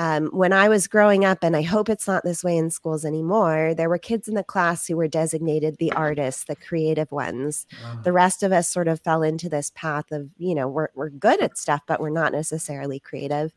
Um, 0.00 0.28
when 0.28 0.54
I 0.54 0.70
was 0.70 0.88
growing 0.88 1.26
up, 1.26 1.40
and 1.42 1.54
I 1.54 1.60
hope 1.60 1.90
it's 1.90 2.06
not 2.06 2.24
this 2.24 2.42
way 2.42 2.56
in 2.56 2.70
schools 2.70 3.04
anymore, 3.04 3.74
there 3.74 3.90
were 3.90 3.98
kids 3.98 4.28
in 4.28 4.34
the 4.34 4.42
class 4.42 4.86
who 4.86 4.96
were 4.96 5.08
designated 5.08 5.76
the 5.76 5.92
artists, 5.92 6.44
the 6.44 6.56
creative 6.56 7.12
ones. 7.12 7.66
Wow. 7.82 8.00
The 8.02 8.12
rest 8.12 8.42
of 8.42 8.50
us 8.50 8.66
sort 8.66 8.88
of 8.88 9.02
fell 9.02 9.22
into 9.22 9.50
this 9.50 9.70
path 9.74 10.10
of, 10.10 10.30
you 10.38 10.54
know, 10.54 10.68
we're, 10.68 10.88
we're 10.94 11.10
good 11.10 11.42
at 11.42 11.58
stuff, 11.58 11.82
but 11.86 12.00
we're 12.00 12.08
not 12.08 12.32
necessarily 12.32 12.98
creative. 12.98 13.52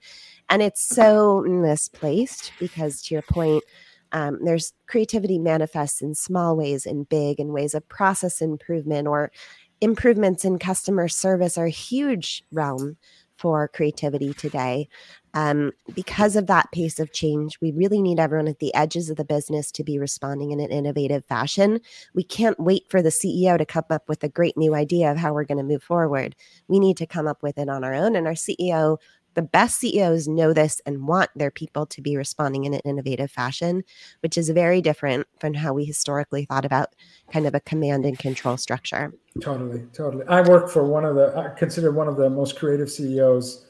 And 0.49 0.61
it's 0.61 0.83
so 0.83 1.45
misplaced 1.47 2.51
because, 2.59 3.01
to 3.03 3.15
your 3.15 3.21
point, 3.21 3.63
um, 4.11 4.43
there's 4.43 4.73
creativity 4.85 5.39
manifests 5.39 6.01
in 6.01 6.13
small 6.13 6.57
ways 6.57 6.85
and 6.85 7.07
big 7.07 7.39
in 7.39 7.53
ways 7.53 7.73
of 7.73 7.87
process 7.87 8.41
improvement 8.41 9.07
or 9.07 9.31
improvements 9.79 10.43
in 10.43 10.59
customer 10.59 11.07
service 11.07 11.57
are 11.57 11.67
a 11.67 11.69
huge 11.69 12.43
realm 12.51 12.97
for 13.43 13.67
creativity 13.67 14.33
today. 14.33 14.87
Um, 15.33 15.73
because 15.93 16.37
of 16.37 16.47
that 16.47 16.71
pace 16.71 16.97
of 16.97 17.11
change, 17.11 17.59
we 17.59 17.73
really 17.73 18.01
need 18.01 18.21
everyone 18.21 18.47
at 18.47 18.59
the 18.59 18.73
edges 18.73 19.09
of 19.09 19.17
the 19.17 19.25
business 19.25 19.69
to 19.73 19.83
be 19.83 19.99
responding 19.99 20.51
in 20.51 20.61
an 20.61 20.71
innovative 20.71 21.25
fashion. 21.25 21.81
We 22.13 22.23
can't 22.23 22.57
wait 22.57 22.83
for 22.87 23.01
the 23.01 23.09
CEO 23.09 23.57
to 23.57 23.65
come 23.65 23.83
up 23.89 24.07
with 24.07 24.23
a 24.23 24.29
great 24.29 24.55
new 24.55 24.73
idea 24.73 25.11
of 25.11 25.17
how 25.17 25.33
we're 25.33 25.43
going 25.43 25.57
to 25.57 25.63
move 25.63 25.83
forward. 25.83 26.37
We 26.69 26.79
need 26.79 26.95
to 26.97 27.05
come 27.05 27.27
up 27.27 27.43
with 27.43 27.57
it 27.57 27.67
on 27.67 27.83
our 27.83 27.93
own. 27.93 28.15
And 28.15 28.27
our 28.27 28.33
CEO 28.33 28.97
the 29.33 29.41
best 29.41 29.79
CEOs 29.79 30.27
know 30.27 30.53
this 30.53 30.81
and 30.85 31.07
want 31.07 31.29
their 31.35 31.51
people 31.51 31.85
to 31.87 32.01
be 32.01 32.17
responding 32.17 32.65
in 32.65 32.73
an 32.73 32.81
innovative 32.85 33.31
fashion, 33.31 33.83
which 34.21 34.37
is 34.37 34.49
very 34.49 34.81
different 34.81 35.27
from 35.39 35.53
how 35.53 35.73
we 35.73 35.85
historically 35.85 36.45
thought 36.45 36.65
about 36.65 36.95
kind 37.31 37.45
of 37.45 37.55
a 37.55 37.59
command 37.59 38.05
and 38.05 38.19
control 38.19 38.57
structure. 38.57 39.13
Totally, 39.41 39.83
totally. 39.93 40.25
I 40.27 40.41
work 40.41 40.69
for 40.69 40.85
one 40.85 41.05
of 41.05 41.15
the, 41.15 41.35
I 41.35 41.57
consider 41.57 41.91
one 41.91 42.07
of 42.07 42.17
the 42.17 42.29
most 42.29 42.57
creative 42.57 42.91
CEOs 42.91 43.65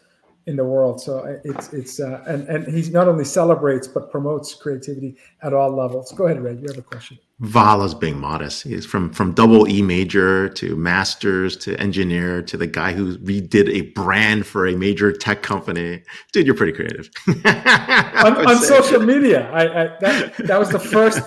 in 0.46 0.56
the 0.56 0.66
world. 0.66 1.02
So 1.02 1.40
it's 1.44 1.72
it's 1.74 2.00
uh, 2.00 2.24
and 2.28 2.48
and 2.48 2.68
he 2.68 2.90
not 2.92 3.08
only 3.08 3.26
celebrates 3.26 3.88
but 3.88 4.12
promotes 4.12 4.54
creativity 4.54 5.16
at 5.42 5.54
all 5.54 5.72
levels. 5.72 6.12
Go 6.12 6.26
ahead, 6.26 6.42
Red. 6.42 6.60
You 6.60 6.68
have 6.68 6.78
a 6.78 6.82
question. 6.82 7.18
Vala's 7.44 7.94
being 7.94 8.18
modest. 8.20 8.64
He's 8.64 8.86
from 8.86 9.12
from 9.12 9.34
double 9.34 9.68
E 9.68 9.82
major 9.82 10.48
to 10.48 10.78
masters 10.78 11.58
to 11.58 11.76
engineer 11.78 12.42
to 12.42 12.56
the 12.56 12.68
guy 12.68 12.94
who 12.94 13.18
redid 13.18 13.68
a 13.68 13.82
brand 13.92 14.48
for 14.48 14.66
a 14.66 14.78
major 14.78 15.12
tech 15.12 15.44
company. 15.44 16.04
Dude, 16.32 16.46
you're 16.46 16.56
pretty 16.56 16.72
creative. 16.72 17.10
on, 17.28 18.48
on 18.48 18.58
social 18.60 19.02
media, 19.02 19.52
I, 19.52 19.64
I 19.64 19.98
that 20.00 20.38
that 20.38 20.58
was 20.58 20.70
the 20.70 20.80
first. 20.80 21.22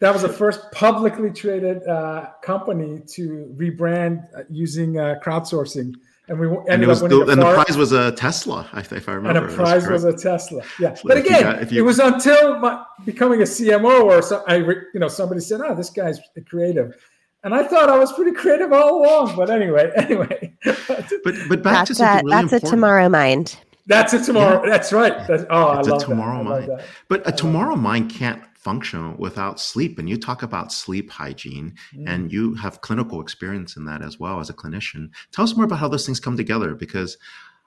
That 0.00 0.14
was 0.14 0.22
the 0.22 0.30
first 0.30 0.60
publicly 0.72 1.30
traded 1.30 1.86
uh, 1.86 2.30
company 2.42 3.02
to 3.08 3.54
rebrand 3.58 4.24
uh, 4.34 4.44
using 4.48 4.98
uh, 4.98 5.16
crowdsourcing 5.22 5.94
and 6.30 6.38
we 6.38 6.46
ended 6.46 6.68
and, 6.68 6.86
was, 6.86 7.02
up 7.02 7.10
winning 7.10 7.26
the, 7.26 7.32
and 7.32 7.42
the 7.42 7.54
prize 7.54 7.76
was 7.76 7.90
a 7.90 8.12
Tesla, 8.12 8.68
if 8.74 9.08
I 9.08 9.12
remember. 9.12 9.40
And 9.40 9.50
a 9.50 9.54
prize 9.54 9.82
was, 9.88 10.04
was, 10.04 10.14
a 10.14 10.16
Tesla. 10.16 10.62
Yeah, 10.78 10.94
so 10.94 11.08
but 11.08 11.16
again, 11.16 11.38
you 11.38 11.42
got, 11.42 11.72
you, 11.72 11.78
it 11.80 11.84
was 11.84 11.98
until 11.98 12.56
my, 12.60 12.84
becoming 13.04 13.40
a 13.40 13.44
CMO 13.44 14.04
or 14.04 14.22
so, 14.22 14.44
I, 14.46 14.58
you 14.58 14.86
know, 14.94 15.08
somebody 15.08 15.40
said, 15.40 15.60
"Oh, 15.60 15.74
this 15.74 15.90
guy's 15.90 16.20
creative," 16.48 16.94
and 17.42 17.52
I 17.52 17.64
thought 17.64 17.88
I 17.88 17.98
was 17.98 18.12
pretty 18.12 18.30
creative 18.30 18.72
all 18.72 19.02
along. 19.02 19.36
But 19.36 19.50
anyway, 19.50 19.90
anyway. 19.96 20.54
but 20.64 21.34
but 21.48 21.62
back 21.64 21.88
that's 21.88 21.88
to 21.88 21.94
something 21.96 22.30
a, 22.30 22.36
really 22.36 22.48
that's 22.48 22.52
important. 22.52 22.84
a 22.84 22.86
Tomorrowmind. 22.86 23.56
That's 23.86 24.12
a 24.12 24.24
tomorrow. 24.24 24.62
Yeah. 24.62 24.70
That's 24.70 24.92
right. 24.92 25.26
That's, 25.26 25.44
oh, 25.50 25.78
it's 25.80 25.88
I 25.88 25.90
love 25.90 26.02
a 26.02 26.06
tomorrow 26.06 26.38
that. 26.38 26.44
mind. 26.44 26.68
That. 26.68 26.84
But 27.08 27.28
a 27.28 27.32
Tomorrowmind 27.32 28.08
can't 28.08 28.40
function 28.60 29.16
without 29.16 29.58
sleep. 29.58 29.98
And 29.98 30.08
you 30.08 30.18
talk 30.18 30.42
about 30.42 30.72
sleep 30.72 31.10
hygiene, 31.10 31.74
mm. 31.94 32.04
and 32.06 32.32
you 32.32 32.54
have 32.54 32.82
clinical 32.82 33.20
experience 33.20 33.76
in 33.76 33.86
that 33.86 34.02
as 34.02 34.20
well 34.20 34.38
as 34.38 34.50
a 34.50 34.54
clinician. 34.54 35.10
Tell 35.32 35.44
us 35.44 35.56
more 35.56 35.64
about 35.64 35.78
how 35.78 35.88
those 35.88 36.04
things 36.04 36.20
come 36.20 36.36
together 36.36 36.74
because 36.74 37.16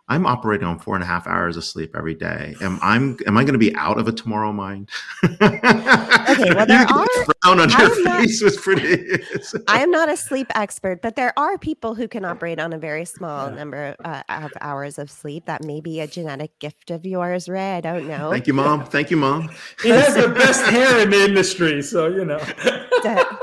I'm 0.08 0.26
operating 0.26 0.68
on 0.68 0.80
four 0.80 0.96
and 0.96 1.04
a 1.04 1.08
half 1.08 1.26
hours 1.28 1.58
of 1.58 1.64
sleep 1.64 1.96
every 1.96 2.14
day. 2.14 2.56
Am 2.62 2.78
I'm 2.82 3.18
am 3.26 3.38
I 3.38 3.44
going 3.44 3.54
to 3.54 3.60
be 3.60 3.76
out 3.76 3.98
of 3.98 4.08
a 4.08 4.12
Tomorrowmind? 4.12 4.90
okay, 5.24 6.54
well 6.54 6.66
there 6.66 6.86
are. 6.88 7.33
Frown 7.44 7.60
on 7.60 7.70
your 7.70 7.80
I'm 7.80 8.04
not- 8.04 8.20
was 8.42 8.58
pretty. 8.58 9.22
I 9.68 9.82
am 9.84 9.92
not 9.92 10.10
a 10.10 10.16
sleep 10.16 10.48
expert, 10.56 11.02
but 11.02 11.16
there 11.16 11.34
are 11.38 11.58
people 11.58 11.94
who 11.94 12.08
can 12.08 12.24
operate 12.26 12.60
on 12.60 12.72
a 12.74 12.78
very 12.78 13.06
small 13.06 13.52
number 13.52 13.96
uh, 14.06 14.24
of 14.30 14.52
hours 14.62 14.98
of 14.98 15.12
sleep. 15.12 15.46
That 15.46 15.64
may 15.64 15.82
be 15.82 16.00
a 16.00 16.08
genetic 16.08 16.58
gift 16.60 16.90
of 16.90 17.06
yours, 17.06 17.50
Ray. 17.50 17.74
I 17.74 17.82
don't 17.82 18.08
know. 18.08 18.32
Thank 18.32 18.48
you, 18.48 18.54
mom. 18.54 18.86
Thank 18.86 19.12
you, 19.12 19.18
mom. 19.18 19.50
He 19.82 19.90
has 19.90 20.16
the 20.16 20.30
best 20.30 20.64
hair 20.66 21.00
in 21.02 21.10
the 21.10 21.26
industry, 21.26 21.82
so 21.82 22.08
you 22.08 22.24
know. 22.26 22.40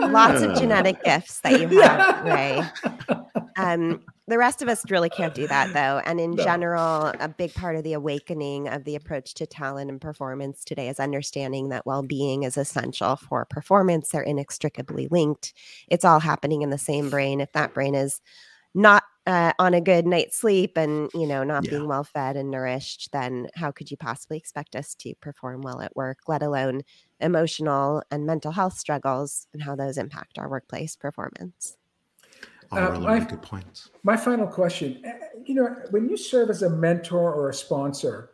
Lots 0.01 0.43
of 0.43 0.55
genetic 0.57 1.03
gifts 1.05 1.41
that 1.41 1.61
you 1.61 1.81
have, 1.81 2.25
Ray. 2.25 2.63
Um, 3.57 4.01
the 4.27 4.39
rest 4.39 4.63
of 4.63 4.69
us 4.69 4.89
really 4.89 5.11
can't 5.11 5.35
do 5.35 5.49
that 5.49 5.73
though. 5.75 6.01
And 6.07 6.21
in 6.21 6.31
No. 6.37 6.45
general, 6.45 7.13
a 7.19 7.29
big 7.29 7.53
part 7.53 7.75
of 7.75 7.83
the 7.83 7.95
awakening 7.95 8.69
of 8.69 8.85
the 8.85 8.95
approach 8.95 9.35
to 9.35 9.47
talent 9.47 9.91
and 9.91 10.01
performance 10.01 10.65
today 10.65 10.89
is 10.89 11.01
understanding 11.01 11.71
that 11.71 11.85
well 11.85 12.03
being 12.05 12.45
is 12.45 12.57
essential 12.57 13.17
for 13.17 13.45
performance. 13.45 13.90
They're 14.11 14.23
inextricably 14.23 15.09
linked. 15.11 15.53
It's 15.89 16.05
all 16.05 16.21
happening 16.21 16.63
in 16.63 16.71
the 16.71 16.79
same 16.79 17.11
brain. 17.11 17.41
If 17.41 17.53
that 17.53 17.75
brain 17.75 17.95
is 17.95 18.21
not 18.75 19.03
uh, 19.27 19.53
on 19.59 19.75
a 19.75 19.81
good 19.81 20.07
night's 20.07 20.39
sleep 20.39 20.77
and 20.77 21.11
you 21.15 21.27
know 21.27 21.43
not 21.45 21.65
Yeah. 21.65 21.71
being 21.71 21.89
well 21.89 22.05
fed 22.05 22.37
and 22.37 22.51
nourished 22.51 23.11
then 23.13 23.49
how 23.55 23.71
could 23.71 23.91
you 23.91 23.97
possibly 23.97 24.37
expect 24.39 24.75
us 24.75 24.95
to 24.95 25.15
perform 25.21 25.61
well 25.61 25.81
at 25.83 25.95
work 25.95 26.19
let 26.27 26.43
alone 26.43 26.83
emotional 27.21 28.03
and 28.11 28.25
mental 28.27 28.53
health 28.53 28.79
struggles 28.79 29.47
and 29.53 29.63
how 29.63 29.77
those 29.77 29.99
impact 29.99 30.39
our 30.39 30.49
workplace 30.49 30.97
performance 30.97 31.77
All 32.73 32.79
Uh, 32.79 32.91
really, 32.93 33.05
my- 33.05 33.15
really 33.15 33.27
good 33.27 33.43
points. 33.43 33.91
My 34.05 34.17
final 34.17 34.47
question: 34.47 35.01
eh, 35.05 35.19
You 35.45 35.55
know, 35.55 35.77
when 35.91 36.09
you 36.09 36.17
serve 36.17 36.49
as 36.51 36.63
a 36.63 36.71
mentor 36.71 37.35
or 37.35 37.51
a 37.51 37.55
sponsor, 37.55 38.31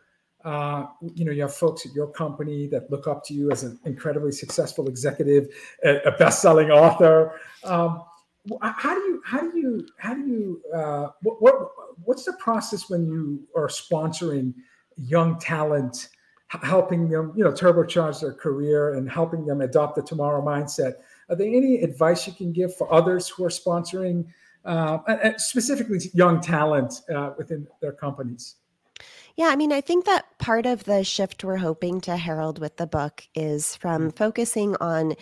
uh, 0.46 0.86
you 1.16 1.24
know, 1.24 1.32
you 1.32 1.42
have 1.42 1.52
folks 1.52 1.84
at 1.84 1.92
your 1.92 2.06
company 2.06 2.68
that 2.68 2.88
look 2.88 3.08
up 3.08 3.24
to 3.24 3.34
you 3.34 3.50
as 3.50 3.64
an 3.64 3.76
incredibly 3.84 4.30
successful 4.30 4.88
executive, 4.88 5.48
a, 5.84 6.12
best-selling 6.12 6.70
author. 6.70 7.40
Um, 7.64 8.04
how 8.62 8.94
do 8.94 9.00
you 9.00 9.22
how 9.24 9.40
do 9.40 9.58
you 9.58 9.88
how 9.98 10.14
do 10.14 10.20
you 10.20 10.62
uh, 10.72 11.08
what, 11.22 11.42
what 11.42 11.54
what's 12.04 12.24
the 12.24 12.32
process 12.34 12.88
when 12.88 13.04
you 13.06 13.44
are 13.56 13.66
sponsoring 13.66 14.54
young 14.96 15.36
talent 15.40 16.10
helping 16.62 17.08
them 17.08 17.32
you 17.36 17.42
know 17.42 17.50
turbocharge 17.50 18.20
their 18.20 18.32
career 18.32 18.94
and 18.94 19.10
helping 19.10 19.44
them 19.44 19.62
adopt 19.62 19.96
the 19.96 20.02
tomorrow 20.02 20.40
mindset 20.40 20.94
are 21.28 21.34
there 21.34 21.48
any 21.48 21.82
advice 21.82 22.24
you 22.24 22.32
can 22.32 22.52
give 22.52 22.74
for 22.76 22.90
others 22.94 23.28
who 23.28 23.44
are 23.44 23.48
sponsoring 23.48 24.24
uh, 24.64 24.98
specifically 25.38 25.98
young 26.14 26.40
talent 26.40 27.00
uh, 27.12 27.32
within 27.36 27.66
their 27.80 27.92
companies 27.92 28.54
Yeah, 29.36 29.48
I 29.48 29.56
mean, 29.56 29.70
I 29.70 29.82
think 29.82 30.06
that 30.06 30.38
part 30.38 30.64
of 30.64 30.84
the 30.84 31.04
shift 31.04 31.44
we're 31.44 31.58
hoping 31.58 32.00
to 32.02 32.16
herald 32.16 32.58
with 32.58 32.78
the 32.78 32.86
book 32.86 33.28
is 33.34 33.76
from 33.76 34.10
mm. 34.10 34.16
focusing 34.16 34.76
on 34.80 35.14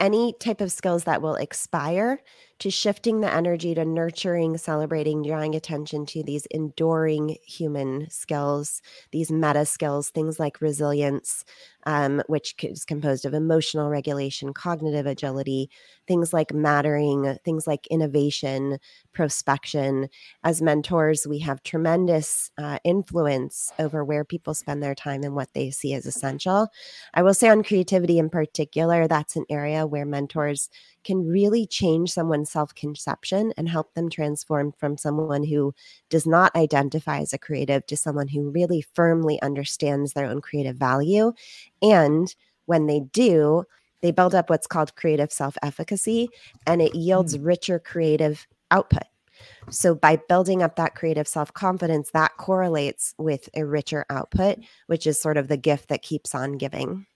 any 0.00 0.34
type 0.40 0.60
of 0.60 0.72
skills 0.72 1.04
that 1.04 1.22
will 1.22 1.36
expire 1.36 2.20
to 2.58 2.70
shifting 2.70 3.20
the 3.20 3.32
energy 3.32 3.74
to 3.74 3.84
nurturing, 3.84 4.58
celebrating, 4.58 5.22
drawing 5.22 5.54
attention 5.54 6.04
to 6.04 6.22
these 6.22 6.46
enduring 6.50 7.36
human 7.46 8.08
skills, 8.10 8.82
these 9.12 9.30
meta 9.30 9.64
skills, 9.64 10.10
things 10.10 10.38
like 10.38 10.60
resilience, 10.60 11.44
um, 11.86 12.22
which 12.26 12.54
is 12.62 12.84
composed 12.84 13.24
of 13.24 13.32
emotional 13.32 13.88
regulation, 13.88 14.52
cognitive 14.52 15.06
agility, 15.06 15.70
things 16.06 16.34
like 16.34 16.52
mattering, 16.52 17.38
things 17.44 17.66
like 17.66 17.86
innovation, 17.86 18.78
prospection 19.14 20.08
as 20.44 20.60
mentors, 20.62 21.26
we 21.26 21.38
have 21.38 21.62
tremendous 21.62 22.50
uh, 22.58 22.78
influence 22.84 23.72
over 23.78 24.04
where 24.04 24.24
people 24.24 24.54
spend 24.54 24.82
their 24.82 24.94
time 24.94 25.22
and 25.22 25.34
what 25.34 25.52
they 25.54 25.70
see 25.70 25.94
as 25.94 26.06
essential. 26.06 26.68
I 27.14 27.22
will 27.22 27.34
say 27.34 27.48
on 27.48 27.62
creativity 27.62 28.18
in 28.18 28.30
particular, 28.30 29.08
that's 29.08 29.36
an 29.36 29.44
area 29.50 29.86
where 29.90 30.06
mentors 30.06 30.70
can 31.04 31.26
really 31.26 31.66
change 31.66 32.12
someone's 32.12 32.50
self 32.50 32.74
conception 32.74 33.52
and 33.56 33.68
help 33.68 33.94
them 33.94 34.08
transform 34.08 34.72
from 34.72 34.96
someone 34.96 35.44
who 35.44 35.74
does 36.08 36.26
not 36.26 36.54
identify 36.56 37.18
as 37.18 37.32
a 37.32 37.38
creative 37.38 37.86
to 37.86 37.96
someone 37.96 38.28
who 38.28 38.50
really 38.50 38.84
firmly 38.94 39.40
understands 39.42 40.12
their 40.12 40.26
own 40.26 40.40
creative 40.40 40.76
value. 40.76 41.32
And 41.82 42.34
when 42.66 42.86
they 42.86 43.00
do, 43.00 43.64
they 44.00 44.12
build 44.12 44.34
up 44.34 44.48
what's 44.48 44.66
called 44.66 44.96
creative 44.96 45.32
self 45.32 45.56
efficacy 45.62 46.28
and 46.66 46.80
it 46.80 46.94
yields 46.94 47.36
hmm. 47.36 47.44
richer 47.44 47.78
creative 47.78 48.46
output. 48.70 49.04
So, 49.70 49.94
by 49.94 50.16
building 50.28 50.62
up 50.62 50.76
that 50.76 50.94
creative 50.94 51.28
self 51.28 51.52
confidence, 51.52 52.10
that 52.12 52.36
correlates 52.36 53.14
with 53.18 53.48
a 53.54 53.64
richer 53.64 54.04
output, 54.10 54.58
which 54.86 55.06
is 55.06 55.20
sort 55.20 55.36
of 55.36 55.48
the 55.48 55.56
gift 55.56 55.88
that 55.88 56.02
keeps 56.02 56.34
on 56.34 56.58
giving. 56.58 57.06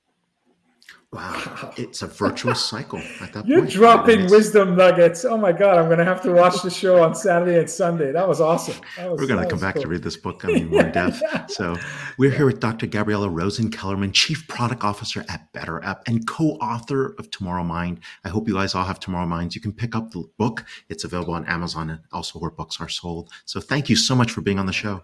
Wow, 1.12 1.72
it's 1.76 2.02
a 2.02 2.08
virtuous 2.08 2.64
cycle 2.64 3.00
at 3.20 3.32
that 3.34 3.46
you're 3.46 3.60
point. 3.60 3.70
dropping 3.70 4.14
It's- 4.16 4.30
wisdom 4.32 4.74
nuggets 4.74 5.24
oh 5.24 5.36
my 5.36 5.52
god 5.52 5.78
i'm 5.78 5.84
going 5.86 5.98
to 5.98 6.04
have 6.04 6.20
to 6.22 6.32
watch 6.32 6.60
the 6.62 6.70
show 6.70 7.00
on 7.04 7.14
saturday 7.14 7.56
and 7.60 7.70
sunday 7.70 8.10
that 8.10 8.26
was 8.26 8.40
awesome 8.40 8.74
That 8.96 9.12
was- 9.12 9.20
We're 9.20 9.28
going 9.28 9.38
to 9.40 9.46
come 9.48 9.60
was 9.60 9.62
back 9.62 9.76
to 9.76 9.86
read 9.86 10.02
this 10.02 10.16
book. 10.16 10.44
I 10.44 10.48
mean, 10.48 10.70
more 10.70 10.80
in 10.80 10.90
depth. 10.92 11.22
So 11.50 11.76
we're 12.18 12.32
here 12.32 12.46
with 12.46 12.58
Dr. 12.58 12.86
Gabriella 12.86 13.28
Rosen 13.28 13.70
Kellerman, 13.70 14.10
Chief 14.12 14.46
Product 14.48 14.82
Officer 14.82 15.24
at 15.28 15.52
BetterUp 15.52 16.00
and 16.08 16.26
co-author 16.26 17.14
of 17.18 17.30
Tomorrowmind. 17.30 17.98
I 18.24 18.28
hope 18.28 18.48
you 18.48 18.54
guys 18.54 18.74
all 18.74 18.84
have 18.84 18.98
Tomorrow 18.98 19.26
Minds. 19.26 19.54
You 19.54 19.60
can 19.60 19.72
pick 19.72 19.94
up 19.94 20.10
the 20.10 20.24
book. 20.36 20.64
It's 20.88 21.04
available 21.04 21.34
on 21.34 21.44
Amazon 21.46 21.90
and 21.90 22.00
also 22.12 22.38
where 22.40 22.50
books 22.50 22.80
are 22.80 22.88
sold. 22.88 23.30
So 23.44 23.60
thank 23.60 23.88
you 23.88 23.94
so 23.96 24.14
much 24.16 24.32
for 24.32 24.40
being 24.40 24.58
on 24.58 24.66
the 24.66 24.72
show. 24.72 25.02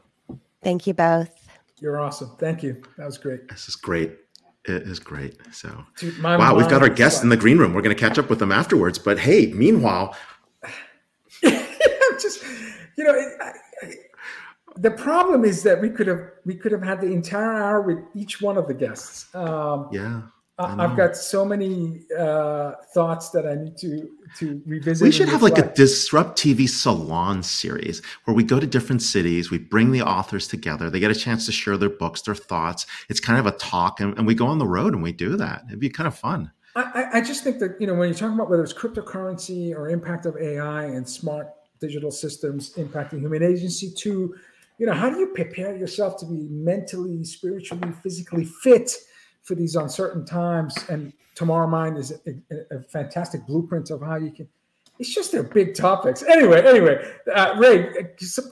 Thank 0.62 0.86
you 0.88 0.94
both. 0.94 1.30
You're 1.78 2.00
awesome. 2.00 2.32
Thank 2.38 2.62
you. 2.64 2.82
That 2.98 3.06
was 3.06 3.16
great. 3.18 3.48
This 3.48 3.68
is 3.68 3.76
great. 3.76 4.12
It 4.66 4.82
is 4.82 4.98
great. 5.00 5.38
So, 5.52 5.84
Dude, 5.98 6.22
wow, 6.22 6.54
we've 6.54 6.68
got 6.68 6.82
our 6.82 6.88
guests 6.88 7.22
in 7.22 7.30
the 7.30 7.36
green 7.36 7.56
room. 7.56 7.72
We're 7.72 7.82
going 7.82 7.96
to 7.96 8.00
catch 8.00 8.18
up 8.18 8.28
with 8.28 8.38
them 8.38 8.52
afterwards. 8.52 8.98
But 8.98 9.18
hey, 9.18 9.52
meanwhile, 9.54 10.14
just 11.42 12.44
you 12.96 13.04
know, 13.04 13.14
it, 13.14 13.28
I, 13.40 13.52
I, 13.82 13.94
the 14.76 14.90
problem 14.90 15.44
is 15.44 15.62
that 15.62 15.80
we 15.80 15.88
could 15.88 16.06
have 16.06 16.20
we 16.44 16.54
could 16.54 16.72
have 16.72 16.82
had 16.82 17.00
the 17.00 17.06
entire 17.06 17.54
hour 17.54 17.80
with 17.80 17.98
each 18.14 18.42
one 18.42 18.58
of 18.58 18.68
the 18.68 18.74
guests. 18.74 19.34
Um, 19.34 19.88
yeah, 19.92 20.22
I've 20.64 20.96
got 20.96 21.16
so 21.16 21.44
many 21.44 22.02
uh, 22.18 22.72
thoughts 22.94 23.30
that 23.30 23.46
I 23.46 23.54
need 23.54 23.76
to 23.78 24.08
to 24.38 24.62
revisit. 24.66 25.04
We 25.04 25.10
should 25.12 25.28
have 25.28 25.42
like 25.42 25.58
a. 25.58 25.62
DisrupTV 25.62 26.68
salon 26.68 27.42
series 27.42 28.00
where 28.24 28.34
we 28.34 28.44
go 28.44 28.60
to 28.60 28.66
different 28.66 29.02
cities, 29.02 29.50
we 29.50 29.58
bring 29.58 29.90
the 29.92 30.02
authors 30.02 30.46
together, 30.46 30.88
they 30.90 31.00
get 31.00 31.10
a 31.10 31.14
chance 31.14 31.46
to 31.46 31.52
share 31.52 31.76
their 31.76 31.90
books, 31.90 32.22
their 32.22 32.34
thoughts. 32.34 32.86
It's 33.08 33.20
kind 33.20 33.38
of 33.38 33.46
a 33.46 33.52
talk, 33.52 34.00
and, 34.00 34.16
and 34.18 34.26
we 34.26 34.34
go 34.34 34.46
on 34.46 34.58
the 34.58 34.66
road 34.66 34.94
and 34.94 35.02
we 35.02 35.12
do 35.12 35.36
that. 35.36 35.62
It'd 35.68 35.80
be 35.80 35.90
kind 35.90 36.06
of 36.06 36.16
fun. 36.16 36.52
I, 36.76 36.82
I- 36.82 37.18
I 37.18 37.20
just 37.22 37.42
think 37.42 37.58
that 37.58 37.76
you 37.80 37.86
know 37.86 37.94
when 37.94 38.08
you're 38.08 38.16
talking 38.18 38.34
about 38.34 38.48
whether 38.50 38.62
it's 38.62 38.72
cryptocurrency 38.72 39.74
or 39.74 39.88
impact 39.88 40.26
of 40.26 40.36
AI 40.36 40.84
and 40.84 41.08
smart 41.08 41.48
digital 41.80 42.10
systems 42.10 42.74
impacting 42.74 43.20
human 43.20 43.42
agency, 43.42 43.90
too, 43.96 44.34
you 44.78 44.86
know 44.86 44.92
how 44.92 45.10
do 45.10 45.18
you 45.18 45.28
prepare 45.28 45.76
yourself 45.76 46.16
to 46.18 46.26
be 46.26 46.46
mentally, 46.50 47.24
spiritually, 47.24 47.92
physically 48.02 48.44
fit 48.44 48.92
for 49.42 49.54
these 49.54 49.76
uncertain 49.76 50.24
times? 50.24 50.76
And 50.88 51.12
Tomorrowmind 51.36 51.96
is 51.98 52.12
a, 52.26 52.30
a- 52.54 52.78
a 52.78 52.82
fantastic 52.82 53.46
blueprint 53.46 53.90
of 53.90 54.02
how 54.02 54.16
you 54.16 54.30
can. 54.30 54.48
It's 54.98 55.14
just 55.14 55.32
they're 55.32 55.42
big 55.42 55.74
topics. 55.74 56.22
Anyway, 56.22 56.60
anyway, 56.60 57.02
uh, 57.34 57.54
Ray, 57.58 57.90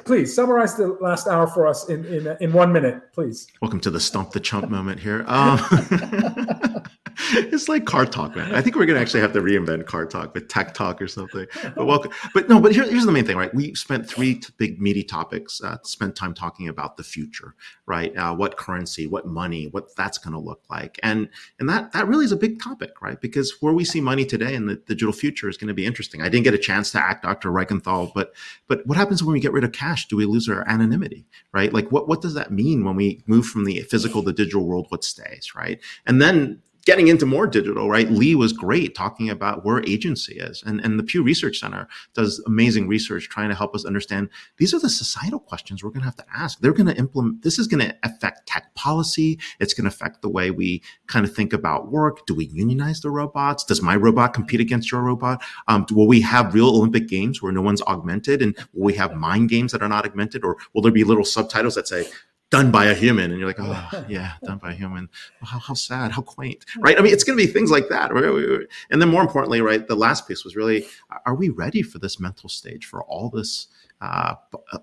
please 0.07 0.35
summarize 0.35 0.77
the 0.77 0.97
last 0.99 1.27
hour 1.29 1.47
for 1.47 1.67
us 1.67 1.91
in 1.91 2.07
in, 2.07 2.37
in 2.41 2.53
one 2.55 2.73
minute, 2.73 3.13
please. 3.13 3.47
Welcome 3.61 3.81
to 3.81 3.91
the 3.91 4.01
Stump 4.01 4.31
the 4.31 4.41
Chump 4.41 4.71
moment 4.71 5.01
here. 5.01 5.25
Um, 5.27 5.59
it's 7.33 7.69
like 7.69 7.85
car 7.85 8.07
talk, 8.07 8.37
man. 8.37 8.55
I 8.55 8.61
think 8.61 8.77
we're 8.77 8.87
gonna 8.87 9.01
actually 9.01 9.21
have 9.21 9.33
to 9.33 9.41
reinvent 9.41 9.87
car 9.87 10.07
talk 10.07 10.35
with 10.35 10.49
tech 10.49 10.73
talk 10.73 11.03
or 11.03 11.09
something. 11.09 11.47
But 11.75 11.87
welcome. 11.87 12.13
But 12.33 12.49
no, 12.49 12.61
but 12.61 12.73
here, 12.73 12.85
here's 12.85 13.07
the 13.07 13.13
main 13.13 13.25
thing, 13.25 13.37
right? 13.37 13.53
We 13.53 13.75
spent 13.75 14.09
three 14.09 14.37
t- 14.37 14.53
big 14.57 14.81
meaty 14.81 15.03
topics. 15.03 15.61
Uh, 15.61 15.79
spent 15.83 16.15
time 16.15 16.33
talking 16.33 16.69
about 16.69 16.97
the 16.97 17.03
future, 17.03 17.55
right? 17.87 18.17
Uh, 18.17 18.35
what 18.35 18.57
currency, 18.57 19.09
what 19.09 19.27
money, 19.27 19.67
what 19.67 19.95
that's 19.97 20.19
gonna 20.19 20.39
look 20.39 20.63
like, 20.71 21.01
and 21.03 21.29
and 21.59 21.69
that 21.69 21.93
that 21.93 22.07
really 22.07 22.25
is 22.25 22.33
a 22.33 22.37
big 22.37 22.63
topic, 22.63 23.03
right? 23.03 23.21
Because 23.21 23.61
where 23.61 23.73
we 23.73 23.85
see 23.85 24.01
money 24.01 24.25
today 24.25 24.55
and 24.55 24.69
the 24.69 24.77
digital 24.77 25.13
future 25.13 25.49
is 25.49 25.57
going 25.57 25.69
to 25.69 25.75
be 25.75 25.87
interesting. 25.87 26.23
I 26.23 26.29
didn't 26.29 26.45
get 26.45 26.55
a 26.55 26.59
chance 26.59 26.91
to 26.93 27.05
act 27.05 27.25
Dr. 27.25 27.51
Reichental, 27.51 28.13
but 28.15 28.35
but 28.69 28.87
what 28.87 28.97
happens 28.97 29.23
when 29.25 29.33
we 29.33 29.41
get 29.41 29.53
rid 29.53 29.65
of 29.65 29.73
cash? 29.73 30.07
Do 30.07 30.17
we 30.17 30.25
lose 30.25 30.49
our 30.49 30.69
anonymity, 30.69 31.27
right? 31.53 31.73
Like 31.73 31.91
what 31.91 32.07
what 32.09 32.23
does 32.23 32.35
that 32.35 32.53
mean 32.53 32.85
when 32.85 32.95
we 32.95 33.23
move 33.27 33.47
from 33.47 33.65
the 33.65 33.81
physical 33.83 34.23
to 34.23 34.33
digital 34.33 34.65
world? 34.65 34.87
What 34.91 35.05
stays, 35.05 35.55
right? 35.57 35.81
And 36.07 36.23
then 36.23 36.63
getting 36.89 37.09
into 37.09 37.27
more 37.27 37.47
digital, 37.47 37.91
right? 37.91 38.11
Lee 38.11 38.35
was 38.35 38.55
great 38.55 38.95
talking 38.95 39.29
about 39.29 39.63
where 39.63 39.85
agency 39.87 40.39
is. 40.39 40.63
And, 40.65 40.81
and 40.81 40.99
the 40.99 41.03
Pew 41.03 41.23
Research 41.23 41.61
Center 41.61 41.87
does 42.15 42.43
amazing 42.47 42.89
research 42.89 43.29
trying 43.29 43.51
to 43.51 43.55
help 43.55 43.75
us 43.75 43.85
understand 43.85 44.31
these 44.57 44.73
are 44.73 44.81
the 44.81 44.89
societal 44.89 45.39
questions 45.39 45.85
we're 45.85 45.91
going 45.91 46.01
to 46.01 46.07
have 46.07 46.17
to 46.17 46.25
ask. 46.35 46.61
They're 46.61 46.73
going 46.73 46.87
to 46.87 46.97
implement, 46.97 47.43
this 47.43 47.59
is 47.59 47.67
going 47.67 47.87
to 47.87 47.95
affect 48.05 48.47
tech 48.47 48.75
policy. 48.75 49.39
It's 49.61 49.75
going 49.75 49.85
to 49.85 49.95
affect 49.95 50.23
the 50.23 50.31
way 50.31 50.51
we 50.51 50.83
kind 51.09 51.27
of 51.27 51.37
think 51.37 51.53
about 51.53 51.93
work. 51.93 52.25
Do 52.25 52.35
we 52.35 52.47
unionize 52.47 53.03
the 53.03 53.11
robots? 53.11 53.65
Does 53.65 53.83
my 53.83 53.95
robot 53.95 54.33
compete 54.33 54.61
against 54.61 54.91
your 54.91 55.03
robot? 55.03 55.43
Um, 55.67 55.85
will 55.91 56.09
we 56.09 56.23
have 56.23 56.55
real 56.55 56.71
Olympic 56.71 57.07
games 57.07 57.43
where 57.43 57.53
no 57.53 57.61
one's 57.61 57.83
augmented? 57.83 58.41
And 58.41 58.57
will 58.73 58.87
we 58.87 58.95
have 58.95 59.15
mind 59.15 59.51
games 59.51 59.73
that 59.73 59.83
are 59.83 59.89
not 59.89 60.07
augmented? 60.07 60.43
Or 60.43 60.57
will 60.73 60.81
there 60.81 60.91
be 60.91 61.05
little 61.05 61.27
subtitles 61.27 61.75
that 61.75 61.87
say, 61.87 62.07
done 62.51 62.71
by 62.71 62.87
a 62.87 62.95
human. 62.95 63.31
And 63.31 63.39
you're 63.39 63.49
like 63.49 63.61
oh 63.61 64.05
yeah 64.09 64.33
done 64.45 64.59
by 64.59 64.73
a 64.73 64.75
human. 64.75 65.09
How, 65.43 65.59
how 65.59 65.75
sad 65.75 66.13
how 66.13 66.23
quaint 66.23 66.65
right? 66.79 66.99
I 66.99 67.03
mean 67.03 67.13
it's 67.13 67.25
going 67.25 67.39
to 67.39 67.45
be 67.45 67.51
things 67.51 67.71
like 67.71 67.89
that 67.89 68.13
right? 68.13 68.67
and 68.91 69.01
then 69.01 69.09
more 69.09 69.23
importantly 69.23 69.61
right 69.61 69.87
the 69.87 69.97
last 69.97 70.27
piece 70.27 70.45
was 70.45 70.57
really 70.57 70.87
are 71.27 71.35
we 71.35 71.49
ready 71.49 71.83
for 71.83 71.99
this 71.99 72.21
mental 72.21 72.49
stage 72.49 72.87
for 72.87 73.03
all 73.05 73.31
this 73.31 73.69
uh, 74.01 74.35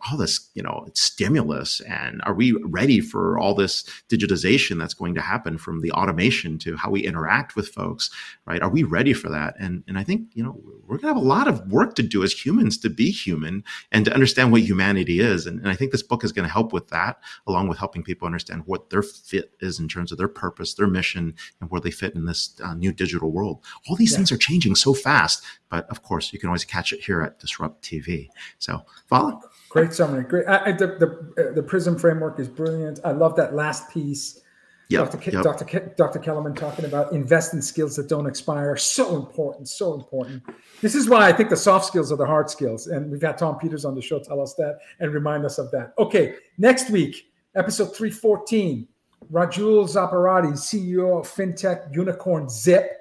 all 0.09 0.17
this 0.17 0.49
you 0.55 0.61
know 0.63 0.85
stimulus 0.93 1.79
and 1.81 2.21
are 2.25 2.33
we 2.33 2.51
ready 2.63 2.99
for 2.99 3.37
all 3.39 3.53
this 3.55 3.83
digitization 4.09 4.77
that's 4.77 4.93
going 4.93 5.15
to 5.15 5.21
happen 5.21 5.57
from 5.57 5.81
the 5.81 5.91
automation 5.91 6.57
to 6.57 6.75
how 6.75 6.89
we 6.89 7.01
interact 7.05 7.55
with 7.55 7.69
folks 7.69 8.09
right? 8.45 8.61
Are 8.61 8.69
we 8.69 8.83
ready 8.83 9.13
for 9.13 9.29
that? 9.29 9.55
And 9.59 9.83
and 9.87 9.97
i 9.97 10.03
think 10.03 10.29
you 10.33 10.43
know 10.43 10.59
we're 10.87 10.97
going 10.97 11.13
to 11.13 11.15
have 11.15 11.17
a 11.17 11.19
lot 11.35 11.47
of 11.47 11.71
work 11.71 11.95
to 11.95 12.03
do 12.03 12.23
as 12.23 12.31
humans 12.45 12.77
to 12.79 12.89
be 12.89 13.09
human 13.09 13.63
and 13.91 14.05
to 14.05 14.13
understand 14.13 14.51
what 14.51 14.61
humanity 14.61 15.19
is. 15.19 15.45
And, 15.47 15.59
and 15.59 15.69
i 15.69 15.75
think 15.75 15.91
this 15.91 16.03
book 16.03 16.23
is 16.23 16.31
going 16.31 16.47
to 16.47 16.51
help 16.51 16.73
with 16.73 16.89
that 16.89 17.17
along 17.47 17.67
with 17.67 17.77
helping 17.77 18.03
people 18.03 18.25
understand 18.25 18.63
what 18.65 18.89
their 18.89 19.01
fit 19.01 19.51
is 19.61 19.79
in 19.79 19.87
terms 19.87 20.11
of 20.11 20.17
their 20.17 20.27
purpose 20.27 20.73
their 20.75 20.87
mission 20.87 21.33
and 21.61 21.69
where 21.71 21.81
they 21.81 21.91
fit 21.91 22.15
in 22.15 22.25
this 22.25 22.59
uh, 22.63 22.73
new 22.73 22.91
digital 22.91 23.31
world. 23.31 23.63
All 23.87 23.95
these 23.95 24.11
Yeah. 24.11 24.17
things 24.17 24.31
are 24.31 24.37
changing 24.37 24.75
so 24.75 24.93
fast 24.93 25.43
but 25.69 25.89
of 25.89 26.03
course 26.03 26.31
you 26.33 26.39
can 26.39 26.49
always 26.49 26.65
catch 26.65 26.93
it 26.93 27.01
here 27.01 27.21
at 27.21 27.39
DisrupTV 27.39 28.27
so 28.59 28.81
follow 29.07 29.41
Great 29.69 29.93
summary. 29.93 30.23
Great. 30.23 30.47
I, 30.47 30.67
I, 30.67 30.71
the, 30.71 30.87
the, 30.87 31.49
uh, 31.49 31.53
the 31.53 31.61
Prism 31.63 31.97
framework 31.99 32.39
is 32.39 32.47
brilliant. 32.47 32.99
I 33.03 33.11
love 33.11 33.35
that 33.35 33.53
last 33.53 33.89
piece. 33.89 34.39
yeah 34.87 34.99
Dr. 34.99 35.17
Ke- 35.17 35.43
Dr. 35.43 35.65
Ke- 35.65 35.97
Dr. 35.97 36.19
Kellerman 36.19 36.53
talking 36.55 36.85
about 36.85 37.11
invest 37.11 37.53
in 37.53 37.61
skills 37.61 37.95
that 37.97 38.07
don't 38.07 38.25
expire. 38.25 38.77
So 38.77 39.17
important. 39.17 39.67
So 39.67 39.93
important. 39.93 40.43
This 40.81 40.95
is 40.95 41.09
why 41.09 41.27
I 41.27 41.33
think 41.33 41.49
the 41.49 41.57
soft 41.57 41.85
skills 41.85 42.11
are 42.11 42.15
the 42.15 42.25
hard 42.25 42.49
skills. 42.49 42.87
And 42.87 43.11
we've 43.11 43.21
had 43.21 43.37
Tom 43.37 43.57
Peters 43.57 43.83
on 43.83 43.95
the 43.95 44.01
show 44.01 44.19
tell 44.19 44.39
us 44.39 44.53
that 44.53 44.79
and 44.99 45.13
remind 45.13 45.43
us 45.43 45.57
of 45.57 45.71
that. 45.71 45.93
Okay. 45.99 46.35
Next 46.57 46.89
week, 46.89 47.31
episode 47.55 47.95
314, 47.95 48.87
Rajul 49.31 49.85
Zaparati, 49.89 50.53
CEO 50.53 51.19
of 51.19 51.27
FinTech 51.27 51.93
Unicorn 51.93 52.47
Zip. 52.47 52.91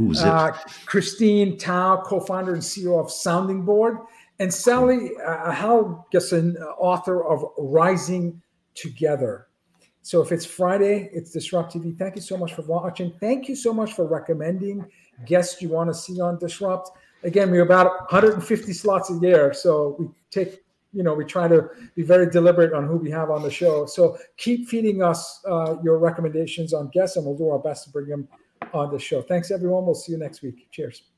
Ooh, 0.00 0.14
zip. 0.14 0.26
Uh, 0.26 0.52
Christine 0.86 1.58
Tao, 1.58 2.02
co-founder 2.02 2.54
and 2.54 2.62
CEO 2.62 2.98
of 2.98 3.10
Sounding 3.10 3.62
Board, 3.62 3.98
and 4.40 4.52
Sally 4.52 5.10
uh, 5.24 5.52
Helgesen, 5.52 6.60
uh, 6.60 6.64
author 6.78 7.24
of 7.24 7.44
Rising 7.58 8.42
Together. 8.74 9.46
So 10.02 10.22
if 10.22 10.32
it's 10.32 10.46
Friday, 10.46 11.10
it's 11.12 11.36
DisrupTV. 11.36 11.98
Thank 11.98 12.16
you 12.16 12.22
so 12.22 12.38
much 12.38 12.54
for 12.54 12.62
watching. 12.62 13.12
Thank 13.20 13.48
you 13.48 13.54
so 13.54 13.72
much 13.74 13.92
for 13.92 14.06
recommending 14.06 14.84
guests 15.26 15.60
you 15.60 15.68
want 15.68 15.90
to 15.90 15.94
see 15.94 16.20
on 16.22 16.38
Disrupt. 16.38 16.90
Again, 17.22 17.50
we're 17.50 17.62
about 17.62 18.10
150 18.10 18.72
slots 18.72 19.10
a 19.10 19.18
year, 19.18 19.52
so 19.52 19.94
we 19.98 20.08
take, 20.30 20.60
you 20.94 21.02
know, 21.02 21.12
we 21.12 21.26
try 21.26 21.46
to 21.46 21.68
be 21.94 22.02
very 22.02 22.30
deliberate 22.30 22.72
on 22.72 22.86
who 22.86 22.96
we 22.96 23.10
have 23.10 23.30
on 23.30 23.42
the 23.42 23.50
show. 23.50 23.84
So 23.84 24.16
keep 24.38 24.70
feeding 24.70 25.02
us 25.02 25.44
uh, 25.46 25.76
your 25.84 25.98
recommendations 25.98 26.72
on 26.72 26.88
guests, 26.88 27.18
and 27.18 27.26
we'll 27.26 27.36
do 27.36 27.50
our 27.50 27.58
best 27.58 27.84
to 27.84 27.90
bring 27.90 28.08
them 28.08 28.26
on 28.72 28.90
the 28.90 28.98
show. 28.98 29.20
Thanks, 29.20 29.50
everyone. 29.50 29.84
We'll 29.84 29.94
see 29.94 30.12
you 30.12 30.18
next 30.18 30.40
week. 30.40 30.66
Cheers. 30.70 31.09